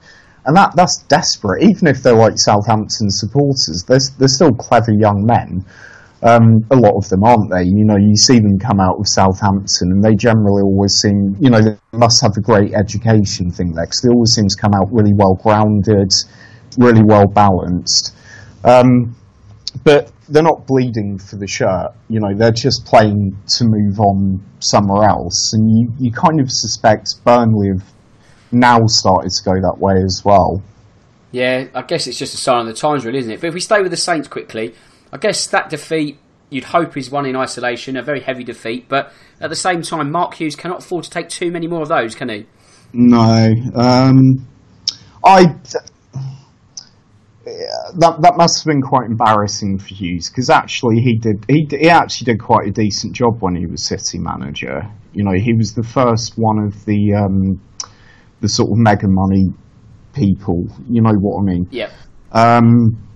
And 0.44 0.56
that, 0.56 0.74
that's 0.76 1.02
desperate. 1.08 1.62
Even 1.62 1.88
if 1.88 2.02
they're 2.02 2.14
like 2.14 2.34
Southampton 2.36 3.10
supporters, 3.10 3.84
they're, 3.86 4.00
they're 4.18 4.28
still 4.28 4.54
clever 4.54 4.92
young 4.92 5.26
men. 5.26 5.62
Um, 6.20 6.66
a 6.70 6.76
lot 6.76 6.96
of 6.96 7.08
them 7.08 7.22
aren't 7.22 7.50
they? 7.50 7.62
You 7.62 7.84
know, 7.84 7.96
you 7.96 8.16
see 8.16 8.40
them 8.40 8.58
come 8.58 8.80
out 8.80 8.98
of 8.98 9.06
Southampton, 9.06 9.92
and 9.92 10.02
they 10.02 10.16
generally 10.16 10.62
always 10.62 10.94
seem, 10.94 11.36
you 11.40 11.48
know, 11.48 11.62
they 11.62 11.76
must 11.92 12.20
have 12.22 12.32
a 12.36 12.40
great 12.40 12.74
education 12.74 13.50
thing 13.50 13.72
there 13.72 13.84
because 13.84 14.02
they 14.02 14.08
always 14.12 14.32
seem 14.32 14.48
to 14.48 14.56
come 14.56 14.72
out 14.74 14.88
really 14.90 15.12
well 15.14 15.34
grounded, 15.34 16.10
really 16.76 17.04
well 17.04 17.26
balanced. 17.26 18.16
Um, 18.64 19.14
but 19.84 20.10
they're 20.28 20.42
not 20.42 20.66
bleeding 20.66 21.18
for 21.18 21.36
the 21.36 21.46
shirt. 21.46 21.92
You 22.08 22.20
know, 22.20 22.34
they're 22.34 22.50
just 22.50 22.84
playing 22.84 23.36
to 23.56 23.64
move 23.64 24.00
on 24.00 24.42
somewhere 24.58 25.08
else, 25.08 25.52
and 25.52 25.70
you, 25.70 25.92
you 26.00 26.12
kind 26.12 26.40
of 26.40 26.50
suspect 26.50 27.10
Burnley 27.24 27.68
have 27.68 27.84
now 28.50 28.78
started 28.86 29.30
to 29.30 29.44
go 29.44 29.52
that 29.52 29.76
way 29.78 30.02
as 30.04 30.22
well. 30.24 30.62
yeah, 31.30 31.66
I 31.74 31.82
guess 31.82 32.06
it's 32.06 32.18
just 32.18 32.34
a 32.34 32.38
sign 32.38 32.62
of 32.62 32.66
the 32.66 32.72
times, 32.72 33.04
really, 33.04 33.18
isn't 33.18 33.30
it? 33.30 33.40
But 33.40 33.48
if 33.48 33.54
we 33.54 33.60
stay 33.60 33.82
with 33.82 33.90
the 33.90 33.96
Saints 33.96 34.28
quickly, 34.28 34.74
I 35.12 35.16
guess 35.16 35.46
that 35.48 35.70
defeat 35.70 36.18
you'd 36.50 36.64
hope 36.64 36.96
is 36.96 37.10
one 37.10 37.26
in 37.26 37.36
isolation, 37.36 37.96
a 37.96 38.02
very 38.02 38.20
heavy 38.20 38.44
defeat. 38.44 38.88
But 38.88 39.12
at 39.40 39.50
the 39.50 39.56
same 39.56 39.82
time, 39.82 40.10
Mark 40.10 40.34
Hughes 40.34 40.56
cannot 40.56 40.84
afford 40.84 41.04
to 41.04 41.10
take 41.10 41.28
too 41.28 41.50
many 41.50 41.66
more 41.66 41.82
of 41.82 41.88
those, 41.88 42.14
can 42.14 42.28
he? 42.28 42.46
No, 42.92 43.54
um, 43.74 44.46
I. 45.24 45.44
That 47.98 48.20
that 48.20 48.34
must 48.36 48.60
have 48.60 48.66
been 48.66 48.82
quite 48.82 49.06
embarrassing 49.06 49.78
for 49.78 49.94
Hughes 49.94 50.28
because 50.28 50.50
actually 50.50 50.96
he 50.96 51.16
did 51.18 51.46
he 51.48 51.66
he 51.70 51.88
actually 51.88 52.26
did 52.26 52.40
quite 52.40 52.68
a 52.68 52.70
decent 52.70 53.14
job 53.14 53.40
when 53.40 53.56
he 53.56 53.64
was 53.64 53.86
City 53.86 54.18
manager. 54.18 54.82
You 55.14 55.24
know, 55.24 55.32
he 55.32 55.54
was 55.54 55.72
the 55.72 55.82
first 55.82 56.34
one 56.36 56.58
of 56.58 56.84
the 56.84 57.14
um, 57.14 57.60
the 58.40 58.48
sort 58.48 58.68
of 58.68 58.76
mega 58.76 59.08
money 59.08 59.46
people. 60.12 60.66
You 60.90 61.00
know 61.00 61.14
what 61.18 61.40
I 61.40 61.44
mean? 61.44 61.68
Yep. 61.70 61.90
Um, 62.32 63.07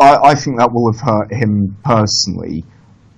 I, 0.00 0.30
I 0.30 0.34
think 0.34 0.58
that 0.58 0.72
will 0.72 0.92
have 0.92 1.00
hurt 1.00 1.32
him 1.32 1.76
personally, 1.84 2.64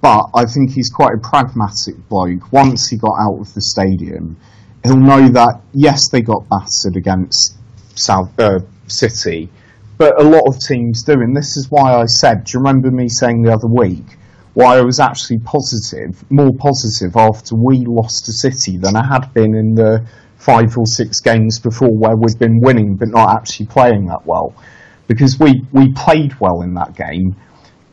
but 0.01 0.31
I 0.35 0.47
think 0.47 0.73
he's 0.73 0.89
quite 0.89 1.15
a 1.15 1.19
pragmatic 1.19 2.09
bloke. 2.09 2.53
Once 2.53 2.89
he 2.89 2.97
got 2.97 3.17
out 3.21 3.39
of 3.39 3.53
the 3.55 3.61
stadium, 3.61 4.37
he'll 4.83 4.97
know 4.97 5.29
that 5.29 5.61
yes, 5.73 6.09
they 6.09 6.23
got 6.23 6.49
battered 6.49 6.97
against 6.97 7.57
South 7.97 8.39
uh, 8.39 8.61
City, 8.87 9.51
but 9.99 10.19
a 10.21 10.25
lot 10.25 10.49
of 10.49 10.59
teams 10.59 11.03
do, 11.03 11.13
and 11.13 11.37
this 11.37 11.57
is 11.57 11.71
why 11.71 11.93
I 11.95 12.07
said. 12.07 12.45
Do 12.45 12.53
you 12.55 12.61
remember 12.61 12.91
me 12.91 13.09
saying 13.09 13.43
the 13.43 13.53
other 13.53 13.69
week? 13.69 14.17
Why 14.55 14.79
I 14.79 14.81
was 14.81 14.99
actually 14.99 15.39
positive, 15.41 16.25
more 16.31 16.53
positive 16.53 17.15
after 17.15 17.55
we 17.55 17.85
lost 17.87 18.25
to 18.27 18.33
City 18.33 18.79
than 18.79 18.97
I 18.97 19.07
had 19.07 19.33
been 19.33 19.55
in 19.55 19.75
the 19.75 20.05
five 20.39 20.77
or 20.77 20.87
six 20.87 21.21
games 21.21 21.59
before, 21.59 21.95
where 21.95 22.17
we'd 22.17 22.39
been 22.39 22.61
winning 22.61 22.97
but 22.97 23.09
not 23.09 23.37
actually 23.37 23.67
playing 23.67 24.07
that 24.07 24.27
well 24.27 24.55
because 25.11 25.41
we, 25.41 25.67
we 25.73 25.93
played 25.93 26.39
well 26.39 26.63
in 26.63 26.75
that 26.75 26.95
game 26.95 27.35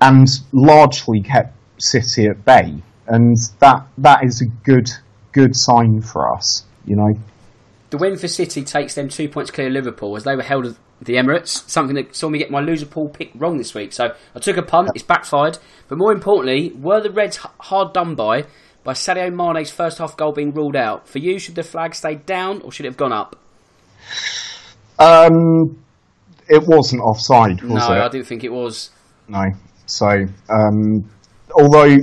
and 0.01 0.27
largely 0.53 1.19
kept 1.19 1.55
City 1.79 2.27
at 2.27 2.45
bay, 2.45 2.75
and 3.07 3.35
that 3.59 3.87
that 3.97 4.23
is 4.23 4.41
a 4.41 4.45
good 4.63 4.89
good 5.31 5.51
sign 5.55 6.01
for 6.01 6.31
us, 6.31 6.65
you 6.85 6.95
know. 6.95 7.19
The 7.89 7.97
win 7.97 8.17
for 8.17 8.27
City 8.27 8.63
takes 8.63 8.93
them 8.93 9.09
two 9.09 9.29
points 9.29 9.49
clear 9.49 9.67
of 9.67 9.73
Liverpool 9.73 10.15
as 10.15 10.25
they 10.25 10.35
were 10.35 10.43
held 10.43 10.65
at 10.67 10.75
the 11.01 11.13
Emirates, 11.13 11.67
something 11.69 11.95
that 11.95 12.15
saw 12.15 12.29
me 12.29 12.37
get 12.37 12.51
my 12.51 12.59
loser 12.59 12.85
pool 12.85 13.09
pick 13.09 13.31
wrong 13.35 13.57
this 13.57 13.73
week. 13.73 13.93
So 13.93 14.15
I 14.35 14.39
took 14.39 14.57
a 14.57 14.63
punt, 14.63 14.89
it's 14.93 15.03
backfired. 15.03 15.57
But 15.87 15.97
more 15.97 16.11
importantly, 16.11 16.71
were 16.75 17.01
the 17.01 17.11
Reds 17.11 17.37
hard 17.37 17.93
done 17.93 18.15
by 18.15 18.45
by 18.83 18.93
Sadio 18.93 19.33
Mane's 19.33 19.71
first 19.71 19.97
half 19.97 20.17
goal 20.17 20.33
being 20.33 20.51
ruled 20.51 20.75
out? 20.75 21.07
For 21.07 21.19
you, 21.19 21.39
should 21.39 21.55
the 21.55 21.63
flag 21.63 21.95
stay 21.95 22.15
down 22.15 22.61
or 22.61 22.71
should 22.71 22.85
it 22.85 22.89
have 22.89 22.97
gone 22.97 23.13
up? 23.13 23.39
Um, 24.99 25.77
it 26.49 26.67
wasn't 26.67 27.01
offside, 27.01 27.61
was 27.61 27.87
no, 27.87 27.95
it? 27.95 27.99
I 27.99 28.09
didn't 28.09 28.27
think 28.27 28.43
it 28.43 28.51
was. 28.51 28.91
No. 29.27 29.45
So, 29.85 30.25
um, 30.49 31.09
although 31.55 31.97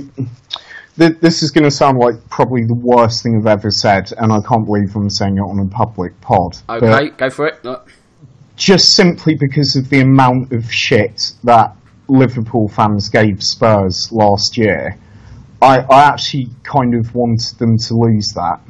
th- 0.97 1.19
this 1.19 1.43
is 1.43 1.51
going 1.51 1.63
to 1.63 1.71
sound 1.71 1.99
like 1.99 2.15
probably 2.29 2.65
the 2.65 2.75
worst 2.75 3.23
thing 3.23 3.37
I've 3.37 3.47
ever 3.47 3.71
said, 3.71 4.11
and 4.17 4.31
I 4.31 4.41
can't 4.41 4.65
believe 4.65 4.95
I'm 4.95 5.09
saying 5.09 5.37
it 5.37 5.41
on 5.41 5.59
a 5.59 5.69
public 5.69 6.19
pod. 6.21 6.57
Okay, 6.69 7.09
go 7.09 7.29
for 7.29 7.47
it. 7.47 7.63
No. 7.63 7.81
Just 8.55 8.95
simply 8.95 9.35
because 9.35 9.75
of 9.75 9.89
the 9.89 9.99
amount 9.99 10.53
of 10.53 10.71
shit 10.71 11.33
that 11.43 11.75
Liverpool 12.07 12.69
fans 12.69 13.09
gave 13.09 13.43
Spurs 13.43 14.11
last 14.11 14.57
year, 14.57 14.97
I, 15.61 15.79
I 15.79 16.03
actually 16.03 16.47
kind 16.63 16.95
of 16.95 17.13
wanted 17.13 17.57
them 17.59 17.77
to 17.77 17.95
lose 17.95 18.29
that 18.35 18.61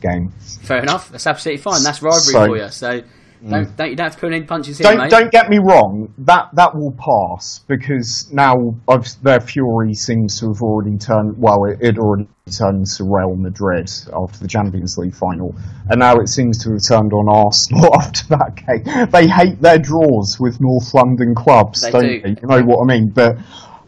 game. 0.00 0.32
Fair 0.62 0.82
enough. 0.82 1.10
That's 1.10 1.26
absolutely 1.26 1.62
fine. 1.62 1.82
That's 1.82 2.02
rivalry 2.02 2.32
So- 2.32 2.46
for 2.46 2.56
you. 2.56 2.68
So 2.70 3.02
Mm. 3.44 3.50
don't, 3.50 3.76
don't 3.76 3.90
you 3.90 3.96
don't 3.96 4.06
have 4.06 4.14
to 4.14 4.20
put 4.20 4.32
any 4.32 4.44
punches 4.44 4.78
Don't 4.78 4.98
mate. 4.98 5.10
don't 5.10 5.30
get 5.30 5.48
me 5.48 5.58
wrong. 5.58 6.12
That 6.18 6.50
that 6.54 6.74
will 6.74 6.92
pass 6.92 7.60
because 7.68 8.28
now 8.32 8.74
I've, 8.88 9.06
their 9.22 9.40
fury 9.40 9.94
seems 9.94 10.40
to 10.40 10.48
have 10.48 10.62
already 10.62 10.96
turned. 10.98 11.38
Well, 11.38 11.64
it, 11.64 11.78
it 11.80 11.98
already 11.98 12.28
turned 12.56 12.86
to 12.86 13.04
Real 13.04 13.36
Madrid 13.36 13.90
after 14.12 14.38
the 14.40 14.48
Champions 14.48 14.96
League 14.98 15.14
final, 15.14 15.54
and 15.90 16.00
now 16.00 16.16
it 16.16 16.28
seems 16.28 16.62
to 16.64 16.72
have 16.72 16.82
turned 16.82 17.12
on 17.12 17.28
Arsenal 17.28 17.94
after 18.00 18.26
that 18.28 18.56
game. 18.56 19.10
They 19.10 19.26
hate 19.28 19.60
their 19.60 19.78
draws 19.78 20.38
with 20.40 20.60
North 20.60 20.92
London 20.94 21.34
clubs, 21.34 21.82
They 21.82 21.90
don't 21.90 22.02
do. 22.02 22.20
they? 22.22 22.28
You 22.40 22.48
know 22.48 22.62
what 22.62 22.82
I 22.82 22.98
mean? 22.98 23.10
But. 23.10 23.38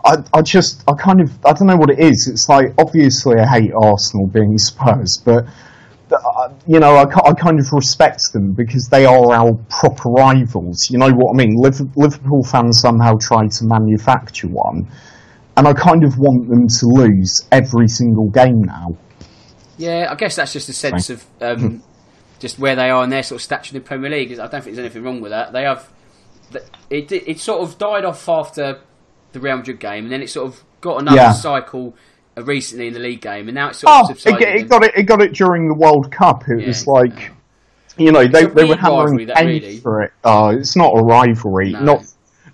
I, 0.03 0.14
I 0.32 0.40
just, 0.40 0.82
I 0.88 0.94
kind 0.94 1.20
of, 1.20 1.30
I 1.44 1.53
don't 1.53 1.66
know 1.66 1.76
what 1.76 1.90
it 1.90 1.98
is. 1.98 2.26
It's 2.26 2.48
like, 2.48 2.72
obviously 2.78 3.36
I 3.38 3.46
hate 3.46 3.70
Arsenal 3.78 4.28
being 4.28 4.57
Spurs, 4.57 5.20
but 5.22 5.44
uh, 6.12 6.52
you 6.66 6.80
know, 6.80 6.96
I, 6.96 7.02
I 7.28 7.32
kind 7.34 7.58
of 7.58 7.72
respect 7.72 8.32
them 8.32 8.52
because 8.52 8.88
they 8.88 9.04
are 9.04 9.32
our 9.32 9.54
proper 9.68 10.11
rivals. 10.11 10.88
You 10.90 10.98
know 10.98 11.11
what 11.11 11.34
I 11.34 11.36
mean? 11.36 11.56
Liverpool 11.56 12.42
fans 12.44 12.80
somehow 12.80 13.16
try 13.18 13.46
to 13.48 13.64
manufacture 13.64 14.48
one, 14.48 14.88
and 15.56 15.66
I 15.68 15.72
kind 15.72 16.04
of 16.04 16.18
want 16.18 16.48
them 16.48 16.68
to 16.68 16.86
lose 16.86 17.46
every 17.52 17.88
single 17.88 18.28
game 18.30 18.62
now. 18.62 18.96
Yeah, 19.78 20.08
I 20.11 20.14
guess 20.14 20.36
that's 20.36 20.52
just 20.52 20.68
a 20.68 20.74
sense 20.74 21.11
of 21.11 21.24
um, 21.40 21.82
just 22.38 22.58
where 22.58 22.76
they 22.76 22.90
are 22.90 23.04
in 23.04 23.11
their 23.11 23.22
sort 23.22 23.40
of 23.40 23.42
stature 23.42 23.76
in 23.76 23.82
the 23.82 23.86
Premier 23.86 24.11
League. 24.11 24.32
I 24.32 24.46
don't 24.46 24.50
think 24.50 24.76
there's 24.76 24.78
anything 24.78 25.02
wrong 25.02 25.20
with 25.20 25.30
that. 25.30 25.52
They 25.52 25.62
have 25.62 25.88
it. 26.90 27.12
It, 27.12 27.38
sort 27.40 27.62
of 27.62 27.78
died 27.78 28.04
off 28.04 28.28
after 28.28 28.80
the 29.32 29.40
Real 29.40 29.56
Madrid 29.58 29.80
game, 29.80 30.04
and 30.04 30.12
then 30.12 30.22
it 30.22 30.30
sort 30.30 30.48
of 30.48 30.64
got 30.80 31.00
another 31.00 31.16
Yeah. 31.16 31.32
cycle 31.32 31.94
uh, 31.94 32.00
recently 32.45 32.86
in 32.88 32.95
the 32.95 33.01
league 33.01 33.20
game, 33.20 33.49
and 33.49 33.55
now 33.55 33.68
it's 33.68 33.78
sort 33.80 33.93
Oh, 33.95 34.05
of 34.05 34.11
it, 34.16 34.20
subsided. 34.20 34.38
g- 34.41 34.61
it 34.64 34.68
got 34.68 34.84
it. 34.84 34.93
It 34.97 35.03
got 35.05 35.20
it 35.22 35.32
during 35.32 35.68
the 35.68 35.74
World 35.74 36.11
Cup. 36.12 36.43
It 36.49 36.66
was 36.66 36.86
like, 36.86 37.30
you 37.97 38.12
know, 38.12 38.26
they, 38.26 38.45
It's 38.45 38.53
a 38.53 38.55
they 38.55 38.64
were 38.64 38.76
hammering 38.76 39.26
that, 39.26 39.45
really. 39.45 39.78
for 39.78 40.03
it. 40.03 40.12
Uh, 40.24 40.55
it's 40.59 40.76
not 40.76 40.93
a 40.97 41.03
rivalry, 41.03 41.72
No. 41.72 41.80
not 41.80 42.03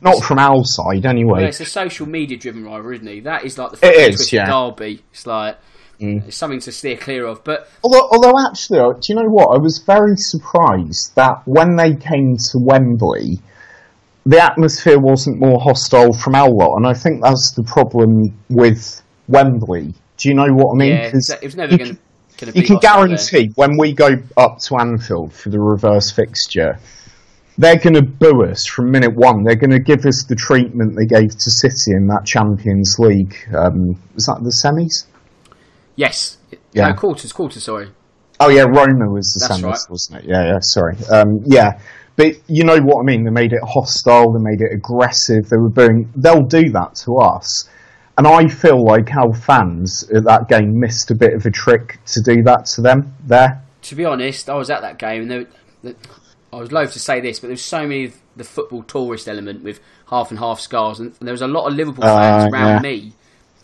not 0.03 0.23
from 0.23 0.39
our 0.39 0.63
side 0.65 1.07
anyway. 1.07 1.45
It's 1.47 1.61
a 1.61 1.65
social 1.65 2.07
media 2.07 2.37
driven 2.37 2.65
rivalry, 2.65 2.97
isn't 2.97 3.09
it? 3.09 3.25
That 3.25 3.45
is 3.45 3.57
like 3.59 3.73
the 3.73 3.87
It 3.87 4.15
is, 4.15 4.33
yeah. 4.33 4.47
Mm. 4.47 4.77
derby. 4.77 5.03
It's 5.13 5.27
like 5.27 5.59
it's 5.99 6.37
something 6.37 6.61
to 6.61 6.71
steer 6.73 6.97
clear 6.99 7.27
of. 7.27 7.43
But 7.43 7.69
Although, 7.83 8.07
although 8.13 8.35
actually, 8.47 8.81
uh, 8.81 8.93
do 8.93 9.01
you 9.09 9.15
know 9.15 9.29
what? 9.31 9.55
I 9.55 9.59
was 9.59 9.79
very 9.87 10.15
surprised 10.17 11.15
that 11.15 11.41
when 11.47 11.77
they 11.77 11.95
came 11.95 12.37
to 12.53 12.59
Wembley, 12.59 13.41
the 14.27 14.39
atmosphere 14.43 14.99
wasn't 14.99 15.41
more 15.41 15.59
hostile 15.59 16.13
from 16.13 16.35
our 16.35 16.51
lot, 16.51 16.77
and 16.77 16.87
I 16.87 16.93
think 16.93 17.23
that's 17.23 17.53
the 17.53 17.63
problem 17.63 18.37
with 18.51 19.01
Wembley. 19.29 19.95
Do 20.19 20.29
you 20.29 20.35
know 20.35 20.47
what 20.53 20.75
I 20.75 20.79
mean? 20.79 20.89
yeah, 20.93 21.11
'Cause 21.11 21.31
it 21.31 21.45
was 21.45 21.57
never 21.57 21.73
you 21.73 21.79
going 21.79 21.91
to 21.91 21.97
can- 22.39 22.53
you 22.55 22.63
can 22.63 22.77
guarantee 22.79 23.51
when 23.55 23.77
we 23.79 23.93
go 23.95 24.11
up 24.37 24.59
to 24.61 24.77
Anfield 24.77 25.33
for 25.33 25.49
the 25.51 25.59
reverse 25.59 26.11
fixture, 26.11 26.79
they're 27.59 27.79
going 27.79 27.95
to 27.95 28.03
boo 28.03 28.45
us 28.45 28.67
from 28.67 28.91
minute 28.91 29.15
one. 29.15 29.43
They're 29.43 29.57
going 29.57 29.71
to 29.71 29.79
give 29.79 30.05
us 30.05 30.25
the 30.29 30.35
treatment 30.35 30.95
they 30.97 31.07
gave 31.07 31.31
to 31.31 31.51
City 31.51 31.93
in 31.93 32.07
that 32.09 32.25
Champions 32.27 32.97
League. 32.99 33.35
Um, 33.57 33.99
was 34.15 34.27
that 34.27 34.41
the 34.43 34.51
semis? 34.51 35.07
Yes. 35.97 36.37
Yeah. 36.73 36.89
No, 36.89 36.95
quarters, 36.95 37.33
quarters. 37.33 37.65
Sorry. 37.65 37.89
Oh 38.39 38.51
yeah, 38.51 38.65
Roma 38.65 39.11
was 39.11 39.33
the 39.33 39.47
That's 39.49 39.61
semis, 39.63 39.65
right. 39.65 39.91
wasn't 39.91 40.19
it? 40.25 40.29
Yeah, 40.29 40.45
yeah. 40.45 40.59
Sorry. 40.61 40.95
Um, 41.11 41.39
yeah, 41.47 41.79
but 42.17 42.35
you 42.49 42.65
know 42.65 42.79
what 42.81 43.01
I 43.01 43.05
mean. 43.05 43.25
They 43.25 43.31
made 43.31 43.55
it 43.55 43.61
hostile. 43.67 44.31
They 44.33 44.41
made 44.43 44.61
it 44.61 44.75
aggressive. 44.75 45.49
They 45.49 45.57
were 45.57 45.71
booing. 45.71 46.13
They'll 46.15 46.45
do 46.45 46.69
that 46.73 46.97
to 47.07 47.17
us, 47.17 47.67
and 48.19 48.27
I 48.27 48.49
feel 48.49 48.83
like 48.85 49.15
our 49.15 49.35
fans 49.35 50.09
at 50.15 50.25
that 50.25 50.49
game 50.49 50.79
missed 50.79 51.11
a 51.11 51.15
bit 51.15 51.35
of 51.35 51.45
a 51.47 51.51
trick 51.51 51.99
to 52.07 52.21
do 52.23 52.43
that 52.45 52.67
to 52.75 52.81
them 52.81 53.15
there. 53.27 53.63
To 53.83 53.95
be 53.95 54.05
honest, 54.05 54.49
I 54.51 54.55
was 54.55 54.71
at 54.71 54.81
that 54.83 54.99
game, 54.99 55.23
and 55.23 55.31
there, 55.31 55.47
there, 55.83 55.95
I 56.53 56.57
was 56.57 56.73
loath 56.73 56.93
to 56.95 56.99
say 56.99 57.21
this, 57.21 57.39
but 57.39 57.49
there 57.49 57.53
was 57.55 57.63
so 57.63 57.83
many 57.83 58.07
of 58.07 58.17
the 58.35 58.45
football 58.45 58.83
tourist 58.83 59.29
element 59.29 59.63
with 59.63 59.81
half 60.09 60.31
and 60.31 60.39
half 60.39 60.61
scars, 60.61 60.99
and 61.01 61.15
there 61.21 61.33
was 61.33 61.43
a 61.43 61.47
lot 61.47 61.67
of 61.69 61.75
Liverpool 61.75 62.05
Uh, 62.05 62.19
fans 62.19 62.53
around 62.53 62.69
yeah. 62.85 62.91
me, 62.91 63.13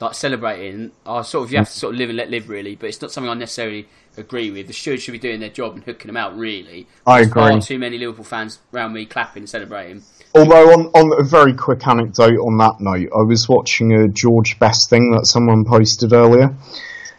like 0.01 0.15
celebrating. 0.15 0.93
I 1.07 1.23
sort 1.23 1.45
of 1.45 1.53
you 1.53 1.59
have 1.59 1.69
to 1.69 1.79
sort 1.79 1.95
of 1.95 1.99
live 1.99 2.11
and 2.11 2.19
let 2.19 2.31
live, 2.31 2.49
really, 2.49 2.77
but 2.77 2.89
it's 2.89 3.01
not 3.03 3.11
something 3.11 3.31
I 3.31 3.35
necessarily 3.35 3.89
agree 4.17 4.51
with. 4.51 4.67
The 4.67 4.73
stewards 4.75 5.03
should 5.03 5.13
be 5.13 5.19
doing 5.19 5.41
their 5.41 5.49
job 5.49 5.75
and 5.75 5.83
hooking 5.85 6.09
them 6.09 6.17
out, 6.17 6.37
really. 6.37 6.87
I 7.07 7.23
There's 7.23 7.33
Far 7.33 7.49
agree. 7.49 7.61
too 7.63 7.79
many 7.79 7.99
Liverpool 7.99 8.25
fans 8.25 8.59
around 8.75 8.93
me 8.93 9.07
clapping 9.07 9.43
and 9.43 9.51
celebrating. 9.51 10.03
Although, 10.35 10.73
on, 10.73 10.87
on 10.95 11.21
a 11.21 11.25
very 11.25 11.53
quick 11.53 11.87
anecdote 11.87 12.39
on 12.39 12.57
that 12.59 12.81
note, 12.81 13.09
I 13.15 13.23
was 13.23 13.49
watching 13.49 13.93
a 13.93 14.09
George 14.09 14.59
Best 14.59 14.89
thing 14.89 15.11
that 15.13 15.27
someone 15.27 15.65
posted 15.65 16.13
earlier, 16.13 16.55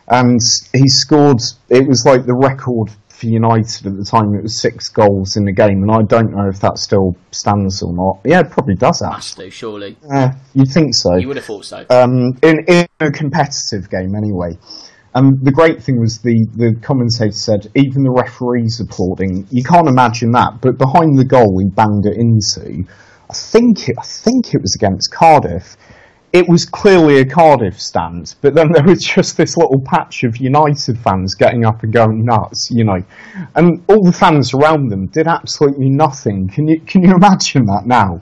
and 0.07 0.39
he 0.73 0.87
scored. 0.87 1.39
It 1.69 1.87
was 1.87 2.05
like 2.05 2.25
the 2.25 2.33
record 2.33 2.89
for 3.09 3.27
United 3.27 3.85
at 3.85 3.97
the 3.97 4.03
time. 4.03 4.33
It 4.33 4.41
was 4.41 4.59
six 4.59 4.89
goals 4.89 5.37
in 5.37 5.45
the 5.45 5.51
game, 5.51 5.83
and 5.83 5.91
I 5.91 6.01
don't 6.01 6.31
know 6.31 6.49
if 6.49 6.59
that 6.61 6.79
still 6.79 7.15
stands 7.31 7.83
or 7.83 7.93
not. 7.93 8.19
Yeah, 8.25 8.39
it 8.39 8.49
probably 8.49 8.75
does 8.75 9.01
Must 9.01 9.33
actually. 9.33 9.45
do, 9.45 9.51
surely. 9.51 9.97
Yeah, 10.09 10.35
you'd 10.55 10.71
think 10.71 10.95
so. 10.95 11.15
You 11.15 11.27
would 11.27 11.37
have 11.37 11.45
thought 11.45 11.65
so. 11.65 11.85
Um, 11.91 12.37
in, 12.41 12.65
in 12.67 12.87
a 12.99 13.11
competitive 13.11 13.89
game, 13.89 14.15
anyway. 14.15 14.57
Um, 15.15 15.37
the 15.43 15.51
great 15.51 15.81
thing 15.81 15.99
was 15.99 16.19
the, 16.19 16.47
the 16.55 16.75
commentator 16.81 17.31
said 17.31 17.71
even 17.75 18.03
the 18.03 18.11
referees 18.11 18.79
applauding. 18.79 19.45
You 19.51 19.63
can't 19.63 19.87
imagine 19.87 20.31
that, 20.31 20.59
but 20.61 20.77
behind 20.77 21.17
the 21.17 21.25
goal 21.25 21.59
he 21.59 21.69
banged 21.69 22.05
it 22.07 22.17
into, 22.17 22.83
I 23.29 23.33
think 23.33 23.89
it, 23.89 23.95
I 23.99 24.03
think 24.03 24.53
it 24.53 24.61
was 24.61 24.75
against 24.75 25.13
Cardiff. 25.13 25.77
It 26.33 26.49
was 26.49 26.65
clearly 26.65 27.19
a 27.19 27.25
Cardiff 27.25 27.79
stand, 27.79 28.33
but 28.41 28.55
then 28.55 28.71
there 28.71 28.83
was 28.83 29.03
just 29.03 29.37
this 29.37 29.55
little 29.55 29.79
patch 29.85 30.23
of 30.23 30.37
United 30.37 30.97
fans 30.97 31.35
getting 31.35 31.63
up 31.63 31.83
and 31.83 31.93
going 31.93 32.25
nuts, 32.25 32.69
you 32.71 32.83
know, 32.83 32.97
and 33.53 33.83
all 33.87 34.03
the 34.03 34.11
fans 34.11 34.51
around 34.55 34.89
them 34.89 35.05
did 35.05 35.27
absolutely 35.27 35.91
nothing. 35.91 36.47
Can 36.47 36.67
you 36.67 36.79
can 36.81 37.03
you 37.03 37.13
imagine 37.13 37.65
that 37.65 37.83
now? 37.85 38.19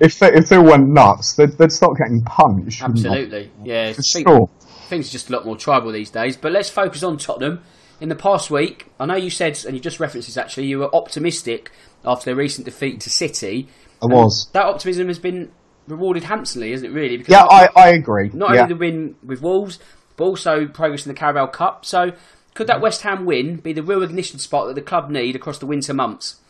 If 0.00 0.18
they, 0.18 0.32
if 0.32 0.48
they 0.48 0.58
went 0.58 0.88
nuts, 0.88 1.34
they'd, 1.34 1.50
they'd 1.58 1.70
start 1.70 1.98
getting 1.98 2.22
punched. 2.22 2.82
Absolutely, 2.82 3.50
yeah. 3.62 3.92
For 3.92 4.02
sure. 4.02 4.48
Things 4.90 5.08
are 5.08 5.12
just 5.12 5.30
a 5.30 5.32
lot 5.32 5.46
more 5.46 5.56
tribal 5.56 5.92
these 5.92 6.10
days. 6.10 6.36
But 6.36 6.52
let's 6.52 6.68
focus 6.68 7.02
on 7.02 7.16
Tottenham. 7.16 7.62
In 8.00 8.08
the 8.08 8.16
past 8.16 8.50
week, 8.50 8.90
I 8.98 9.06
know 9.06 9.14
you 9.14 9.30
said, 9.30 9.62
and 9.66 9.74
you 9.74 9.80
just 9.80 10.00
referenced 10.00 10.26
this 10.26 10.36
actually, 10.36 10.66
you 10.66 10.78
were 10.78 10.94
optimistic 10.94 11.70
after 12.04 12.26
their 12.26 12.34
recent 12.34 12.64
defeat 12.64 13.00
to 13.02 13.10
City. 13.10 13.68
I 14.02 14.06
was. 14.06 14.48
That 14.52 14.64
optimism 14.64 15.08
has 15.08 15.18
been 15.18 15.52
rewarded 15.86 16.24
handsomely, 16.24 16.72
isn't 16.72 16.86
it? 16.88 16.92
Really? 16.92 17.18
Because 17.18 17.32
Yeah, 17.32 17.44
I, 17.44 17.68
I 17.76 17.88
agree. 17.90 18.30
not 18.32 18.54
yeah. 18.54 18.62
only 18.62 18.74
the 18.74 18.78
win 18.78 19.16
with 19.22 19.42
Wolves, 19.42 19.78
but 20.16 20.24
also 20.24 20.66
progress 20.66 21.06
in 21.06 21.12
the 21.12 21.18
Carabao 21.18 21.46
Cup. 21.48 21.84
So, 21.84 22.12
could 22.54 22.66
that 22.66 22.74
mm-hmm. 22.74 22.82
West 22.82 23.02
Ham 23.02 23.26
win 23.26 23.56
be 23.56 23.72
the 23.72 23.82
real 23.82 24.02
ignition 24.02 24.38
spot 24.38 24.66
that 24.66 24.74
the 24.74 24.82
club 24.82 25.10
need 25.10 25.36
across 25.36 25.58
the 25.58 25.66
winter 25.66 25.94
months? 25.94 26.40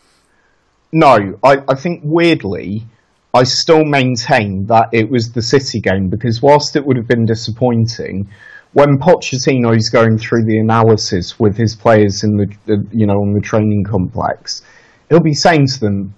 No, 0.92 1.38
I, 1.42 1.62
I 1.68 1.74
think 1.74 2.02
weirdly, 2.04 2.86
I 3.32 3.44
still 3.44 3.84
maintain 3.84 4.66
that 4.66 4.88
it 4.92 5.08
was 5.08 5.32
the 5.32 5.42
City 5.42 5.80
game 5.80 6.08
because 6.08 6.42
whilst 6.42 6.74
it 6.74 6.84
would 6.84 6.96
have 6.96 7.06
been 7.06 7.26
disappointing, 7.26 8.28
when 8.72 8.98
Pochettino 8.98 9.76
is 9.76 9.88
going 9.88 10.18
through 10.18 10.44
the 10.44 10.58
analysis 10.58 11.38
with 11.38 11.56
his 11.56 11.74
players 11.74 12.24
in 12.24 12.36
the, 12.36 12.86
you 12.92 13.06
know 13.06 13.20
on 13.20 13.32
the 13.32 13.40
training 13.40 13.84
complex, 13.84 14.62
he'll 15.08 15.20
be 15.20 15.34
saying 15.34 15.66
to 15.66 15.80
them, 15.80 16.14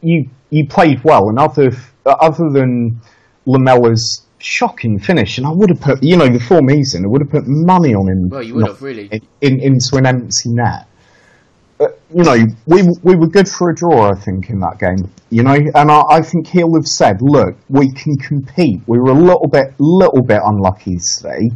"You 0.00 0.28
you 0.50 0.66
played 0.66 1.02
well," 1.04 1.28
and 1.28 1.38
other 1.38 1.70
other 2.06 2.50
than 2.50 3.00
Lamela's 3.46 4.22
shocking 4.38 4.98
finish, 4.98 5.38
and 5.38 5.46
I 5.46 5.50
would 5.52 5.70
have 5.70 5.80
put 5.80 6.02
you 6.02 6.16
know 6.16 6.28
the 6.28 6.40
form 6.40 6.68
he's 6.68 6.94
in, 6.94 7.04
I 7.04 7.08
would 7.08 7.22
have 7.22 7.30
put 7.30 7.44
money 7.46 7.94
on 7.94 8.08
him. 8.08 8.28
Well, 8.30 8.42
you 8.42 8.54
would 8.54 8.66
have, 8.68 8.82
really. 8.82 9.08
in, 9.10 9.20
in, 9.40 9.60
into 9.60 9.96
an 9.96 10.06
empty 10.06 10.50
net. 10.50 10.86
But, 11.78 12.00
you 12.14 12.22
know, 12.22 12.46
we 12.66 12.82
we 13.02 13.16
were 13.16 13.26
good 13.26 13.48
for 13.48 13.70
a 13.70 13.74
draw, 13.74 14.10
I 14.10 14.14
think, 14.14 14.48
in 14.50 14.60
that 14.60 14.78
game. 14.78 15.10
You 15.30 15.42
know, 15.42 15.54
and 15.74 15.90
I, 15.90 16.02
I 16.08 16.22
think 16.22 16.46
he'll 16.46 16.74
have 16.74 16.86
said, 16.86 17.20
"Look, 17.20 17.56
we 17.68 17.90
can 17.92 18.16
compete. 18.16 18.80
We 18.86 18.98
were 18.98 19.10
a 19.10 19.20
little 19.20 19.48
bit, 19.48 19.74
little 19.78 20.22
bit 20.22 20.40
unlucky 20.44 20.98
today." 20.98 21.50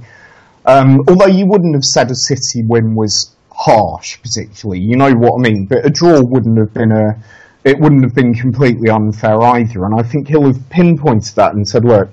Um, 0.67 1.01
although 1.09 1.27
you 1.27 1.47
wouldn't 1.47 1.75
have 1.75 1.85
said 1.85 2.11
a 2.11 2.15
City 2.15 2.63
win 2.67 2.95
was 2.95 3.35
harsh, 3.53 4.19
particularly. 4.21 4.81
You 4.81 4.97
know 4.97 5.13
what 5.13 5.39
I 5.39 5.51
mean? 5.51 5.67
But 5.67 5.87
a 5.87 5.91
draw 5.91 6.21
wouldn't 6.21 6.59
have 6.59 6.75
been 6.75 6.93
a, 6.93 7.17
it 7.65 7.79
wouldn't 7.81 8.03
have 8.03 8.15
been 8.15 8.35
completely 8.35 8.91
unfair 8.91 9.41
either. 9.41 9.85
And 9.85 9.99
I 9.99 10.03
think 10.03 10.29
he'll 10.29 10.47
have 10.47 10.69
pinpointed 10.69 11.37
that 11.37 11.55
and 11.55 11.67
said, 11.67 11.85
"Look, 11.85 12.11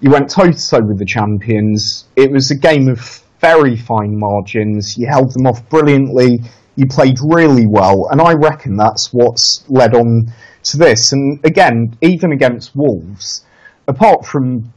you 0.00 0.10
went 0.10 0.28
toe 0.28 0.50
to 0.50 0.68
toe 0.68 0.84
with 0.84 0.98
the 0.98 1.06
champions. 1.06 2.06
It 2.16 2.30
was 2.30 2.50
a 2.50 2.56
game 2.56 2.88
of 2.88 3.22
very 3.40 3.76
fine 3.76 4.18
margins. 4.18 4.98
You 4.98 5.06
held 5.06 5.32
them 5.32 5.46
off 5.46 5.66
brilliantly. 5.68 6.40
You 6.76 6.86
played 6.86 7.18
really 7.22 7.66
well, 7.66 8.08
and 8.10 8.20
I 8.20 8.32
reckon 8.34 8.76
that's 8.76 9.12
what's 9.12 9.64
led 9.68 9.94
on 9.94 10.32
to 10.64 10.76
this. 10.76 11.12
And 11.12 11.44
again, 11.44 11.96
even 12.00 12.32
against 12.32 12.74
Wolves, 12.74 13.44
apart 13.86 14.24
from 14.26 14.72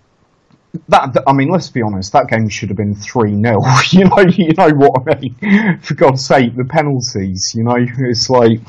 that, 0.89 1.23
I 1.25 1.33
mean, 1.33 1.49
let's 1.49 1.69
be 1.69 1.81
honest, 1.81 2.13
that 2.13 2.27
game 2.27 2.49
should 2.49 2.69
have 2.69 2.77
been 2.77 2.93
3 2.93 3.41
0. 3.41 3.61
you 3.91 4.05
know, 4.05 4.19
you 4.29 4.53
know 4.57 4.69
what 4.75 5.15
I 5.15 5.19
mean? 5.19 5.79
For 5.81 5.95
God's 5.95 6.25
sake, 6.25 6.55
the 6.55 6.65
penalties, 6.65 7.53
you 7.55 7.63
know, 7.63 7.77
it's 7.77 8.29
like, 8.29 8.59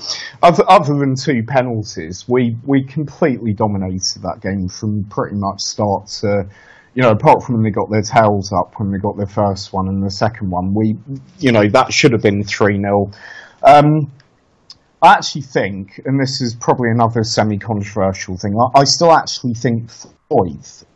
other, 0.42 0.64
other 0.68 0.94
than 0.98 1.14
two 1.14 1.42
penalties, 1.42 2.24
we, 2.28 2.56
we 2.64 2.84
completely 2.84 3.52
dominated 3.52 4.22
that 4.22 4.40
game 4.40 4.68
from 4.68 5.04
pretty 5.04 5.36
much 5.36 5.60
start 5.60 6.06
to, 6.20 6.48
you 6.98 7.04
know, 7.04 7.12
apart 7.12 7.44
from 7.44 7.54
when 7.54 7.62
they 7.62 7.70
got 7.70 7.88
their 7.88 8.02
tails 8.02 8.52
up 8.52 8.74
when 8.76 8.90
they 8.90 8.98
got 8.98 9.16
their 9.16 9.28
first 9.28 9.72
one 9.72 9.86
and 9.86 10.04
the 10.04 10.10
second 10.10 10.50
one, 10.50 10.74
we, 10.74 10.96
you 11.38 11.52
know, 11.52 11.68
that 11.68 11.92
should 11.92 12.10
have 12.10 12.22
been 12.22 12.42
3 12.42 12.76
0. 12.76 13.12
Um, 13.62 14.10
I 15.00 15.12
actually 15.12 15.42
think, 15.42 16.00
and 16.04 16.20
this 16.20 16.40
is 16.40 16.56
probably 16.56 16.90
another 16.90 17.22
semi 17.22 17.56
controversial 17.56 18.36
thing, 18.36 18.58
I, 18.58 18.80
I, 18.80 18.82
still 18.82 19.12
actually 19.12 19.54
think 19.54 19.92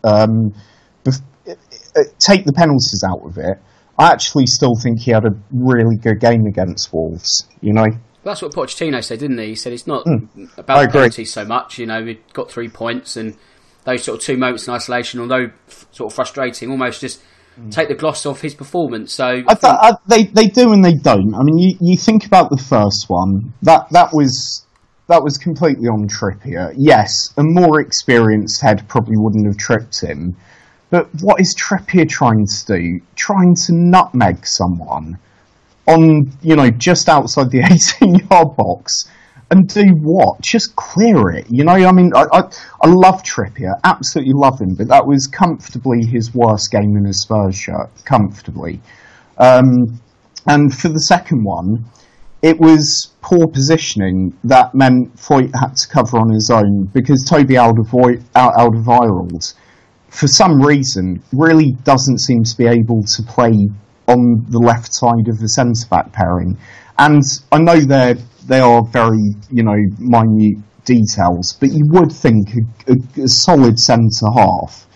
um, 0.03 0.53
take 2.19 2.47
the 2.47 2.53
penalties 2.53 3.05
out 3.09 3.25
of 3.25 3.39
it, 3.39 3.59
I 3.97 4.11
actually 4.11 4.47
still 4.47 4.75
think 4.75 4.99
he 4.99 5.13
had 5.13 5.25
a 5.25 5.31
really 5.53 5.99
good 5.99 6.19
game 6.19 6.47
against 6.47 6.93
Wolves. 6.93 7.47
You 7.61 7.75
know. 7.75 7.87
Well, 8.25 8.35
that's 8.35 8.43
what 8.43 8.53
Pochettino 8.53 9.05
said, 9.05 9.21
didn't 9.21 9.39
he? 9.39 9.51
He 9.51 9.55
said 9.55 9.73
it's 9.73 9.87
not 9.87 10.05
mm, 10.05 10.59
about 10.59 10.91
penalties 10.91 11.33
so 11.33 11.45
much. 11.45 11.79
You 11.79 11.87
know, 11.87 12.03
we 12.03 12.19
got 12.33 12.51
three 12.51 12.69
points 12.69 13.17
and 13.17 13.37
those 13.85 14.05
sort 14.05 14.19
of 14.19 14.25
two 14.25 14.37
moments 14.37 14.67
in 14.67 14.75
isolation, 14.75 15.21
although 15.21 15.51
f- 15.69 15.87
sort 15.93 16.13
of 16.13 16.15
frustrating, 16.15 16.71
almost 16.71 17.01
just 17.01 17.23
mm. 17.59 17.73
take 17.73 17.89
the 17.89 17.95
gloss 17.95 18.25
off 18.27 18.41
his 18.41 18.55
performance. 18.55 19.13
So 19.13 19.25
I 19.27 19.45
I 19.49 19.55
th- 19.55 19.65
I, 19.65 19.93
they 20.07 20.25
they 20.25 20.47
do 20.47 20.73
and 20.73 20.85
they 20.85 20.95
don't. 20.95 21.35
I 21.35 21.43
mean, 21.43 21.59
you, 21.59 21.77
you 21.81 21.97
think 21.97 22.27
about 22.27 22.51
the 22.51 22.63
first 22.63 23.07
one 23.09 23.53
that 23.63 23.89
that 23.91 24.11
was 24.13 24.67
that 25.09 25.23
was 25.23 25.37
completely 25.39 25.89
on 25.89 26.09
Trippier. 26.09 26.75
Yes, 26.77 27.35
a 27.37 27.43
more 27.43 27.81
experienced 27.81 28.63
head 28.63 28.89
probably 28.89 29.17
wouldn't 29.17 29.47
have 29.47 29.57
tripped 29.57 30.01
him, 30.01 30.37
but 30.91 31.09
what 31.21 31.41
is 31.41 31.55
Trippier 31.55 32.09
trying 32.09 32.47
to 32.47 32.67
do? 32.67 33.01
Trying 33.17 33.55
to 33.67 33.73
nutmeg 33.73 34.47
someone 34.47 35.19
on, 35.87 36.31
you 36.43 36.55
know, 36.55 36.71
just 36.71 37.09
outside 37.09 37.51
the 37.51 37.61
18 38.01 38.27
yard 38.31 38.57
box 38.57 39.09
and 39.53 39.69
do 39.69 39.85
what? 40.01 40.41
Just 40.41 40.75
clear 40.77 41.29
it. 41.31 41.47
You 41.51 41.65
know, 41.65 41.75
I 41.75 41.93
mean, 41.93 42.11
I, 42.15 42.25
I, 42.33 42.41
I, 42.81 42.89
love 42.89 43.23
Trippier, 43.23 43.75
absolutely 43.85 44.33
love 44.35 44.61
him, 44.61 44.75
but 44.77 44.89
that 44.89 45.07
was 45.07 45.27
comfortably 45.27 46.07
his 46.07 46.35
worst 46.35 46.73
game 46.73 46.97
in 46.97 47.05
his 47.05 47.23
Spurs 47.23 47.55
shirt, 47.55 47.91
comfortably. 48.05 48.81
Um, 49.37 50.01
and 50.47 50.75
for 50.75 50.89
the 50.89 51.01
second 51.01 51.45
one, 51.45 51.85
it 52.41 52.59
was 52.59 53.13
poor 53.21 53.47
positioning 53.47 54.37
that 54.43 54.75
meant 54.75 55.15
Foyth 55.17 55.55
had 55.55 55.77
to 55.77 55.89
cover 55.89 56.19
on 56.19 56.33
his 56.33 56.51
own 56.51 56.87
because 56.93 57.23
Toby 57.23 57.55
Alderweireld 57.55 59.55
for 60.13 60.29
some 60.29 60.61
reason, 60.61 61.23
really 61.33 61.73
doesn't 61.85 62.19
seem 62.19 62.45
to 62.45 62.57
be 62.57 62.67
able 62.67 63.03
to 63.03 63.23
play 63.23 63.71
on 64.07 64.45
the 64.51 64.59
left 64.59 64.93
side 64.93 65.27
of 65.27 65.41
the 65.41 65.49
centre 65.49 65.89
back 65.89 66.13
pairing. 66.13 66.57
And 66.99 67.23
I 67.51 67.59
know 67.59 67.81
they're 67.81 68.17
they 68.47 68.61
are 68.61 68.83
very 68.85 69.35
you 69.51 69.63
know 69.63 69.77
minute 69.99 70.59
details, 70.85 71.57
but 71.61 71.71
you 71.71 71.85
would 71.91 72.13
think 72.13 72.49
a, 72.89 72.93
a, 72.93 73.25
a 73.25 73.29
solid 73.29 73.79
centre 73.79 74.31
half. 74.35 74.87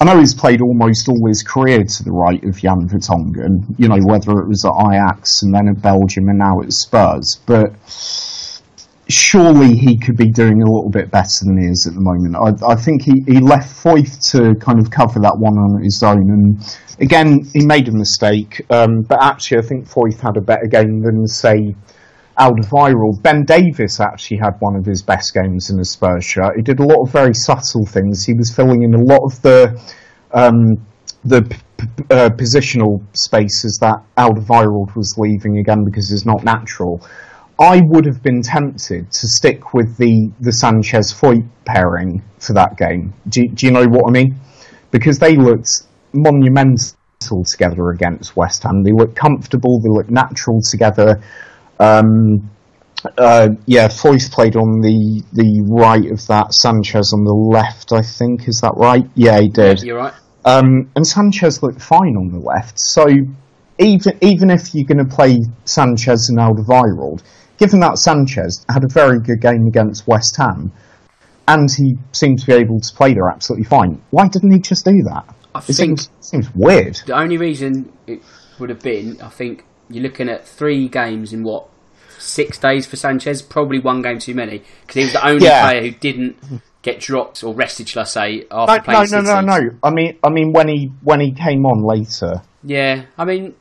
I 0.00 0.04
know 0.04 0.18
he's 0.18 0.34
played 0.34 0.60
almost 0.60 1.08
all 1.08 1.28
his 1.28 1.42
career 1.42 1.84
to 1.84 2.02
the 2.02 2.10
right 2.10 2.42
of 2.44 2.58
Jan 2.58 2.88
Vertonghen, 2.88 3.78
you 3.78 3.88
know, 3.88 3.98
whether 4.04 4.32
it 4.32 4.48
was 4.48 4.64
at 4.64 4.72
Ajax 4.72 5.42
and 5.42 5.54
then 5.54 5.68
at 5.68 5.80
Belgium 5.80 6.28
and 6.28 6.38
now 6.38 6.60
at 6.60 6.72
Spurs, 6.72 7.40
but 7.46 7.72
surely 9.08 9.76
he 9.76 9.96
could 9.96 10.16
be 10.16 10.30
doing 10.30 10.62
a 10.62 10.66
little 10.66 10.90
bit 10.90 11.10
better 11.10 11.44
than 11.44 11.60
he 11.60 11.68
is 11.68 11.86
at 11.86 11.94
the 11.94 12.00
moment. 12.00 12.34
I, 12.36 12.72
I 12.72 12.74
think 12.74 13.02
he, 13.02 13.22
he 13.26 13.38
left 13.38 13.70
Foyth 13.70 14.30
to 14.32 14.54
kind 14.58 14.80
of 14.80 14.90
cover 14.90 15.20
that 15.20 15.36
one 15.38 15.54
on 15.58 15.82
his 15.82 16.02
own, 16.02 16.28
and 16.30 16.78
again 17.00 17.44
he 17.52 17.64
made 17.64 17.88
a 17.88 17.92
mistake. 17.92 18.64
Um, 18.70 19.02
but 19.08 19.22
actually, 19.22 19.58
I 19.58 19.62
think 19.62 19.88
Foyth 19.88 20.20
had 20.20 20.36
a 20.36 20.40
better 20.40 20.66
game 20.66 21.02
than 21.02 21.26
say 21.26 21.74
Alderweireld. 22.38 23.22
Ben 23.22 23.44
Davies 23.44 24.00
actually 24.00 24.38
had 24.38 24.54
one 24.58 24.76
of 24.76 24.84
his 24.84 25.02
best 25.02 25.32
games 25.34 25.70
in 25.70 25.78
a 25.78 25.84
Spurs 25.84 26.24
shirt. 26.24 26.56
He 26.56 26.62
did 26.62 26.80
a 26.80 26.84
lot 26.84 27.02
of 27.02 27.12
very 27.12 27.34
subtle 27.34 27.86
things. 27.86 28.24
He 28.24 28.34
was 28.34 28.52
filling 28.54 28.82
in 28.82 28.94
a 28.94 29.02
lot 29.02 29.20
of 29.24 29.40
the 29.42 29.80
um, 30.32 30.74
the 31.24 31.42
p- 31.42 31.86
uh, 32.10 32.28
positional 32.30 33.00
spaces 33.12 33.78
that 33.80 33.96
Alderweireld 34.16 34.94
was 34.96 35.14
leaving 35.16 35.58
again 35.58 35.84
because 35.84 36.12
it's 36.12 36.26
not 36.26 36.44
natural. 36.44 37.00
I 37.58 37.82
would 37.84 38.04
have 38.06 38.22
been 38.22 38.42
tempted 38.42 39.12
to 39.12 39.28
stick 39.28 39.72
with 39.74 39.96
the, 39.96 40.30
the 40.40 40.50
Sanchez 40.50 41.12
Foyth 41.12 41.48
pairing 41.64 42.22
for 42.38 42.52
that 42.54 42.76
game. 42.76 43.14
Do, 43.28 43.46
do 43.46 43.66
you 43.66 43.72
know 43.72 43.86
what 43.86 44.08
I 44.08 44.10
mean? 44.10 44.34
Because 44.90 45.18
they 45.18 45.36
looked 45.36 45.68
monumental 46.12 47.44
together 47.46 47.90
against 47.90 48.36
West 48.36 48.64
Ham. 48.64 48.82
They 48.82 48.92
looked 48.92 49.14
comfortable, 49.14 49.80
they 49.80 49.88
looked 49.88 50.10
natural 50.10 50.60
together. 50.68 51.22
Um, 51.78 52.50
uh, 53.18 53.48
yeah, 53.66 53.88
Foyth 53.88 54.30
played 54.30 54.56
on 54.56 54.80
the 54.80 55.22
the 55.32 55.66
right 55.68 56.10
of 56.10 56.26
that, 56.28 56.54
Sanchez 56.54 57.12
on 57.12 57.24
the 57.24 57.34
left, 57.34 57.92
I 57.92 58.00
think. 58.00 58.48
Is 58.48 58.60
that 58.62 58.72
right? 58.76 59.04
Yeah, 59.14 59.40
he 59.40 59.48
did. 59.48 59.82
You're 59.82 59.98
right. 59.98 60.14
Um, 60.44 60.90
and 60.94 61.06
Sanchez 61.06 61.62
looked 61.62 61.80
fine 61.80 62.16
on 62.16 62.30
the 62.32 62.38
left. 62.38 62.78
So 62.78 63.06
even 63.78 64.18
even 64.22 64.50
if 64.50 64.74
you're 64.74 64.86
going 64.86 65.06
to 65.06 65.14
play 65.14 65.38
Sanchez 65.64 66.30
and 66.30 66.38
Alderweireld, 66.38 67.22
given 67.58 67.80
that 67.80 67.98
Sanchez 67.98 68.64
had 68.68 68.84
a 68.84 68.88
very 68.88 69.20
good 69.20 69.40
game 69.40 69.66
against 69.66 70.06
West 70.06 70.36
Ham, 70.38 70.72
and 71.48 71.68
he 71.70 71.96
seemed 72.12 72.40
to 72.40 72.46
be 72.46 72.52
able 72.52 72.80
to 72.80 72.94
play 72.94 73.14
there 73.14 73.28
absolutely 73.30 73.64
fine, 73.64 74.00
why 74.10 74.28
didn't 74.28 74.52
he 74.52 74.58
just 74.60 74.84
do 74.84 75.02
that? 75.04 75.24
I 75.54 75.58
it 75.58 75.64
think 75.64 76.00
seems, 76.00 76.10
seems 76.20 76.54
weird. 76.54 77.00
The 77.06 77.16
only 77.16 77.36
reason 77.36 77.92
it 78.06 78.22
would 78.58 78.70
have 78.70 78.80
been, 78.80 79.20
I 79.20 79.28
think, 79.28 79.64
you're 79.88 80.02
looking 80.02 80.28
at 80.28 80.46
three 80.46 80.88
games 80.88 81.32
in 81.32 81.42
what 81.42 81.68
six 82.18 82.58
days 82.58 82.86
for 82.86 82.96
Sanchez. 82.96 83.42
Probably 83.42 83.78
one 83.78 84.02
game 84.02 84.18
too 84.18 84.34
many 84.34 84.62
because 84.82 84.94
he 84.94 85.04
was 85.04 85.12
the 85.12 85.26
only 85.26 85.46
yeah. 85.46 85.68
player 85.68 85.82
who 85.82 85.90
didn't 85.90 86.36
get 86.82 87.00
dropped 87.00 87.42
or 87.42 87.54
rested, 87.54 87.88
shall 87.88 88.02
I 88.02 88.06
say, 88.06 88.46
after 88.50 88.76
no, 88.76 88.80
playing 88.80 89.10
no, 89.10 89.20
no, 89.20 89.40
no, 89.40 89.58
no. 89.58 89.70
I 89.82 89.90
mean, 89.90 90.18
I 90.22 90.30
mean 90.30 90.52
when 90.52 90.68
he 90.68 90.92
when 91.02 91.20
he 91.20 91.32
came 91.32 91.66
on 91.66 91.82
later. 91.82 92.42
Yeah, 92.62 93.04
I 93.18 93.24
mean, 93.24 93.54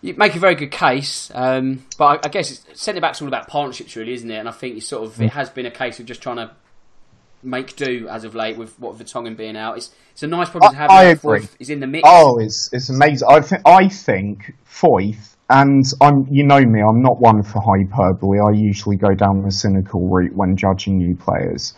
you 0.00 0.14
make 0.14 0.36
a 0.36 0.38
very 0.38 0.54
good 0.54 0.70
case, 0.70 1.30
um, 1.34 1.84
but 1.98 2.04
I, 2.04 2.26
I 2.26 2.28
guess 2.28 2.64
centre 2.74 3.00
back's 3.00 3.20
all 3.20 3.28
about 3.28 3.48
partnerships, 3.48 3.96
really, 3.96 4.14
isn't 4.14 4.30
it? 4.30 4.36
And 4.36 4.48
I 4.48 4.52
think 4.52 4.76
it's 4.76 4.86
sort 4.86 5.04
of 5.04 5.20
it 5.20 5.26
mm. 5.26 5.30
has 5.30 5.50
been 5.50 5.66
a 5.66 5.70
case 5.70 5.98
of 6.00 6.06
just 6.06 6.22
trying 6.22 6.36
to 6.36 6.50
make 7.42 7.76
do 7.76 8.08
as 8.08 8.24
of 8.24 8.34
late 8.34 8.56
with 8.56 8.78
what 8.80 8.98
Vertonghen 8.98 9.36
being 9.36 9.56
out. 9.56 9.76
It's 9.76 9.90
it's 10.12 10.22
a 10.22 10.26
nice 10.26 10.48
problem 10.48 10.72
to 10.72 10.78
have. 10.78 10.90
I, 10.90 10.94
I 10.94 11.04
agree. 11.04 11.48
Is 11.58 11.70
in 11.70 11.80
the 11.80 11.86
mix. 11.86 12.02
Oh, 12.06 12.38
it's 12.38 12.70
it's 12.72 12.90
amazing. 12.90 13.28
I 13.28 13.40
think 13.40 13.62
I 13.64 13.88
think 13.88 14.54
Foyth, 14.80 15.36
and 15.48 15.84
I'm 16.00 16.26
you 16.30 16.44
know 16.44 16.60
me, 16.60 16.80
I'm 16.80 17.02
not 17.02 17.20
one 17.20 17.42
for 17.42 17.60
hyperbole. 17.60 18.40
I 18.40 18.50
usually 18.50 18.96
go 18.96 19.14
down 19.14 19.42
the 19.42 19.52
cynical 19.52 20.08
route 20.08 20.34
when 20.34 20.56
judging 20.56 20.98
new 20.98 21.14
players 21.14 21.74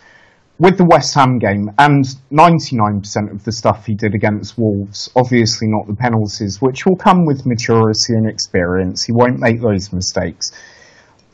with 0.59 0.77
the 0.77 0.85
West 0.85 1.13
Ham 1.13 1.37
game 1.37 1.71
and 1.77 2.03
99% 2.31 3.31
of 3.31 3.43
the 3.43 3.51
stuff 3.51 3.85
he 3.85 3.93
did 3.93 4.15
against 4.15 4.57
Wolves, 4.57 5.09
obviously 5.15 5.67
not 5.67 5.85
the 5.87 5.95
penalties, 5.95 6.61
which 6.61 6.85
will 6.85 6.95
come 6.95 7.25
with 7.25 7.45
maturity 7.45 8.13
and 8.13 8.27
experience. 8.27 9.03
He 9.03 9.11
won't 9.11 9.39
make 9.39 9.61
those 9.61 9.93
mistakes. 9.93 10.51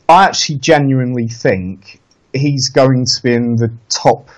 I 0.08 0.24
actually 0.26 0.58
genuinely 0.58 1.28
think 1.28 2.00
he's 2.34 2.68
going 2.68 3.06
to 3.06 3.22
be 3.22 3.32
in 3.32 3.56
the 3.56 3.72
top. 3.88 4.28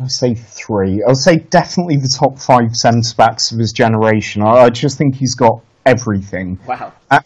I'll 0.00 0.08
say 0.08 0.34
three. 0.34 1.02
I'll 1.06 1.14
say 1.14 1.36
definitely 1.36 1.96
the 1.96 2.08
top 2.08 2.38
five 2.38 2.74
centre 2.74 3.14
backs 3.16 3.52
of 3.52 3.58
his 3.58 3.72
generation. 3.72 4.42
I, 4.42 4.64
I, 4.64 4.70
just 4.70 4.98
think 4.98 5.14
he's 5.14 5.34
got 5.34 5.60
everything. 5.86 6.58
Wow. 6.66 6.92
Uh, 7.10 7.20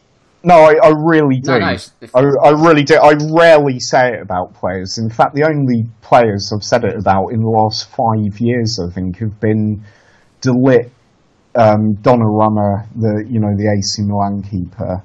no, 0.44 0.54
I, 0.54 0.74
I 0.82 0.92
really 0.96 1.40
do. 1.40 1.58
No, 1.58 1.58
no, 1.58 1.76
I, 2.14 2.48
I, 2.48 2.50
really 2.50 2.84
do. 2.84 2.96
I 2.96 3.14
rarely 3.32 3.80
say 3.80 4.14
it 4.14 4.22
about 4.22 4.54
players. 4.54 4.98
In 4.98 5.10
fact, 5.10 5.34
the 5.34 5.44
only 5.44 5.86
players 6.02 6.52
I've 6.54 6.62
said 6.62 6.84
it 6.84 6.96
about 6.96 7.28
in 7.28 7.40
the 7.40 7.48
last 7.48 7.90
five 7.90 8.38
years, 8.38 8.78
I 8.78 8.92
think, 8.92 9.18
have 9.18 9.40
been 9.40 9.82
De 10.40 10.50
Ligt, 10.50 10.90
um, 11.54 11.94
Donnarumma, 12.02 12.86
the 12.94 13.24
you 13.28 13.40
know 13.40 13.56
the 13.56 13.68
AC 13.76 14.02
Milan 14.02 14.42
keeper, 14.42 15.02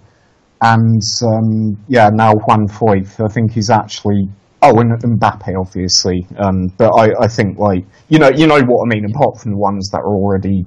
and 0.62 1.02
um, 1.24 1.84
yeah, 1.88 2.10
now 2.14 2.34
Juan 2.36 2.68
Foyth. 2.68 3.24
I 3.24 3.32
think 3.32 3.54
he's 3.54 3.70
actually 3.70 4.30
oh, 4.64 4.80
and 4.80 4.92
Mbappe, 5.20 5.60
obviously. 5.60 6.26
Um, 6.38 6.68
but 6.78 6.90
I, 6.92 7.24
I 7.24 7.28
think 7.28 7.60
like 7.60 7.86
you 8.10 8.20
know 8.20 8.30
you 8.30 8.48
know 8.48 8.62
what 8.62 8.86
I 8.86 8.96
mean. 8.96 9.06
Apart 9.06 9.40
from 9.40 9.52
the 9.52 9.58
ones 9.58 9.90
that 9.92 10.00
are 10.00 10.16
already 10.16 10.66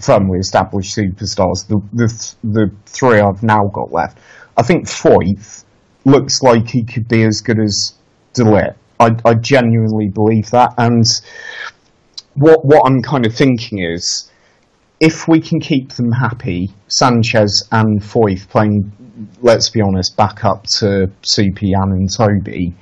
firmly 0.00 0.38
established 0.38 0.96
superstars, 0.96 1.66
the, 1.66 1.80
the, 1.92 2.34
the 2.42 2.70
three 2.86 3.20
I've 3.20 3.42
now 3.42 3.66
got 3.72 3.92
left, 3.92 4.18
I 4.56 4.62
think 4.62 4.86
Foyth 4.86 5.64
looks 6.04 6.42
like 6.42 6.68
he 6.68 6.84
could 6.84 7.08
be 7.08 7.24
as 7.24 7.40
good 7.40 7.60
as 7.60 7.94
De 8.32 8.42
Ligt. 8.42 8.76
I, 9.00 9.10
I 9.24 9.34
genuinely 9.34 10.08
believe 10.08 10.50
that. 10.50 10.74
And 10.78 11.04
what 12.34 12.64
what 12.64 12.82
I'm 12.86 13.02
kind 13.02 13.26
of 13.26 13.34
thinking 13.34 13.80
is, 13.80 14.30
if 15.00 15.26
we 15.28 15.40
can 15.40 15.60
keep 15.60 15.92
them 15.92 16.12
happy, 16.12 16.72
Sanchez 16.88 17.66
and 17.72 18.00
Foyth 18.00 18.48
playing, 18.48 18.92
let's 19.42 19.68
be 19.68 19.80
honest, 19.80 20.16
back 20.16 20.44
up 20.44 20.64
to 20.78 21.10
Jan 21.22 21.90
and 21.90 22.10
Toby, 22.12 22.74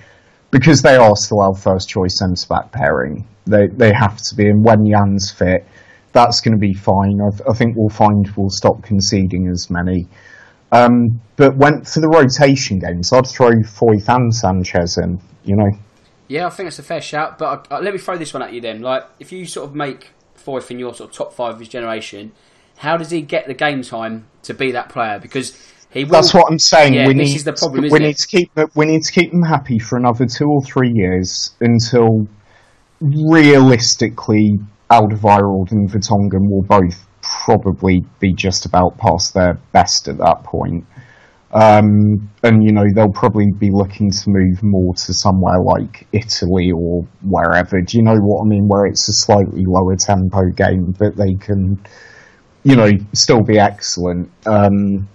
because 0.52 0.82
they 0.82 0.94
are 0.94 1.16
still 1.16 1.40
our 1.40 1.54
first 1.54 1.88
choice 1.88 2.18
centre 2.18 2.46
back 2.46 2.70
pairing. 2.70 3.26
They 3.46 3.66
they 3.66 3.92
have 3.92 4.18
to 4.18 4.36
be, 4.36 4.48
and 4.48 4.64
when 4.64 4.86
Jan's 4.86 5.32
fit, 5.32 5.66
that's 6.12 6.40
going 6.40 6.52
to 6.52 6.60
be 6.60 6.74
fine. 6.74 7.20
I, 7.20 7.50
I, 7.50 7.54
think 7.54 7.76
we'll 7.76 7.88
find 7.88 8.30
we'll 8.36 8.50
stop 8.50 8.84
conceding 8.84 9.48
as 9.48 9.68
many. 9.68 10.06
Um, 10.70 11.20
but 11.36 11.56
went 11.56 11.88
for 11.88 12.00
the 12.00 12.08
rotation 12.08 12.78
games. 12.78 13.12
I'd 13.12 13.26
throw 13.26 13.50
Foyth 13.62 14.08
and 14.08 14.32
Sanchez 14.32 14.96
in. 14.98 15.18
You 15.42 15.56
know. 15.56 15.70
Yeah, 16.28 16.46
I 16.46 16.50
think 16.50 16.68
it's 16.68 16.78
a 16.78 16.84
fair 16.84 17.00
shout. 17.00 17.38
But 17.38 17.66
uh, 17.70 17.80
let 17.80 17.92
me 17.92 17.98
throw 17.98 18.16
this 18.16 18.32
one 18.32 18.42
at 18.42 18.52
you 18.52 18.60
then. 18.60 18.80
Like, 18.80 19.04
if 19.18 19.32
you 19.32 19.44
sort 19.46 19.68
of 19.68 19.74
make 19.74 20.10
Foyth 20.38 20.70
in 20.70 20.78
your 20.78 20.94
sort 20.94 21.10
of 21.10 21.16
top 21.16 21.32
five 21.32 21.54
of 21.54 21.58
his 21.58 21.68
generation, 21.68 22.32
how 22.76 22.96
does 22.96 23.10
he 23.10 23.22
get 23.22 23.46
the 23.46 23.54
game 23.54 23.82
time 23.82 24.26
to 24.44 24.54
be 24.54 24.70
that 24.72 24.88
player? 24.88 25.18
Because 25.18 25.50
he 25.92 26.04
will, 26.04 26.12
That's 26.12 26.32
what 26.32 26.50
I'm 26.50 26.58
saying. 26.58 26.94
Yeah, 26.94 27.06
we 27.06 27.14
this 27.14 27.28
need 27.28 27.36
is 27.36 27.44
the 27.44 27.52
problem. 27.52 27.82
we 27.82 27.86
Isn't 27.88 28.02
need 28.02 28.08
it? 28.10 28.18
to 28.18 28.26
keep 28.28 28.50
we 28.74 28.86
need 28.86 29.02
to 29.02 29.12
keep 29.12 29.30
them 29.30 29.42
happy 29.42 29.78
for 29.78 29.98
another 29.98 30.26
two 30.26 30.46
or 30.46 30.62
three 30.62 30.90
years 30.92 31.54
until 31.60 32.26
realistically 33.00 34.58
Alderweireld 34.90 35.70
and 35.72 35.90
Vertonghen 35.90 36.48
will 36.50 36.62
both 36.62 37.06
probably 37.22 38.04
be 38.20 38.32
just 38.34 38.64
about 38.66 38.96
past 38.98 39.34
their 39.34 39.58
best 39.72 40.08
at 40.08 40.18
that 40.18 40.44
point. 40.44 40.84
Um, 41.54 42.30
and 42.42 42.64
you 42.64 42.72
know 42.72 42.84
they'll 42.94 43.12
probably 43.12 43.46
be 43.58 43.68
looking 43.70 44.10
to 44.10 44.24
move 44.28 44.62
more 44.62 44.94
to 44.94 45.12
somewhere 45.12 45.60
like 45.62 46.06
Italy 46.12 46.72
or 46.74 47.06
wherever. 47.22 47.82
Do 47.82 47.98
you 47.98 48.02
know 48.02 48.16
what 48.16 48.46
I 48.46 48.48
mean? 48.48 48.66
Where 48.66 48.86
it's 48.86 49.06
a 49.08 49.12
slightly 49.12 49.64
lower 49.66 49.94
tempo 49.96 50.48
game, 50.56 50.94
but 50.98 51.16
they 51.16 51.34
can, 51.34 51.78
you 52.64 52.76
know, 52.76 52.90
still 53.12 53.42
be 53.42 53.58
excellent. 53.58 54.30
Um, 54.46 55.06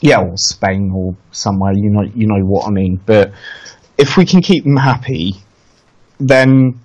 yeah, 0.00 0.20
or 0.20 0.36
Spain 0.36 0.90
or 0.94 1.16
somewhere. 1.30 1.72
You 1.72 1.90
know, 1.90 2.02
you 2.02 2.26
know 2.26 2.44
what 2.44 2.66
I 2.66 2.70
mean. 2.70 3.00
But 3.04 3.32
if 3.98 4.16
we 4.16 4.24
can 4.24 4.40
keep 4.42 4.64
them 4.64 4.76
happy, 4.76 5.34
then 6.18 6.80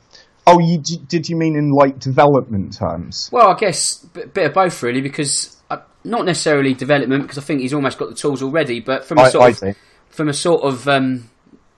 oh, 0.48 0.60
you 0.60 0.78
did 0.80 1.28
you 1.30 1.36
mean 1.36 1.56
in 1.56 1.72
like 1.72 2.00
development 2.00 2.78
terms? 2.78 3.30
Well, 3.32 3.50
I 3.50 3.58
guess 3.58 4.04
a 4.16 4.28
bit 4.28 4.46
of 4.48 4.54
both 4.54 4.82
really, 4.84 5.02
because 5.02 5.58
uh, 5.70 5.78
not 6.04 6.26
necessarily 6.26 6.74
development, 6.74 7.24
because 7.24 7.38
I 7.38 7.42
think 7.42 7.62
he's 7.62 7.74
almost 7.74 7.98
got 7.98 8.10
the 8.10 8.16
tools 8.16 8.44
already, 8.44 8.80
but 8.80 9.06
from 9.06 9.18
a 9.18 9.24
I- 9.24 9.30
sort 9.30 9.44
I 9.44 9.50
of 9.50 9.58
think. 9.58 9.78
from 10.10 10.30
a 10.30 10.34
sort 10.34 10.64
of 10.64 10.88
um, 10.88 11.30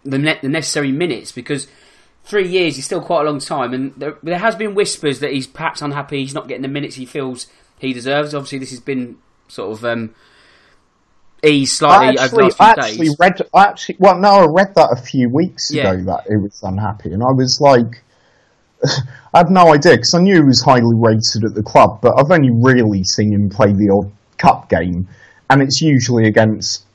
the 0.04 0.18
ne- 0.18 0.40
the 0.42 0.50
necessary 0.50 0.92
minutes, 0.92 1.32
because 1.32 1.68
three 2.26 2.48
years 2.48 2.78
is 2.78 2.86
still 2.86 3.02
quite 3.02 3.22
a 3.22 3.30
long 3.30 3.40
time, 3.40 3.74
and 3.74 3.94
there, 3.96 4.18
there 4.22 4.40
has 4.40 4.56
been 4.56 4.76
whispers 4.76 5.20
that 5.22 5.32
he's 5.32 5.48
perhaps 5.48 5.82
unhappy, 5.82 6.20
he's 6.20 6.34
not 6.34 6.48
getting 6.48 6.62
the 6.64 6.68
minutes 6.68 6.96
he 6.96 7.06
feels 7.06 7.48
he 7.80 7.94
deserves. 7.94 8.34
Obviously, 8.34 8.60
this 8.60 8.72
has 8.72 8.80
been 8.82 9.18
sort 9.48 9.72
of 9.72 9.86
um, 9.86 10.14
eased 11.44 11.78
slightly 11.78 12.18
I 12.18 12.24
over 12.24 12.36
the 12.38 12.44
actually, 12.44 12.44
last 12.44 12.58
few 12.58 12.66
I 12.66 12.70
actually 12.70 13.08
days. 13.08 13.16
read. 13.20 13.42
I 13.54 13.64
actually, 13.66 13.96
well, 14.00 14.20
no, 14.20 14.30
I 14.30 14.46
read 14.46 14.76
that 14.76 14.90
a 14.92 14.96
few 15.02 15.30
weeks 15.30 15.72
Yeah. 15.72 15.92
ago 15.92 16.04
that 16.06 16.26
it 16.30 16.38
was 16.38 16.60
unhappy, 16.64 17.14
and 17.14 17.24
I 17.24 17.32
was 17.32 17.60
like, 17.62 18.04
I 19.34 19.40
had 19.40 19.50
no 19.50 19.74
idea 19.74 19.94
because 19.94 20.14
I 20.16 20.22
knew 20.22 20.36
he 20.36 20.42
was 20.42 20.62
highly 20.62 20.96
rated 20.96 21.44
at 21.46 21.56
the 21.56 21.64
club, 21.64 22.00
but 22.02 22.14
I've 22.18 22.32
only 22.32 22.52
really 22.52 23.04
seen 23.04 23.34
him 23.34 23.50
play 23.50 23.72
the 23.74 23.90
odd 23.90 24.12
cup 24.38 24.70
game, 24.70 25.08
and 25.50 25.62
it's 25.62 25.82
usually 25.82 26.28
against, 26.28 26.86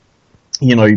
you 0.61 0.75
know, 0.75 0.89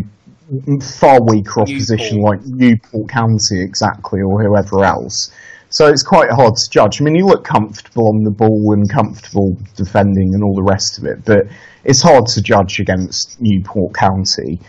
far 0.80 1.20
weaker 1.22 1.60
opposition 1.62 2.20
like 2.20 2.40
Newport 2.44 3.08
County, 3.08 3.60
exactly, 3.60 4.20
or 4.22 4.42
whoever 4.42 4.84
else. 4.84 5.32
So 5.68 5.88
it's 5.88 6.02
quite 6.02 6.30
hard 6.30 6.54
to 6.54 6.70
judge. 6.70 7.00
I 7.00 7.04
mean, 7.04 7.16
he 7.16 7.22
looked 7.22 7.46
comfortable 7.46 8.08
on 8.08 8.22
the 8.22 8.30
ball 8.30 8.72
and 8.72 8.88
comfortable 8.88 9.56
defending 9.74 10.30
and 10.34 10.42
all 10.42 10.54
the 10.54 10.62
rest 10.62 10.98
of 10.98 11.04
it, 11.04 11.24
but 11.24 11.46
it's 11.84 12.02
hard 12.02 12.26
to 12.26 12.42
judge 12.42 12.80
against 12.80 13.36
Newport 13.40 13.94
County. 13.94 14.60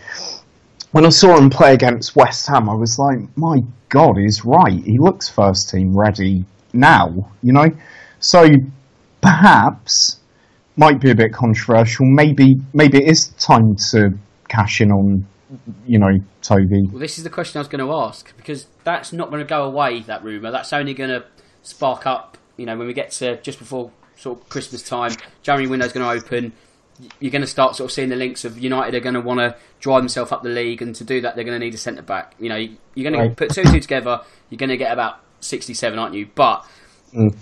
When 0.92 1.04
I 1.04 1.10
saw 1.10 1.36
him 1.36 1.50
play 1.50 1.74
against 1.74 2.16
West 2.16 2.48
Ham, 2.48 2.68
I 2.68 2.74
was 2.74 2.98
like, 2.98 3.18
my 3.36 3.60
God, 3.88 4.16
he's 4.16 4.44
right. 4.44 4.82
He 4.84 4.98
looks 4.98 5.28
first 5.28 5.70
team 5.70 5.96
ready 5.96 6.44
now, 6.72 7.30
you 7.42 7.52
know? 7.52 7.68
So 8.20 8.48
perhaps, 9.20 10.20
might 10.76 11.00
be 11.00 11.10
a 11.10 11.14
bit 11.14 11.32
controversial, 11.32 12.06
maybe, 12.06 12.56
maybe 12.72 12.98
it 12.98 13.08
is 13.08 13.28
time 13.38 13.76
to 13.90 14.10
cash 14.48 14.80
in 14.80 14.90
on, 14.90 15.26
you 15.86 15.98
know, 15.98 16.10
Toby. 16.42 16.82
Well, 16.90 17.00
this 17.00 17.18
is 17.18 17.24
the 17.24 17.30
question 17.30 17.58
I 17.58 17.60
was 17.60 17.68
going 17.68 17.84
to 17.86 17.92
ask 17.92 18.36
because 18.36 18.66
that's 18.84 19.12
not 19.12 19.30
going 19.30 19.40
to 19.40 19.48
go 19.48 19.64
away. 19.64 20.00
That 20.02 20.22
rumor 20.22 20.50
that's 20.50 20.72
only 20.72 20.94
going 20.94 21.10
to 21.10 21.24
spark 21.62 22.06
up. 22.06 22.36
You 22.56 22.66
know, 22.66 22.76
when 22.76 22.86
we 22.86 22.92
get 22.94 23.10
to 23.12 23.40
just 23.40 23.58
before 23.58 23.90
sort 24.16 24.40
of 24.40 24.48
Christmas 24.48 24.82
time, 24.82 25.12
January 25.42 25.68
window's 25.68 25.92
going 25.92 26.04
to 26.06 26.24
open. 26.26 26.52
You're 27.20 27.30
going 27.30 27.42
to 27.42 27.46
start 27.48 27.76
sort 27.76 27.90
of 27.90 27.94
seeing 27.94 28.08
the 28.08 28.16
links 28.16 28.44
of 28.44 28.58
United 28.58 28.94
are 28.96 29.00
going 29.00 29.14
to 29.14 29.20
want 29.20 29.38
to 29.38 29.56
drive 29.78 30.00
themselves 30.02 30.32
up 30.32 30.42
the 30.42 30.48
league, 30.48 30.82
and 30.82 30.94
to 30.96 31.04
do 31.04 31.20
that, 31.20 31.36
they're 31.36 31.44
going 31.44 31.58
to 31.58 31.64
need 31.64 31.72
a 31.74 31.78
centre 31.78 32.02
back. 32.02 32.34
You 32.40 32.48
know, 32.48 32.56
you're 32.56 33.10
going 33.10 33.12
to 33.12 33.28
Right. 33.28 33.36
put 33.36 33.50
two 33.54 33.62
two 33.62 33.78
together. 33.78 34.20
You're 34.50 34.58
going 34.58 34.70
to 34.70 34.76
get 34.76 34.92
about 34.92 35.20
67, 35.40 35.96
aren't 35.98 36.14
you? 36.14 36.26
But 36.34 36.64
Mm. 37.14 37.36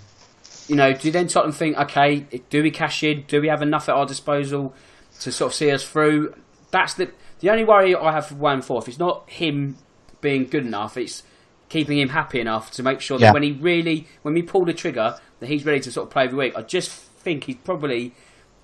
you 0.69 0.77
know, 0.77 0.93
do 0.93 1.11
then 1.11 1.27
Tottenham 1.29 1.53
think, 1.53 1.77
okay, 1.79 2.27
do 2.51 2.63
we 2.63 2.71
cash 2.71 3.03
in? 3.03 3.25
Do 3.27 3.41
we 3.41 3.49
have 3.49 3.63
enough 3.63 3.89
at 3.89 3.95
our 3.95 4.05
disposal 4.07 4.75
to 5.21 5.33
sort 5.33 5.53
of 5.53 5.55
see 5.55 5.71
us 5.71 5.83
through? 5.85 6.35
That's 6.71 6.95
the 6.95 7.11
the 7.41 7.51
only 7.51 7.65
worry 7.65 7.95
I 7.95 8.13
have 8.13 8.27
for 8.27 8.35
Juan 8.35 8.63
Foyth. 8.63 8.89
is 8.89 8.99
not 8.99 9.29
him 9.29 9.77
being 10.21 10.47
good 10.47 10.67
enough. 10.67 10.97
It's 10.97 11.23
keeping 11.69 11.99
him 11.99 12.11
happy 12.11 12.41
enough 12.41 12.71
to 12.73 12.83
make 12.83 13.01
sure 13.01 13.19
that 13.19 13.27
Yeah. 13.27 13.33
when 13.33 13.43
he 13.43 13.53
really, 13.53 14.07
when 14.23 14.35
we 14.35 14.43
pull 14.43 14.65
the 14.65 14.73
trigger, 14.73 15.19
that 15.41 15.49
he's 15.49 15.65
ready 15.65 15.81
to 15.81 15.93
sort 15.93 16.07
of 16.07 16.13
play 16.13 16.25
every 16.25 16.39
week. 16.39 16.57
I 16.57 16.63
just 16.63 16.91
think 16.91 17.45
he's 17.45 17.57
probably 17.57 18.13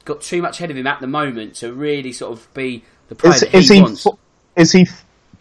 got 0.05 0.21
too 0.21 0.43
much 0.43 0.59
ahead 0.59 0.71
of 0.71 0.77
him 0.77 0.87
at 0.87 1.01
the 1.01 1.07
moment 1.07 1.55
to 1.57 1.73
really 1.73 2.13
sort 2.13 2.33
of 2.33 2.53
be 2.55 2.85
the 3.09 3.15
player 3.15 3.35
Is, 3.35 3.41
that 3.41 3.55
is 3.55 3.69
he, 3.69 3.81
he, 3.81 4.11
is 4.57 4.73
he, 4.73 4.87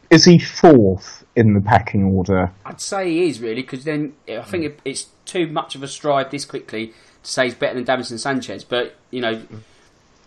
is 0.10 0.26
he 0.26 0.40
fourth 0.40 1.24
in 1.36 1.54
the 1.54 1.62
pecking 1.62 2.04
order? 2.04 2.52
I'd 2.66 2.82
say 2.82 3.10
he 3.10 3.30
is 3.30 3.40
really 3.40 3.62
because 3.62 3.84
then 3.84 4.14
I 4.28 4.42
think 4.42 4.64
hmm. 4.64 4.72
it, 4.72 4.80
it's 4.86 5.08
too 5.26 5.48
much 5.48 5.76
of 5.76 5.84
a 5.84 5.88
stride 5.88 6.32
this 6.32 6.46
quickly 6.46 6.88
to 7.24 7.32
say 7.32 7.46
he's 7.46 7.56
better 7.56 7.82
than 7.82 7.86
Davinson 7.86 8.20
Sanchez. 8.20 8.64
But 8.64 8.96
you 9.10 9.22
know, 9.22 9.42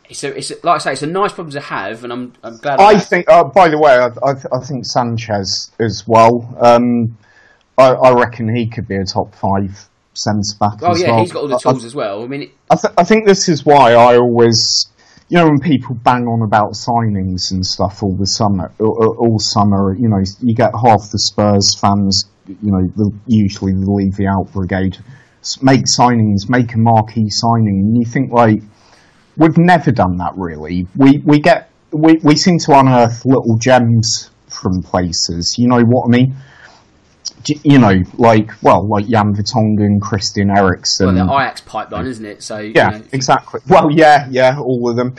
it's 0.09 0.25
a, 0.25 0.37
it's 0.37 0.51
a, 0.51 0.55
like 0.63 0.77
I 0.77 0.79
say, 0.79 0.93
it's 0.93 1.03
a 1.03 1.07
nice 1.07 1.33
problem 1.33 1.53
to 1.53 1.61
have, 1.61 2.05
and 2.05 2.13
I'm 2.13 2.33
I'm 2.43 2.57
glad. 2.59 2.81
I 2.81 2.99
think. 2.99 3.29
Uh, 3.29 3.45
by 3.45 3.69
the 3.69 3.79
way, 3.79 3.93
I, 3.93 4.07
I, 4.07 4.35
I 4.53 4.65
think 4.65 4.87
Sanchez 4.87 5.71
as 5.79 6.05
well. 6.07 6.55
Um, 6.61 7.17
I, 7.79 7.89
I 7.89 8.13
reckon 8.13 8.55
he 8.55 8.67
could 8.67 8.87
be 8.87 8.97
a 8.97 9.05
top 9.05 9.35
five 9.35 9.89
centre 10.15 10.57
back. 10.61 10.79
Oh 10.83 10.97
yeah, 10.97 11.11
well. 11.11 11.21
he's 11.21 11.33
got 11.33 11.43
all 11.43 11.49
the 11.49 11.59
tools 11.59 11.85
as 11.85 11.95
well. 11.95 12.23
I 12.23 12.27
mean, 12.27 12.43
it, 12.43 12.51
I, 12.71 12.77
th- 12.77 12.95
I 12.97 13.05
think 13.05 13.27
this 13.27 13.49
is 13.49 13.65
why 13.65 13.95
I 13.95 14.17
always, 14.17 14.91
you 15.29 15.39
know, 15.39 15.47
when 15.47 15.59
people 15.59 15.95
bang 15.97 16.27
on 16.27 16.43
about 16.43 16.73
signings 16.73 17.51
and 17.51 17.65
stuff 17.65 18.03
all 18.03 18.15
the 18.15 18.27
summer, 18.27 18.73
all, 18.79 19.17
all 19.19 19.39
summer, 19.39 19.95
you 19.99 20.09
know, 20.09 20.23
you 20.41 20.55
get 20.55 20.73
half 20.73 21.11
the 21.11 21.19
Spurs 21.19 21.77
fans, 21.81 22.27
you 22.47 22.71
know, 22.71 22.87
the, 22.97 23.13
usually 23.27 23.73
the 23.73 23.91
Levy 23.91 24.27
out 24.27 24.53
brigade, 24.53 24.99
make 25.63 25.87
signings, 25.87 26.49
make 26.49 26.75
a 26.75 26.79
marquee 26.79 27.29
signing, 27.29 27.81
and 27.81 27.97
you 27.97 28.05
think 28.05 28.31
like, 28.31 28.63
we've 29.37 29.59
never 29.59 29.91
done 29.91 30.16
that 30.18 30.32
really. 30.37 30.87
We 30.97 31.18
we 31.24 31.41
get 31.41 31.70
we 31.91 32.14
we 32.22 32.37
seem 32.37 32.59
to 32.61 32.78
unearth 32.78 33.24
little 33.24 33.57
gems 33.59 34.30
from 34.49 34.82
places. 34.82 35.57
You 35.59 35.68
know 35.68 35.82
what 35.82 36.07
I 36.07 36.11
mean? 36.11 36.35
You 37.62 37.78
know, 37.78 38.03
like 38.14 38.51
well, 38.62 38.87
like 38.89 39.07
Jan 39.07 39.35
Vertonghen, 39.35 40.01
Christian 40.01 40.51
Eriksen. 40.51 41.14
well, 41.14 41.26
the 41.26 41.32
Ajax 41.32 41.61
pipeline, 41.61 42.07
isn't 42.07 42.24
it? 42.24 42.43
So 42.43 42.59
Yeah, 42.59 42.93
you 42.93 42.99
know, 42.99 43.05
exactly. 43.12 43.61
Well, 43.68 43.91
yeah, 43.91 44.26
yeah, 44.30 44.59
all 44.59 44.89
of 44.89 44.97
them. 44.97 45.16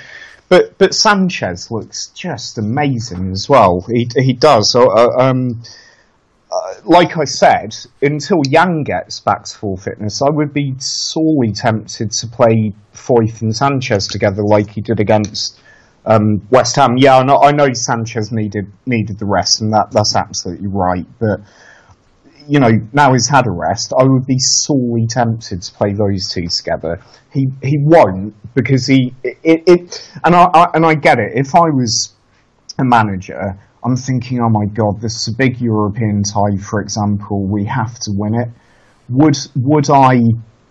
But 0.49 0.78
but 0.78 0.93
Sanchez 0.93 1.72
looks 1.72 2.07
just 2.07 2.57
amazing 2.57 3.32
as 3.32 3.49
well. 3.49 3.86
He 3.88 4.07
he 4.16 4.34
does. 4.34 4.72
So, 4.72 4.91
uh, 4.91 5.09
um, 5.20 5.61
like 6.86 7.18
I 7.18 7.26
said, 7.26 7.76
until 8.02 8.42
Jan 8.44 8.84
gets 8.84 9.20
back 9.20 9.44
to 9.44 9.58
full 9.58 9.78
fitness, 9.78 10.22
I 10.22 10.30
would 10.30 10.54
be 10.54 10.76
sorely 10.78 11.52
tempted 11.52 12.12
to 12.12 12.28
play 12.28 12.74
Foyth 12.94 13.42
and 13.42 13.56
Sanchez 13.56 14.08
together, 14.08 14.44
like 14.44 14.70
he 14.70 14.82
did 14.82 15.00
against 15.00 15.60
um, 16.06 16.48
West 16.50 16.76
Ham. 16.76 16.96
Yeah, 16.98 17.18
I 17.18 17.24
know, 17.24 17.42
I 17.42 17.52
know 17.52 17.68
Sanchez 17.74 18.32
needed 18.32 18.72
needed 18.86 19.20
the 19.20 19.26
rest, 19.26 19.62
and 19.62 19.74
that 19.74 19.92
that's 19.92 20.16
absolutely 20.16 20.68
right. 20.68 21.06
But 21.20 21.42
you 22.48 22.60
know, 22.60 22.72
now 22.94 23.14
he's 23.14 23.28
had 23.28 23.48
a 23.48 23.52
rest, 23.52 23.94
I 23.98 24.04
would 24.04 24.26
be 24.26 24.38
sorely 24.38 25.08
tempted 25.08 25.62
to 25.64 25.74
play 25.74 25.94
those 25.94 26.30
two 26.30 26.48
together. 26.48 27.02
He 27.32 27.48
he 27.64 27.78
won't 27.82 28.36
because 28.54 28.86
he 28.86 29.14
it, 29.24 29.64
it 29.66 30.12
and 30.24 30.36
I, 30.36 30.44
I 30.54 30.68
and 30.74 30.86
I 30.86 30.96
get 30.96 31.20
it. 31.20 31.32
If 31.36 31.56
I 31.56 31.70
was 31.70 32.14
a 32.78 32.86
manager, 32.86 33.58
I'm 33.86 33.96
thinking, 33.96 34.40
oh 34.42 34.50
my 34.50 34.66
god, 34.66 35.00
this 35.00 35.16
is 35.16 35.28
a 35.28 35.38
big 35.38 35.62
European 35.62 36.24
tie, 36.24 36.58
for 36.58 36.82
example. 36.82 37.46
We 37.46 37.66
have 37.66 38.00
to 38.00 38.12
win 38.16 38.34
it. 38.34 38.50
Would 39.10 39.38
would 39.56 39.90
I 39.92 40.22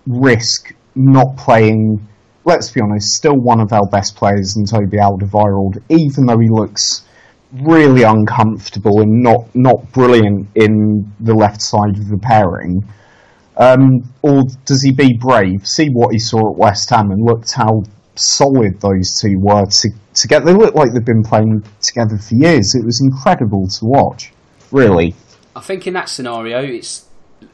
risk 0.07 0.75
not 0.97 1.37
playing? 1.37 2.05
Let's 2.45 2.73
be 2.73 2.81
honest, 2.81 3.15
still 3.15 3.37
one 3.37 3.61
of 3.61 3.73
our 3.73 3.87
best 3.91 4.17
players 4.17 4.57
in 4.57 4.67
Toby 4.67 4.99
Alderweireld, 4.99 5.81
even 5.89 6.27
though 6.27 6.39
he 6.39 6.49
looks 6.51 7.05
really 7.63 8.03
uncomfortable 8.03 9.01
and 9.01 9.23
not 9.23 9.55
not 9.55 9.93
brilliant 9.93 10.49
in 10.57 11.11
the 11.21 11.35
left 11.35 11.63
side 11.63 11.97
of 11.97 12.09
the 12.09 12.19
pairing. 12.19 12.83
Um, 13.57 14.03
or 14.23 14.43
does 14.65 14.83
he 14.83 14.91
be 14.91 15.17
brave, 15.17 15.65
see 15.65 15.89
what 15.93 16.13
he 16.13 16.19
saw 16.19 16.51
at 16.51 16.59
West 16.59 16.91
Ham 16.91 17.13
and 17.13 17.25
looked 17.25 17.53
how 17.53 17.85
solid 18.17 18.81
those 18.81 19.19
two 19.21 19.37
were 19.39 19.67
to, 19.67 19.91
together? 20.15 20.47
They 20.47 20.55
looked 20.55 20.77
like 20.77 20.93
they've 20.93 21.05
been 21.05 21.23
playing 21.23 21.65
together 21.81 22.17
for 22.19 22.35
years. 22.35 22.75
It 22.75 22.85
was 22.85 23.01
incredible 23.03 23.67
to 23.69 23.85
watch, 23.85 24.33
really. 24.71 25.15
I 25.57 25.61
think 25.61 25.87
in 25.87 25.95
that 25.95 26.09
scenario, 26.09 26.61
it's 26.63 27.07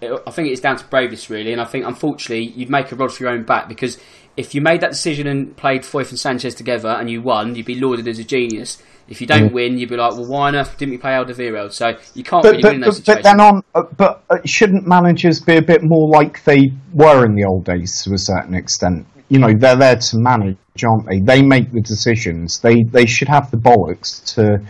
I 0.02 0.30
think 0.30 0.48
it's 0.48 0.60
down 0.60 0.76
to 0.76 0.84
bravest 0.86 1.30
really, 1.30 1.52
and 1.52 1.60
I 1.60 1.64
think 1.64 1.84
unfortunately 1.84 2.52
you'd 2.54 2.70
make 2.70 2.92
a 2.92 2.96
rod 2.96 3.12
for 3.12 3.24
your 3.24 3.32
own 3.32 3.44
back 3.44 3.68
because 3.68 3.98
if 4.36 4.54
you 4.54 4.60
made 4.60 4.80
that 4.80 4.92
decision 4.92 5.26
and 5.26 5.56
played 5.56 5.82
Foyth 5.82 6.10
and 6.10 6.18
Sanchez 6.18 6.54
together 6.54 6.88
and 6.88 7.10
you 7.10 7.20
won, 7.20 7.54
you'd 7.54 7.66
be 7.66 7.78
lauded 7.78 8.06
as 8.08 8.18
a 8.18 8.24
genius. 8.24 8.82
If 9.08 9.20
you 9.20 9.26
don't 9.26 9.50
mm. 9.50 9.52
win, 9.52 9.76
you'd 9.76 9.88
be 9.88 9.96
like, 9.96 10.12
well, 10.12 10.28
why 10.28 10.48
on 10.48 10.56
earth 10.56 10.78
didn't 10.78 10.92
we 10.92 10.98
play 10.98 11.10
Alderweireld? 11.12 11.72
So 11.72 11.96
you 12.14 12.22
can't 12.22 12.44
but, 12.44 12.50
really 12.50 12.62
but, 12.62 12.72
win 12.72 12.80
those 12.80 13.00
but, 13.00 13.06
situations. 13.06 13.24
But 13.24 13.28
then 13.28 13.40
on, 13.40 13.62
uh, 13.74 13.82
but 13.96 14.24
uh, 14.30 14.36
shouldn't 14.44 14.86
managers 14.86 15.40
be 15.40 15.56
a 15.56 15.62
bit 15.62 15.80
more 15.82 16.08
like 16.08 16.44
they 16.44 16.70
were 16.94 17.26
in 17.26 17.34
the 17.34 17.44
old 17.44 17.64
days 17.64 18.04
to 18.04 18.14
a 18.14 18.18
certain 18.18 18.54
extent? 18.54 19.04
You 19.30 19.38
know, 19.38 19.54
they're 19.56 19.76
there 19.76 19.96
to 19.96 20.18
manage, 20.18 20.58
aren't 20.84 21.06
they? 21.08 21.20
They 21.20 21.40
make 21.40 21.72
the 21.72 21.80
decisions. 21.80 22.60
They 22.60 22.82
they 22.82 23.06
should 23.06 23.28
have 23.28 23.50
the 23.50 23.56
bollocks 23.56 24.34
to 24.34 24.60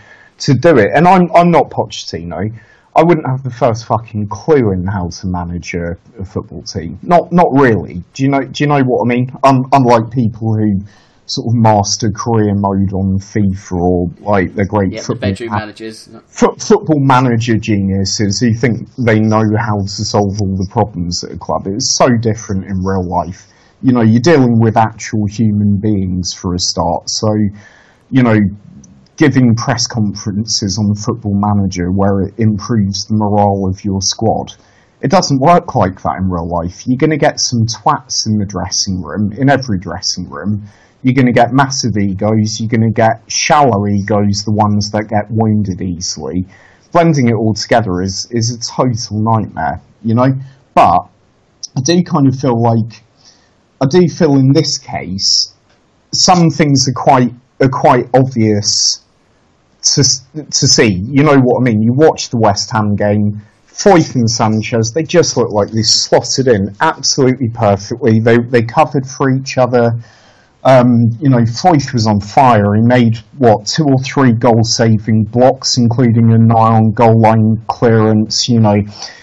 to 0.40 0.54
do 0.54 0.78
it. 0.78 0.90
And 0.94 1.08
I'm 1.08 1.28
I'm 1.34 1.50
not 1.50 1.70
Pochettino. 1.70 2.54
I 2.94 3.02
wouldn't 3.02 3.26
have 3.26 3.42
the 3.42 3.50
first 3.50 3.86
fucking 3.86 4.28
clue 4.28 4.72
in 4.72 4.84
how 4.86 5.08
to 5.08 5.26
manage 5.26 5.74
a, 5.74 5.96
a, 6.18 6.24
football 6.24 6.62
team. 6.62 6.98
Not 7.02 7.32
not 7.32 7.46
really. 7.52 8.02
Do 8.14 8.22
you 8.24 8.28
know 8.28 8.40
Do 8.40 8.64
you 8.64 8.68
know 8.68 8.82
what 8.82 9.06
I 9.06 9.08
mean? 9.08 9.30
Un, 9.44 9.64
unlike 9.72 10.10
people 10.10 10.54
who 10.54 10.80
sort 11.30 11.46
of 11.46 11.54
master 11.54 12.10
career 12.10 12.52
mode 12.56 12.92
on 12.92 13.16
FIFA 13.18 13.72
or 13.72 14.10
like 14.18 14.54
the 14.56 14.66
great 14.66 14.92
yeah, 14.92 15.00
football 15.00 15.28
the 15.28 15.32
bedroom 15.32 15.50
managers, 15.52 16.08
football 16.28 16.98
manager 16.98 17.56
geniuses 17.56 18.40
who 18.40 18.52
think 18.52 18.88
they 18.96 19.20
know 19.20 19.44
how 19.56 19.78
to 19.78 20.04
solve 20.04 20.40
all 20.42 20.56
the 20.56 20.68
problems 20.72 21.22
at 21.22 21.30
a 21.30 21.38
club. 21.38 21.68
It's 21.68 21.96
so 21.96 22.08
different 22.20 22.64
in 22.64 22.82
real 22.82 23.08
life. 23.08 23.46
You 23.82 23.92
know, 23.92 24.02
you're 24.02 24.20
dealing 24.20 24.60
with 24.60 24.76
actual 24.76 25.26
human 25.26 25.78
beings 25.80 26.34
for 26.34 26.54
a 26.54 26.58
start. 26.58 27.08
So, 27.08 27.28
you 28.10 28.22
know, 28.22 28.36
giving 29.16 29.54
press 29.54 29.86
conferences 29.86 30.78
on 30.78 30.94
Football 30.94 31.34
Manager 31.34 31.90
where 31.92 32.22
it 32.22 32.34
improves 32.38 33.04
the 33.04 33.14
morale 33.14 33.68
of 33.68 33.84
your 33.84 34.00
squad. 34.00 34.54
It 35.02 35.10
doesn't 35.10 35.40
work 35.40 35.74
like 35.74 36.02
that 36.02 36.16
in 36.18 36.28
real 36.28 36.48
life. 36.48 36.82
You're 36.86 36.98
going 36.98 37.10
to 37.10 37.16
get 37.16 37.40
some 37.40 37.64
twats 37.64 38.26
in 38.26 38.36
the 38.36 38.46
dressing 38.46 39.00
room, 39.02 39.32
in 39.32 39.48
every 39.48 39.78
dressing 39.78 40.28
room. 40.28 40.64
You're 41.02 41.14
going 41.14 41.26
to 41.26 41.32
get 41.32 41.52
massive 41.52 41.96
egos. 41.98 42.60
You're 42.60 42.68
going 42.68 42.82
to 42.82 42.92
get 42.94 43.22
shallow 43.26 43.86
egos, 43.86 44.44
the 44.44 44.52
ones 44.52 44.90
that 44.90 45.08
get 45.08 45.30
wounded 45.30 45.80
easily. 45.80 46.44
Blending 46.92 47.28
it 47.28 47.34
all 47.34 47.54
together 47.54 48.02
is, 48.02 48.28
is 48.30 48.52
a 48.52 48.58
total 48.60 49.22
nightmare, 49.22 49.80
you 50.02 50.14
know? 50.14 50.34
But 50.74 51.08
I 51.76 51.80
do 51.82 52.02
kind 52.02 52.26
of 52.26 52.38
feel 52.38 52.60
like, 52.60 53.02
I 53.80 53.86
do 53.86 54.06
feel 54.08 54.36
in 54.36 54.52
this 54.52 54.78
case, 54.78 55.54
some 56.12 56.50
things 56.50 56.88
are 56.88 56.92
quite, 56.92 57.32
are 57.60 57.68
quite 57.68 58.08
obvious 58.14 59.02
to 59.82 60.04
to 60.34 60.66
see. 60.66 61.02
You 61.08 61.22
know 61.22 61.38
what 61.38 61.60
I 61.60 61.64
mean? 61.64 61.82
You 61.82 61.92
watch 61.92 62.30
the 62.30 62.38
West 62.38 62.70
Ham 62.70 62.94
game. 62.96 63.40
Foyth 63.66 64.14
and 64.14 64.28
Sanchez, 64.28 64.92
they 64.92 65.02
just 65.02 65.38
look 65.38 65.50
like 65.50 65.70
they 65.70 65.82
slotted 65.82 66.48
in 66.48 66.76
absolutely 66.82 67.48
perfectly. 67.48 68.20
They 68.20 68.36
they 68.36 68.62
covered 68.62 69.06
for 69.06 69.30
each 69.30 69.56
other. 69.56 69.92
Um, 70.64 71.08
you 71.18 71.30
know, 71.30 71.38
Foyth 71.38 71.94
was 71.94 72.06
on 72.06 72.20
fire. 72.20 72.74
He 72.74 72.82
made 72.82 73.16
what 73.38 73.66
two 73.66 73.84
or 73.84 73.98
three 74.00 74.32
goal-saving 74.32 75.24
blocks, 75.32 75.78
including 75.78 76.30
a 76.32 76.38
nigh-on 76.38 76.92
goal 76.92 77.18
line 77.18 77.64
clearance. 77.68 78.50
You 78.50 78.60
know, 78.60 78.76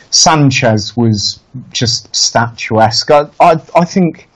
Sanchez 0.10 0.98
was 0.98 1.40
just 1.72 2.16
statuesque. 2.16 3.12
I, 3.12 3.30
I, 3.40 3.62
I 3.76 3.86
think 3.86 4.28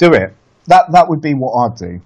do 0.00 0.12
it. 0.14 0.34
That 0.66 0.90
that 0.92 1.08
would 1.08 1.20
be 1.20 1.34
what 1.34 1.52
I'd 1.52 1.76
do. 1.76 2.00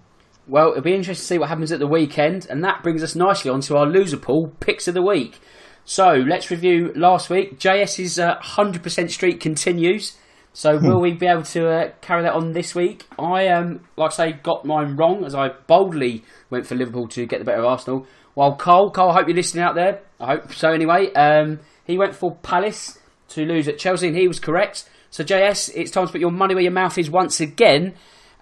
Well, 0.47 0.73
it'll 0.73 0.83
be 0.83 0.95
interesting 0.95 1.23
to 1.23 1.27
see 1.27 1.39
what 1.39 1.49
happens 1.49 1.73
at 1.73 1.79
the 1.79 1.87
weekend, 1.87 2.47
and 2.51 2.63
that 2.65 2.83
brings 2.83 3.03
us 3.03 3.15
nicely 3.15 3.51
onto 3.51 3.77
our 3.77 3.87
loser 3.87 4.19
pool 4.19 4.53
picks 4.61 4.87
of 4.87 4.95
the 4.95 5.03
week. 5.03 5.41
So 5.87 6.13
let's 6.13 6.51
review 6.51 6.93
last 6.95 7.31
week. 7.31 7.59
JS's 7.59 8.19
uh, 8.19 8.39
100% 8.41 9.11
streak 9.11 9.41
continues. 9.41 10.17
So 10.53 10.79
hmm. 10.79 10.87
will 10.87 11.01
we 11.01 11.13
be 11.13 11.27
able 11.27 11.43
to 11.43 11.69
uh, 11.69 11.91
carry 12.01 12.23
that 12.23 12.33
on 12.33 12.53
this 12.53 12.75
week? 12.75 13.07
I 13.19 13.49
um, 13.49 13.81
like 13.97 14.13
I 14.13 14.15
say, 14.15 14.33
got 14.33 14.65
mine 14.65 14.97
wrong 14.97 15.25
as 15.25 15.35
I 15.35 15.49
boldly 15.49 16.25
went 16.51 16.67
for 16.67 16.75
Liverpool 16.75 17.09
to 17.09 17.27
get 17.27 17.39
the 17.39 17.45
better 17.45 17.61
of 17.61 17.67
Arsenal. 17.67 18.07
While 18.35 18.57
Cole, 18.57 18.91
Cole, 18.91 19.11
I 19.11 19.15
hope 19.15 19.29
you're 19.29 19.37
listening 19.37 19.65
out 19.65 19.75
there. 19.75 20.01
I 20.21 20.37
hope 20.37 20.53
so. 20.53 20.71
Anyway, 20.71 21.13
um, 21.15 21.61
he 21.85 21.99
went 21.99 22.15
for 22.15 22.37
Palace 22.37 22.99
to 23.31 23.45
lose 23.45 23.69
at 23.69 23.79
Chelsea, 23.79 24.09
and 24.09 24.17
he 24.17 24.29
was 24.29 24.41
correct. 24.41 24.89
So 25.15 25.23
JS, 25.23 25.71
it's 25.77 25.93
time 25.93 26.07
to 26.07 26.13
put 26.13 26.21
your 26.21 26.33
money 26.33 26.57
where 26.57 26.65
your 26.65 26.73
mouth 26.73 26.99
is 26.99 27.09
once 27.09 27.39
again. 27.41 27.95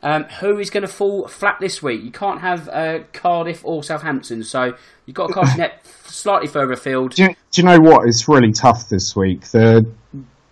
Um, 0.02 0.24
who 0.40 0.58
is 0.58 0.70
going 0.70 0.86
to 0.86 0.90
fall 0.90 1.28
flat 1.28 1.56
this 1.60 1.82
week? 1.82 2.02
You 2.02 2.10
can't 2.10 2.40
have 2.40 2.66
uh, 2.70 3.00
Cardiff 3.12 3.62
or 3.62 3.82
Southampton, 3.84 4.42
so 4.42 4.72
you've 5.04 5.14
got 5.14 5.26
to 5.26 5.34
cast 5.34 5.58
net 5.58 5.84
slightly 6.04 6.48
further 6.48 6.72
afield. 6.72 7.14
Do 7.14 7.24
you, 7.24 7.28
do 7.28 7.60
you 7.60 7.64
know 7.64 7.76
what? 7.78 8.08
It's 8.08 8.26
really 8.26 8.52
tough 8.52 8.88
this 8.88 9.14
week. 9.14 9.50
There, 9.50 9.82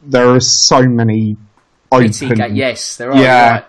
there 0.02 0.28
are 0.28 0.40
so 0.40 0.82
many 0.82 1.36
open. 1.90 2.54
yes, 2.54 2.98
there 2.98 3.12
are. 3.12 3.18
Yeah. 3.18 3.50
Right. 3.52 3.64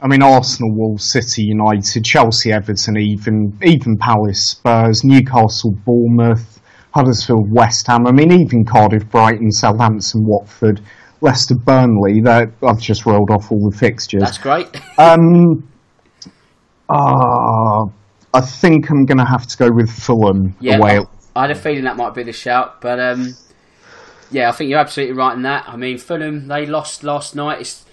I 0.00 0.06
mean, 0.06 0.22
Arsenal, 0.22 0.72
Wolves, 0.72 1.10
City, 1.10 1.42
United, 1.42 2.04
Chelsea, 2.04 2.52
Everton, 2.52 2.98
even 2.98 3.58
even 3.64 3.96
Palace, 3.96 4.52
Spurs, 4.52 5.02
Newcastle, 5.02 5.72
Bournemouth, 5.84 6.60
Huddersfield, 6.94 7.48
West 7.50 7.88
Ham. 7.88 8.06
I 8.06 8.12
mean, 8.12 8.30
even 8.30 8.64
Cardiff, 8.64 9.10
Brighton, 9.10 9.50
Southampton, 9.50 10.24
Watford. 10.24 10.80
Leicester 11.20 11.54
Burnley. 11.54 12.20
That 12.20 12.50
I've 12.62 12.80
just 12.80 13.06
rolled 13.06 13.30
off 13.30 13.50
all 13.52 13.70
the 13.70 13.76
fixtures. 13.76 14.22
That's 14.22 14.38
great. 14.38 14.68
um, 14.98 15.68
uh, 16.88 17.86
I 18.32 18.40
think 18.40 18.90
I'm 18.90 19.04
going 19.06 19.18
to 19.18 19.24
have 19.24 19.46
to 19.46 19.56
go 19.56 19.70
with 19.70 19.90
Fulham 19.90 20.56
yeah, 20.60 20.76
away. 20.76 20.98
I, 20.98 21.04
I 21.36 21.42
had 21.42 21.50
a 21.50 21.54
feeling 21.54 21.84
that 21.84 21.96
might 21.96 22.14
be 22.14 22.22
the 22.22 22.32
shout, 22.32 22.80
but 22.80 23.00
um, 23.00 23.34
yeah, 24.30 24.48
I 24.48 24.52
think 24.52 24.70
you're 24.70 24.78
absolutely 24.78 25.16
right 25.16 25.34
in 25.34 25.42
that. 25.42 25.68
I 25.68 25.76
mean, 25.76 25.98
Fulham 25.98 26.48
they 26.48 26.66
lost 26.66 27.02
last 27.02 27.34
night. 27.34 27.60
It's, 27.60 27.84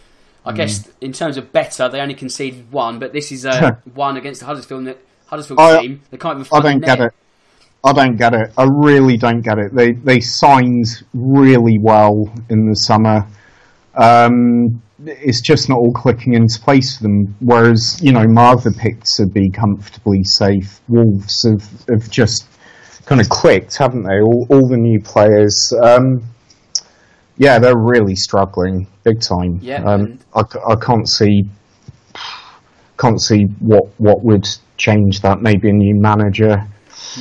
I 0.46 0.52
mm. 0.52 0.56
guess 0.56 0.90
in 1.02 1.14
terms 1.14 1.38
of 1.38 1.52
better, 1.52 1.90
they 1.90 2.00
only 2.00 2.14
conceded 2.14 2.72
one, 2.72 3.00
but 3.00 3.14
this 3.14 3.32
is 3.32 3.46
uh, 3.46 3.76
one 3.94 4.18
against 4.18 4.42
the 4.42 4.46
Huddersfield 4.46 4.96
Huddersfield 5.28 5.60
I, 5.60 5.82
team. 5.82 6.02
They 6.10 6.18
can't 6.18 6.40
even. 6.40 6.58
I 6.58 6.62
don't 6.62 6.80
get 6.80 7.00
it. 7.00 7.14
I 7.84 7.94
don't 7.94 8.18
get 8.18 8.34
it. 8.34 8.52
I 8.58 8.68
really 8.70 9.18
don't 9.18 9.42
get 9.42 9.58
it. 9.60 9.74
They 9.74 9.94
they 9.94 10.20
signed 10.20 10.86
really 11.14 11.78
well 11.82 12.34
in 12.50 12.68
the 12.68 12.76
summer. 12.76 13.26
Um, 13.96 14.82
it's 15.06 15.42
just 15.42 15.70
not 15.70 15.78
all 15.78 15.94
clicking 15.94 16.34
into 16.34 16.60
place 16.60 16.98
for 16.98 17.04
them. 17.04 17.36
Whereas 17.40 18.00
you 18.02 18.12
know 18.12 18.28
my 18.28 18.52
other 18.52 18.72
picks 18.72 19.20
would 19.20 19.34
be 19.34 19.50
comfortably 19.50 20.24
safe. 20.24 20.82
Wolves 20.88 21.44
have 21.48 21.64
have 21.88 22.10
just 22.10 22.48
kind 23.06 23.22
of 23.22 23.30
clicked, 23.30 23.78
haven't 23.78 24.04
they? 24.04 24.20
All, 24.20 24.46
all 24.50 24.68
the 24.68 24.78
new 24.78 25.00
players. 25.02 25.74
Um, 25.82 26.24
yeah, 27.38 27.60
they're 27.60 27.78
really 27.78 28.16
struggling 28.16 28.88
big 29.04 29.22
time. 29.22 29.60
Yeah, 29.62 29.84
um, 29.84 30.20
I, 30.36 30.42
I 30.68 30.76
can't 30.76 31.08
see 31.08 31.44
can't 32.98 33.22
see 33.22 33.44
what 33.60 33.86
what 33.98 34.24
would 34.24 34.48
change 34.78 35.22
that. 35.22 35.42
Maybe 35.42 35.70
a 35.70 35.74
new 35.74 35.96
manager. 36.00 36.68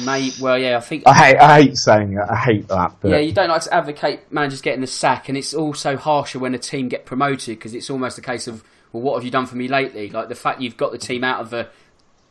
May 0.04 0.30
well, 0.40 0.58
yeah. 0.58 0.76
I 0.76 0.80
think 0.80 1.04
I 1.06 1.14
hate 1.14 1.36
I 1.36 1.62
hate 1.62 1.76
saying 1.76 2.12
it. 2.14 2.24
I 2.28 2.36
hate 2.36 2.68
that. 2.68 2.96
But... 3.00 3.10
Yeah, 3.10 3.18
you 3.18 3.32
don't 3.32 3.48
like 3.48 3.62
to 3.62 3.74
advocate 3.74 4.32
managers 4.32 4.60
getting 4.60 4.80
the 4.80 4.86
sack, 4.86 5.28
and 5.28 5.36
it's 5.36 5.54
also 5.54 5.96
harsher 5.96 6.38
when 6.38 6.54
a 6.54 6.58
team 6.58 6.88
get 6.88 7.06
promoted 7.06 7.58
because 7.58 7.74
it's 7.74 7.90
almost 7.90 8.18
a 8.18 8.22
case 8.22 8.46
of 8.46 8.64
well, 8.92 9.02
what 9.02 9.14
have 9.14 9.24
you 9.24 9.30
done 9.30 9.46
for 9.46 9.56
me 9.56 9.68
lately? 9.68 10.08
Like 10.10 10.28
the 10.28 10.34
fact 10.34 10.60
you've 10.60 10.76
got 10.76 10.92
the 10.92 10.98
team 10.98 11.24
out 11.24 11.40
of 11.40 11.50
the 11.50 11.68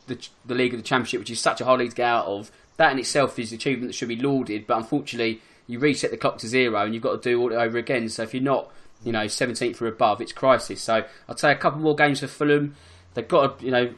the, 0.07 0.27
the 0.45 0.55
league 0.55 0.73
of 0.73 0.79
the 0.79 0.83
championship, 0.83 1.19
which 1.19 1.31
is 1.31 1.39
such 1.39 1.61
a 1.61 1.65
hard 1.65 1.79
league 1.79 1.91
to 1.91 1.95
get 1.95 2.07
out 2.07 2.25
of. 2.25 2.51
That 2.77 2.91
in 2.91 2.99
itself 2.99 3.39
is 3.39 3.51
an 3.51 3.55
achievement 3.55 3.89
that 3.89 3.93
should 3.93 4.09
be 4.09 4.17
lauded, 4.17 4.67
but 4.67 4.77
unfortunately, 4.77 5.41
you 5.67 5.79
reset 5.79 6.11
the 6.11 6.17
clock 6.17 6.37
to 6.39 6.47
zero, 6.47 6.83
and 6.83 6.93
you've 6.93 7.03
got 7.03 7.21
to 7.21 7.29
do 7.29 7.41
all 7.41 7.51
it 7.51 7.55
over 7.55 7.77
again. 7.77 8.09
So 8.09 8.23
if 8.23 8.33
you're 8.33 8.43
not, 8.43 8.71
you 9.03 9.11
know, 9.11 9.25
17th 9.25 9.81
or 9.81 9.87
above, 9.87 10.21
it's 10.21 10.33
crisis. 10.33 10.81
So 10.81 11.05
I'd 11.27 11.39
say 11.39 11.51
a 11.51 11.55
couple 11.55 11.79
more 11.79 11.95
games 11.95 12.19
for 12.19 12.27
Fulham. 12.27 12.75
They've 13.13 13.27
got 13.27 13.59
to, 13.59 13.65
you 13.65 13.71
know, 13.71 13.93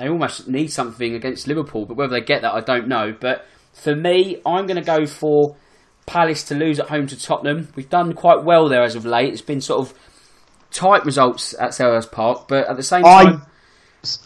they 0.00 0.08
almost 0.08 0.48
need 0.48 0.72
something 0.72 1.14
against 1.14 1.46
Liverpool, 1.46 1.84
but 1.84 1.96
whether 1.96 2.12
they 2.12 2.24
get 2.24 2.40
that, 2.42 2.54
I 2.54 2.60
don't 2.60 2.88
know. 2.88 3.14
But 3.18 3.46
for 3.74 3.94
me, 3.94 4.40
I'm 4.46 4.66
going 4.66 4.76
to 4.76 4.82
go 4.82 5.04
for 5.06 5.56
Palace 6.06 6.42
to 6.44 6.54
lose 6.54 6.80
at 6.80 6.88
home 6.88 7.06
to 7.08 7.20
Tottenham. 7.20 7.68
We've 7.76 7.90
done 7.90 8.14
quite 8.14 8.42
well 8.42 8.68
there 8.68 8.82
as 8.82 8.94
of 8.96 9.04
late. 9.04 9.32
It's 9.32 9.42
been 9.42 9.60
sort 9.60 9.80
of 9.80 9.98
tight 10.70 11.04
results 11.04 11.54
at 11.58 11.70
Selhurst 11.70 12.10
Park, 12.10 12.48
but 12.48 12.66
at 12.66 12.76
the 12.76 12.82
same 12.82 13.02
time. 13.02 13.42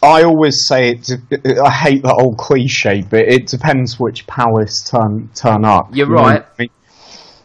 I, 0.03 0.21
I 0.21 0.23
always 0.23 0.65
say 0.67 0.91
it. 0.93 1.11
I 1.59 1.71
hate 1.71 2.05
that 2.05 2.17
old 2.21 2.39
cliche, 2.39 3.03
but 3.03 3.21
it 3.21 3.49
depends 3.49 3.99
which 3.99 4.29
Palace 4.29 4.89
turn 4.89 5.29
turn 5.35 5.65
up. 5.65 5.89
You're 5.93 6.07
you 6.07 6.15
right. 6.15 6.43
I 6.43 6.63
mean? 6.63 6.71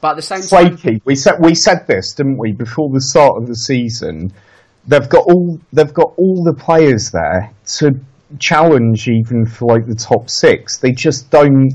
But 0.02 0.12
at 0.12 0.16
the 0.18 0.22
same 0.22 0.42
Flaky. 0.44 0.92
time, 0.92 1.02
we 1.04 1.16
said 1.16 1.40
we 1.40 1.56
said 1.56 1.88
this, 1.88 2.14
didn't 2.14 2.38
we, 2.38 2.52
before 2.52 2.90
the 2.94 3.02
start 3.02 3.42
of 3.42 3.48
the 3.48 3.56
season? 3.56 4.32
They've 4.88 5.10
got 5.10 5.26
all 5.26 5.60
they've 5.74 5.94
got 5.94 6.14
all 6.18 6.44
the 6.44 6.54
players 6.54 7.10
there 7.12 7.52
to 7.80 8.00
challenge 8.38 9.08
even 9.08 9.46
for 9.46 9.78
like 9.78 9.88
the 9.88 9.96
top 9.96 10.30
six. 10.30 10.78
They 10.78 10.92
just 10.92 11.30
don't. 11.32 11.72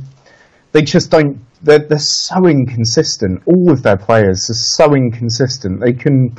They 0.73 0.83
just 0.83 1.11
don't 1.11 1.41
they're, 1.65 1.79
they're 1.79 1.99
so 1.99 2.47
inconsistent. 2.47 3.43
All 3.47 3.73
of 3.73 3.83
their 3.83 3.97
players 3.97 4.49
are 4.51 4.55
so 4.55 4.95
inconsistent. 4.95 5.81
They 5.81 5.93
can 5.93 6.37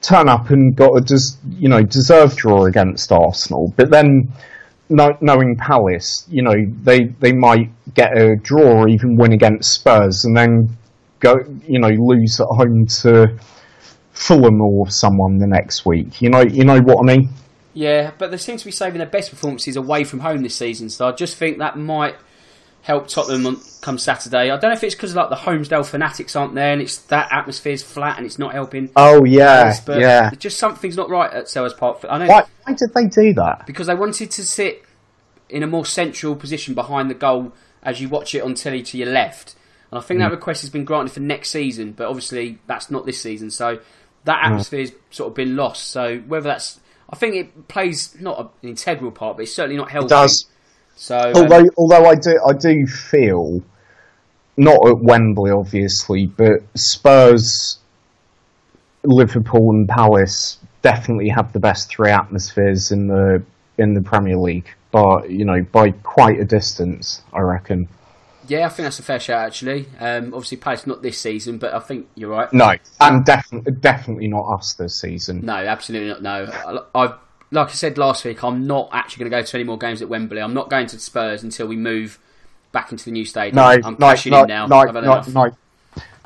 turn 0.00 0.28
up 0.28 0.50
and 0.50 0.74
got 0.74 0.96
a 0.96 1.00
des, 1.00 1.36
you 1.48 1.68
know 1.68 1.82
deserved 1.82 2.36
draw 2.36 2.64
against 2.64 3.12
Arsenal, 3.12 3.72
but 3.76 3.90
then 3.90 4.32
no, 4.88 5.10
knowing 5.20 5.56
Palace, 5.56 6.26
you 6.28 6.42
know 6.42 6.54
they 6.82 7.04
they 7.20 7.32
might 7.32 7.70
get 7.94 8.16
a 8.16 8.36
draw 8.36 8.80
or 8.80 8.88
even 8.88 9.16
win 9.16 9.32
against 9.32 9.72
Spurs, 9.72 10.24
and 10.24 10.36
then 10.36 10.68
go 11.18 11.34
you 11.66 11.78
know 11.78 11.90
lose 11.90 12.40
at 12.40 12.46
home 12.46 12.86
to 13.02 13.38
Fulham 14.12 14.60
or 14.60 14.88
someone 14.90 15.38
the 15.38 15.46
next 15.46 15.84
week. 15.84 16.22
You 16.22 16.30
know 16.30 16.40
you 16.40 16.64
know 16.64 16.80
what 16.80 16.98
I 17.00 17.16
mean. 17.16 17.28
Yeah, 17.72 18.12
but 18.18 18.30
they 18.30 18.36
seem 18.36 18.56
to 18.56 18.64
be 18.64 18.70
saving 18.70 18.98
their 18.98 19.06
best 19.06 19.30
performances 19.30 19.76
away 19.76 20.04
from 20.04 20.20
home 20.20 20.42
this 20.42 20.56
season, 20.56 20.90
so 20.90 21.08
I 21.08 21.12
just 21.12 21.36
think 21.36 21.58
that 21.58 21.78
might 21.78 22.16
help 22.82 23.08
Tottenham 23.08 23.60
come 23.80 23.98
Saturday. 23.98 24.50
I 24.50 24.56
don't 24.56 24.70
know 24.70 24.72
if 24.72 24.82
it's 24.82 24.94
because 24.94 25.14
like 25.14 25.28
the 25.28 25.36
Holmesdale 25.36 25.86
fanatics 25.86 26.34
aren't 26.34 26.54
there 26.54 26.72
and 26.72 26.80
it's 26.80 26.98
that 27.04 27.28
atmosphere's 27.30 27.82
flat 27.82 28.16
and 28.16 28.26
it's 28.26 28.38
not 28.38 28.52
helping. 28.52 28.90
Oh 28.96 29.24
yeah, 29.24 29.78
but 29.84 30.00
yeah. 30.00 30.30
Just 30.38 30.58
something's 30.58 30.96
not 30.96 31.10
right 31.10 31.30
at 31.32 31.44
Selhurst 31.44 31.76
Park. 31.76 32.04
I 32.08 32.18
know. 32.18 32.26
Why, 32.26 32.44
why 32.64 32.74
did 32.74 32.94
they 32.94 33.06
do 33.06 33.34
that? 33.34 33.66
Because 33.66 33.86
they 33.86 33.94
wanted 33.94 34.30
to 34.32 34.44
sit 34.44 34.84
in 35.48 35.62
a 35.62 35.66
more 35.66 35.84
central 35.84 36.36
position 36.36 36.74
behind 36.74 37.10
the 37.10 37.14
goal 37.14 37.52
as 37.82 38.00
you 38.00 38.08
watch 38.08 38.34
it 38.34 38.42
on 38.42 38.54
telly 38.54 38.82
to 38.82 38.98
your 38.98 39.08
left. 39.08 39.56
And 39.90 39.98
I 39.98 40.02
think 40.02 40.18
mm. 40.18 40.24
that 40.24 40.30
request 40.30 40.62
has 40.62 40.70
been 40.70 40.84
granted 40.84 41.12
for 41.12 41.20
next 41.20 41.50
season, 41.50 41.92
but 41.92 42.06
obviously 42.06 42.58
that's 42.66 42.90
not 42.90 43.04
this 43.04 43.20
season. 43.20 43.50
So 43.50 43.80
that 44.24 44.44
atmosphere's 44.44 44.92
mm. 44.92 44.96
sort 45.10 45.28
of 45.28 45.34
been 45.34 45.56
lost. 45.56 45.88
So 45.88 46.18
whether 46.18 46.48
that's 46.48 46.79
I 47.10 47.16
think 47.16 47.34
it 47.34 47.68
plays 47.68 48.16
not 48.20 48.52
an 48.62 48.68
integral 48.68 49.10
part, 49.10 49.36
but 49.36 49.42
it's 49.42 49.52
certainly 49.52 49.76
not 49.76 49.90
helping. 49.90 50.06
It 50.06 50.10
does. 50.10 50.46
So, 50.94 51.32
although 51.34 51.60
um, 51.60 51.70
although 51.76 52.06
I 52.06 52.14
do 52.14 52.40
I 52.46 52.52
do 52.52 52.86
feel 52.86 53.62
not 54.56 54.86
at 54.86 54.98
Wembley 54.98 55.50
obviously, 55.50 56.26
but 56.26 56.62
Spurs, 56.76 57.78
Liverpool, 59.02 59.70
and 59.70 59.88
Palace 59.88 60.58
definitely 60.82 61.28
have 61.28 61.52
the 61.52 61.58
best 61.58 61.88
three 61.88 62.10
atmospheres 62.10 62.92
in 62.92 63.08
the 63.08 63.42
in 63.78 63.94
the 63.94 64.02
Premier 64.02 64.36
League, 64.36 64.68
but 64.92 65.30
you 65.30 65.44
know 65.44 65.62
by 65.72 65.90
quite 65.90 66.38
a 66.38 66.44
distance, 66.44 67.22
I 67.32 67.40
reckon. 67.40 67.88
Yeah, 68.50 68.66
I 68.66 68.68
think 68.68 68.84
that's 68.86 68.98
a 68.98 69.04
fair 69.04 69.20
shout 69.20 69.46
actually. 69.46 69.86
Um, 70.00 70.34
obviously, 70.34 70.56
Palace 70.56 70.84
not 70.84 71.02
this 71.02 71.20
season, 71.20 71.58
but 71.58 71.72
I 71.72 71.78
think 71.78 72.08
you're 72.16 72.30
right. 72.30 72.52
No, 72.52 72.74
and 73.00 73.24
definitely 73.24 73.70
definitely 73.74 74.26
not 74.26 74.42
us 74.52 74.74
this 74.74 75.00
season. 75.00 75.46
No, 75.46 75.54
absolutely 75.54 76.08
not. 76.08 76.22
No, 76.22 76.82
I, 76.92 77.14
like 77.52 77.68
I 77.68 77.72
said 77.72 77.96
last 77.96 78.24
week, 78.24 78.42
I'm 78.42 78.66
not 78.66 78.88
actually 78.92 79.20
going 79.20 79.30
to 79.30 79.36
go 79.38 79.46
to 79.46 79.56
any 79.56 79.62
more 79.62 79.78
games 79.78 80.02
at 80.02 80.08
Wembley. 80.08 80.40
I'm 80.42 80.52
not 80.52 80.68
going 80.68 80.88
to 80.88 80.98
Spurs 80.98 81.44
until 81.44 81.68
we 81.68 81.76
move 81.76 82.18
back 82.72 82.90
into 82.90 83.04
the 83.04 83.12
new 83.12 83.24
stadium. 83.24 83.54
No, 83.54 83.62
I'm 83.62 83.80
no, 83.82 83.96
cashing 83.98 84.32
no, 84.32 84.42
in 84.42 84.48
now. 84.48 84.66
No, 84.66 84.82
no, 84.82 85.22
no, 85.28 85.52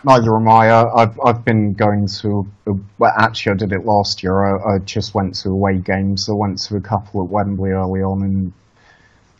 neither 0.02 0.34
am 0.34 0.48
I. 0.48 0.70
I've 0.72 1.20
I've 1.20 1.44
been 1.44 1.74
going 1.74 2.08
to. 2.22 2.48
Well, 2.96 3.12
actually, 3.18 3.52
I 3.52 3.56
did 3.56 3.72
it 3.72 3.84
last 3.84 4.22
year. 4.22 4.44
I, 4.44 4.76
I 4.76 4.78
just 4.78 5.14
went 5.14 5.34
to 5.42 5.50
away 5.50 5.76
games. 5.76 6.30
I 6.30 6.32
went 6.32 6.58
to 6.62 6.76
a 6.76 6.80
couple 6.80 7.22
at 7.22 7.28
Wembley 7.28 7.72
early 7.72 8.00
on 8.00 8.22
and 8.22 8.52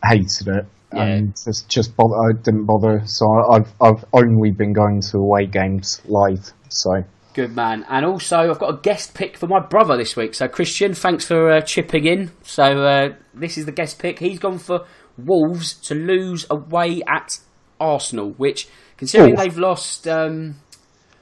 hated 0.03 0.49
it 0.49 0.67
yeah. 0.93 1.03
and 1.03 1.35
just 1.43 1.69
just 1.69 1.95
bother, 1.95 2.15
I 2.15 2.33
didn't 2.41 2.65
bother. 2.65 3.01
So 3.05 3.25
I've 3.51 3.73
I've 3.81 4.05
only 4.13 4.51
been 4.51 4.73
going 4.73 5.01
to 5.11 5.17
away 5.17 5.45
games 5.47 6.01
live. 6.05 6.51
So 6.69 7.03
good 7.33 7.55
man. 7.55 7.85
And 7.89 8.05
also 8.05 8.37
I've 8.37 8.59
got 8.59 8.73
a 8.73 8.77
guest 8.81 9.13
pick 9.13 9.37
for 9.37 9.47
my 9.47 9.59
brother 9.59 9.97
this 9.97 10.15
week. 10.15 10.33
So 10.33 10.47
Christian, 10.47 10.93
thanks 10.93 11.25
for 11.25 11.51
uh, 11.51 11.61
chipping 11.61 12.05
in. 12.05 12.31
So 12.43 12.63
uh, 12.63 13.09
this 13.33 13.57
is 13.57 13.65
the 13.65 13.71
guest 13.71 13.99
pick. 13.99 14.19
He's 14.19 14.39
gone 14.39 14.57
for 14.57 14.85
Wolves 15.17 15.73
to 15.87 15.95
lose 15.95 16.45
away 16.49 17.01
at 17.07 17.39
Arsenal, 17.79 18.31
which 18.37 18.67
considering 18.97 19.33
Ooh. 19.33 19.37
they've 19.37 19.57
lost. 19.57 20.07
Um, 20.07 20.55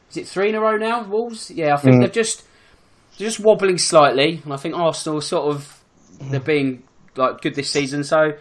is 0.10 0.18
it 0.18 0.28
three 0.28 0.50
in 0.50 0.56
a 0.56 0.62
row 0.62 0.78
now? 0.78 1.08
Wolves, 1.08 1.50
yeah. 1.50 1.74
I 1.74 1.78
think 1.78 1.96
mm. 1.96 2.00
they're 2.02 2.10
just 2.10 2.44
they're 3.18 3.28
just 3.28 3.40
wobbling 3.40 3.78
slightly, 3.78 4.42
and 4.44 4.54
I 4.54 4.58
think 4.58 4.76
Arsenal 4.76 5.22
sort 5.22 5.54
of 5.54 5.84
they're 6.22 6.40
being 6.40 6.84
like 7.16 7.42
good 7.42 7.56
this 7.56 7.70
season. 7.70 8.04
So 8.04 8.34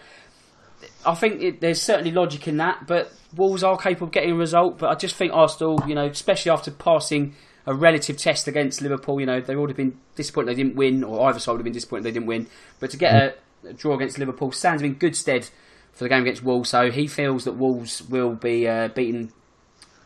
I 1.04 1.14
think 1.14 1.42
it, 1.42 1.60
there's 1.60 1.80
certainly 1.80 2.10
logic 2.10 2.46
in 2.48 2.58
that, 2.58 2.86
but 2.86 3.12
Wolves 3.36 3.62
are 3.62 3.76
capable 3.76 4.06
of 4.06 4.12
getting 4.12 4.32
a 4.32 4.36
result. 4.36 4.78
But 4.78 4.90
I 4.90 4.94
just 4.94 5.16
think 5.16 5.32
Arsenal, 5.32 5.82
you 5.86 5.94
know, 5.94 6.06
especially 6.06 6.50
after 6.50 6.70
passing 6.70 7.34
a 7.66 7.74
relative 7.74 8.16
test 8.16 8.48
against 8.48 8.82
Liverpool, 8.82 9.20
you 9.20 9.26
know, 9.26 9.40
they 9.40 9.56
would 9.56 9.70
have 9.70 9.76
been 9.76 9.98
disappointed 10.16 10.48
they 10.48 10.62
didn't 10.62 10.76
win, 10.76 11.04
or 11.04 11.28
either 11.28 11.38
side 11.38 11.52
would 11.52 11.58
have 11.58 11.64
been 11.64 11.72
disappointed 11.72 12.04
they 12.04 12.12
didn't 12.12 12.26
win. 12.26 12.46
But 12.80 12.90
to 12.90 12.96
get 12.96 13.14
a, 13.14 13.68
a 13.68 13.72
draw 13.72 13.94
against 13.94 14.18
Liverpool 14.18 14.52
stands 14.52 14.82
in 14.82 14.94
good 14.94 15.16
stead 15.16 15.48
for 15.92 16.04
the 16.04 16.08
game 16.08 16.22
against 16.22 16.42
Wolves. 16.42 16.70
So 16.70 16.90
he 16.90 17.06
feels 17.06 17.44
that 17.44 17.52
Wolves 17.52 18.02
will 18.02 18.34
be 18.34 18.66
uh, 18.66 18.88
beaten 18.88 19.32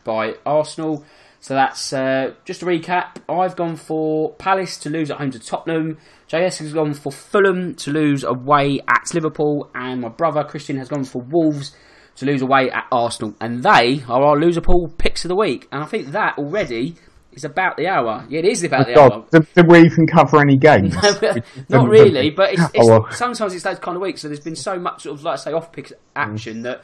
by 0.03 0.35
Arsenal. 0.45 1.05
So 1.39 1.53
that's 1.53 1.93
uh, 1.93 2.33
just 2.45 2.61
a 2.61 2.65
recap. 2.65 3.17
I've 3.29 3.55
gone 3.55 3.75
for 3.75 4.33
Palace 4.33 4.77
to 4.79 4.89
lose 4.89 5.11
at 5.11 5.17
home 5.17 5.31
to 5.31 5.39
Tottenham. 5.39 5.97
JS 6.29 6.59
has 6.59 6.73
gone 6.73 6.93
for 6.93 7.11
Fulham 7.11 7.75
to 7.75 7.91
lose 7.91 8.23
away 8.23 8.81
at 8.87 9.13
Liverpool, 9.13 9.69
and 9.73 10.01
my 10.01 10.09
brother 10.09 10.43
Christian 10.43 10.77
has 10.77 10.89
gone 10.89 11.05
for 11.05 11.21
Wolves 11.21 11.75
to 12.17 12.25
lose 12.25 12.41
away 12.41 12.69
at 12.69 12.85
Arsenal. 12.91 13.33
And 13.39 13.63
they 13.63 14.03
are 14.09 14.21
our 14.21 14.35
loser 14.37 14.59
Loserpool 14.61 14.97
picks 14.97 15.23
of 15.23 15.29
the 15.29 15.35
week. 15.35 15.67
And 15.71 15.83
I 15.83 15.85
think 15.85 16.07
that 16.11 16.37
already 16.37 16.95
is 17.31 17.45
about 17.45 17.77
the 17.77 17.87
hour. 17.87 18.25
Yeah, 18.29 18.39
it 18.39 18.45
is 18.45 18.63
about 18.63 18.87
the 18.87 18.95
God. 18.95 19.11
hour. 19.11 19.25
Did, 19.31 19.47
did, 19.53 19.67
we 19.69 19.79
even 19.79 20.07
cover 20.07 20.41
any 20.41 20.57
games? 20.57 20.95
Not 21.69 21.87
really, 21.87 22.31
but 22.31 22.53
it's, 22.53 22.61
it's, 22.73 22.89
oh, 22.89 23.01
well. 23.01 23.11
sometimes 23.11 23.53
it's 23.53 23.63
those 23.63 23.79
kind 23.79 23.95
of 23.95 24.01
weeks. 24.01 24.21
So 24.21 24.27
there's 24.27 24.39
been 24.41 24.55
so 24.55 24.77
much 24.77 25.03
sort 25.03 25.17
of 25.17 25.23
like 25.23 25.33
I 25.33 25.37
say 25.37 25.53
off 25.53 25.71
pick 25.71 25.93
action 26.15 26.57
mm. 26.57 26.63
that 26.63 26.83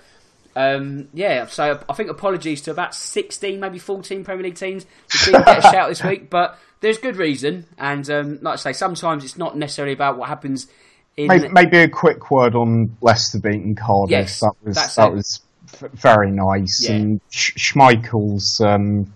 um, 0.56 1.08
yeah, 1.14 1.48
so 1.48 1.80
I 1.90 1.94
think 1.94 2.10
apologies 2.10 2.62
to 2.64 2.72
about 2.72 2.94
16, 2.94 3.60
maybe 3.60 3.80
14 3.80 4.24
Premier 4.24 4.44
League 4.44 4.56
teams 4.56 4.86
who 5.12 5.32
didn't 5.32 5.46
get 5.46 5.58
a 5.60 5.62
shout 5.64 5.90
this 5.90 6.04
week, 6.04 6.30
but 6.30 6.60
there's 6.84 6.98
good 7.00 7.16
reason. 7.16 7.66
And 7.80 8.08
um, 8.12 8.40
like 8.42 8.54
I 8.54 8.58
say, 8.58 8.74
sometimes 8.74 9.24
it's 9.24 9.38
not 9.38 9.58
necessarily 9.58 9.94
about 9.94 10.18
what 10.18 10.30
happens 10.30 10.68
in. 11.18 11.28
Maybe, 11.28 11.48
maybe 11.48 11.78
a 11.80 11.90
quick 11.90 12.30
word 12.30 12.54
on 12.54 12.96
Leicester 13.02 13.40
beating 13.40 13.76
Cardiff. 13.76 14.12
Yes, 14.12 14.40
that 14.42 14.54
was 14.62 14.96
that 14.96 15.08
it. 15.08 15.14
was 15.14 15.42
very 15.94 16.30
nice. 16.30 16.86
Yeah. 16.88 16.96
And 16.96 17.22
Schmeichel's 17.32 18.62
um, 18.62 19.12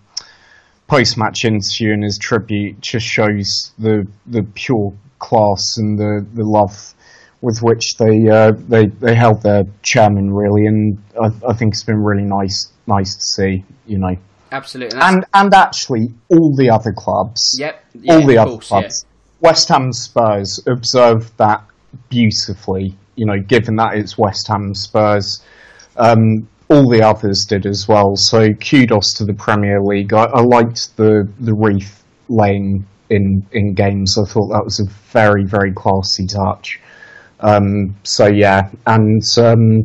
post-match 0.88 1.44
interview 1.44 1.92
and 1.92 2.02
his 2.02 2.18
tribute 2.18 2.80
just 2.80 3.06
shows 3.06 3.72
the 3.78 4.08
the 4.26 4.42
pure 4.54 4.94
class 5.18 5.76
and 5.76 5.98
the, 5.98 6.26
the 6.32 6.44
love 6.44 6.94
with 7.42 7.62
which 7.62 7.98
they 7.98 8.28
uh, 8.28 8.52
they 8.52 8.86
they 8.86 9.14
held 9.14 9.42
their 9.42 9.64
chairman 9.82 10.32
really, 10.32 10.64
and 10.66 11.02
I, 11.22 11.30
I, 11.46 11.52
think 11.52 11.74
it's 11.74 11.84
been 11.84 12.02
really 12.02 12.24
nice 12.24 12.72
nice 12.86 13.14
to 13.14 13.20
see. 13.20 13.64
You 13.86 13.98
know, 13.98 14.16
absolutely, 14.52 14.98
and 15.00 15.24
and 15.34 15.54
actually 15.54 16.08
all 16.30 16.54
the 16.56 16.70
other 16.70 16.92
clubs, 16.92 17.40
yep, 17.58 17.84
yeah, 17.94 18.14
all 18.14 18.26
the 18.26 18.38
other 18.38 18.50
course, 18.52 18.68
clubs, 18.68 19.04
yeah. 19.04 19.48
West 19.48 19.68
Ham 19.68 19.92
Spurs 19.92 20.60
observed 20.66 21.36
that 21.38 21.64
beautifully. 22.08 22.94
You 23.16 23.26
know, 23.26 23.40
given 23.40 23.76
that 23.76 23.94
it's 23.94 24.16
West 24.16 24.46
Ham 24.48 24.74
Spurs. 24.74 25.42
Um, 25.96 26.46
all 26.70 26.88
the 26.88 27.02
others 27.02 27.46
did 27.48 27.66
as 27.66 27.88
well. 27.88 28.14
So 28.14 28.52
kudos 28.52 29.14
to 29.14 29.24
the 29.24 29.34
Premier 29.34 29.80
League. 29.82 30.12
I, 30.12 30.24
I 30.24 30.42
liked 30.42 30.96
the 30.96 31.28
the 31.40 31.54
wreath 31.54 32.04
laying 32.28 32.86
in 33.10 33.46
in 33.52 33.74
games. 33.74 34.16
I 34.18 34.24
thought 34.24 34.48
that 34.48 34.64
was 34.64 34.80
a 34.80 34.90
very 35.12 35.44
very 35.44 35.72
classy 35.72 36.26
touch. 36.26 36.78
Um, 37.40 37.96
so 38.02 38.26
yeah, 38.26 38.70
and 38.86 39.22
um, 39.38 39.82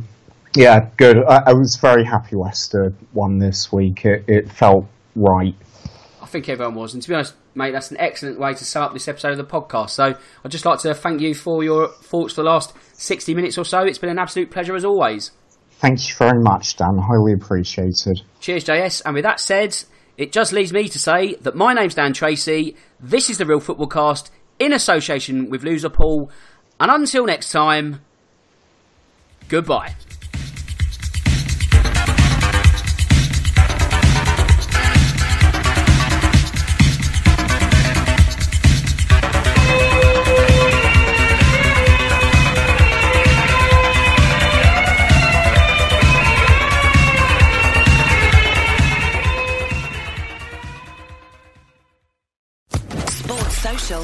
yeah, 0.55 0.89
good. 0.97 1.17
I, 1.17 1.43
I, 1.47 1.53
was 1.53 1.77
very 1.81 2.03
happy 2.03 2.35
Leicester 2.35 2.93
won 3.13 3.39
this 3.39 3.71
week. 3.71 4.05
It, 4.05 4.25
it, 4.27 4.51
felt 4.51 4.85
right. 5.15 5.55
I 6.21 6.25
think 6.25 6.49
everyone 6.49 6.75
was, 6.75 6.93
and 6.93 7.01
to 7.03 7.09
be 7.09 7.15
honest, 7.15 7.35
mate, 7.55 7.71
that's 7.71 7.91
an 7.91 7.97
excellent 7.99 8.39
way 8.39 8.53
to 8.53 8.65
sum 8.65 8.83
up 8.83 8.93
this 8.93 9.07
episode 9.07 9.31
of 9.31 9.37
the 9.37 9.45
podcast. 9.45 9.91
So 9.91 10.15
I'd 10.43 10.51
just 10.51 10.65
like 10.65 10.79
to 10.79 10.93
thank 10.93 11.21
you 11.21 11.33
for 11.33 11.63
your 11.63 11.89
thoughts 11.89 12.33
for 12.33 12.41
the 12.43 12.49
last 12.49 12.73
sixty 12.93 13.33
minutes 13.33 13.57
or 13.57 13.65
so. 13.65 13.79
It's 13.79 13.97
been 13.97 14.09
an 14.09 14.19
absolute 14.19 14.51
pleasure 14.51 14.75
as 14.75 14.85
always. 14.85 15.31
Thank 15.71 16.07
you 16.07 16.15
very 16.15 16.41
much, 16.41 16.77
Dan. 16.77 16.97
Highly 16.97 17.33
appreciated. 17.33 18.21
Cheers, 18.39 18.63
JS. 18.63 19.01
And 19.05 19.15
with 19.15 19.23
that 19.23 19.39
said, 19.39 19.75
it 20.17 20.31
just 20.31 20.53
leaves 20.53 20.71
me 20.71 20.87
to 20.87 20.99
say 20.99 21.35
that 21.41 21.55
my 21.55 21.73
name's 21.73 21.95
Dan 21.95 22.13
Tracy. 22.13 22.75
This 22.99 23.29
is 23.29 23.37
the 23.37 23.45
Real 23.45 23.59
Football 23.59 23.87
Cast 23.87 24.31
in 24.59 24.71
association 24.71 25.49
with 25.49 25.63
Loserpool. 25.63 26.29
And 26.79 26.91
until 26.91 27.25
next 27.25 27.51
time, 27.51 28.01
goodbye. 29.49 29.95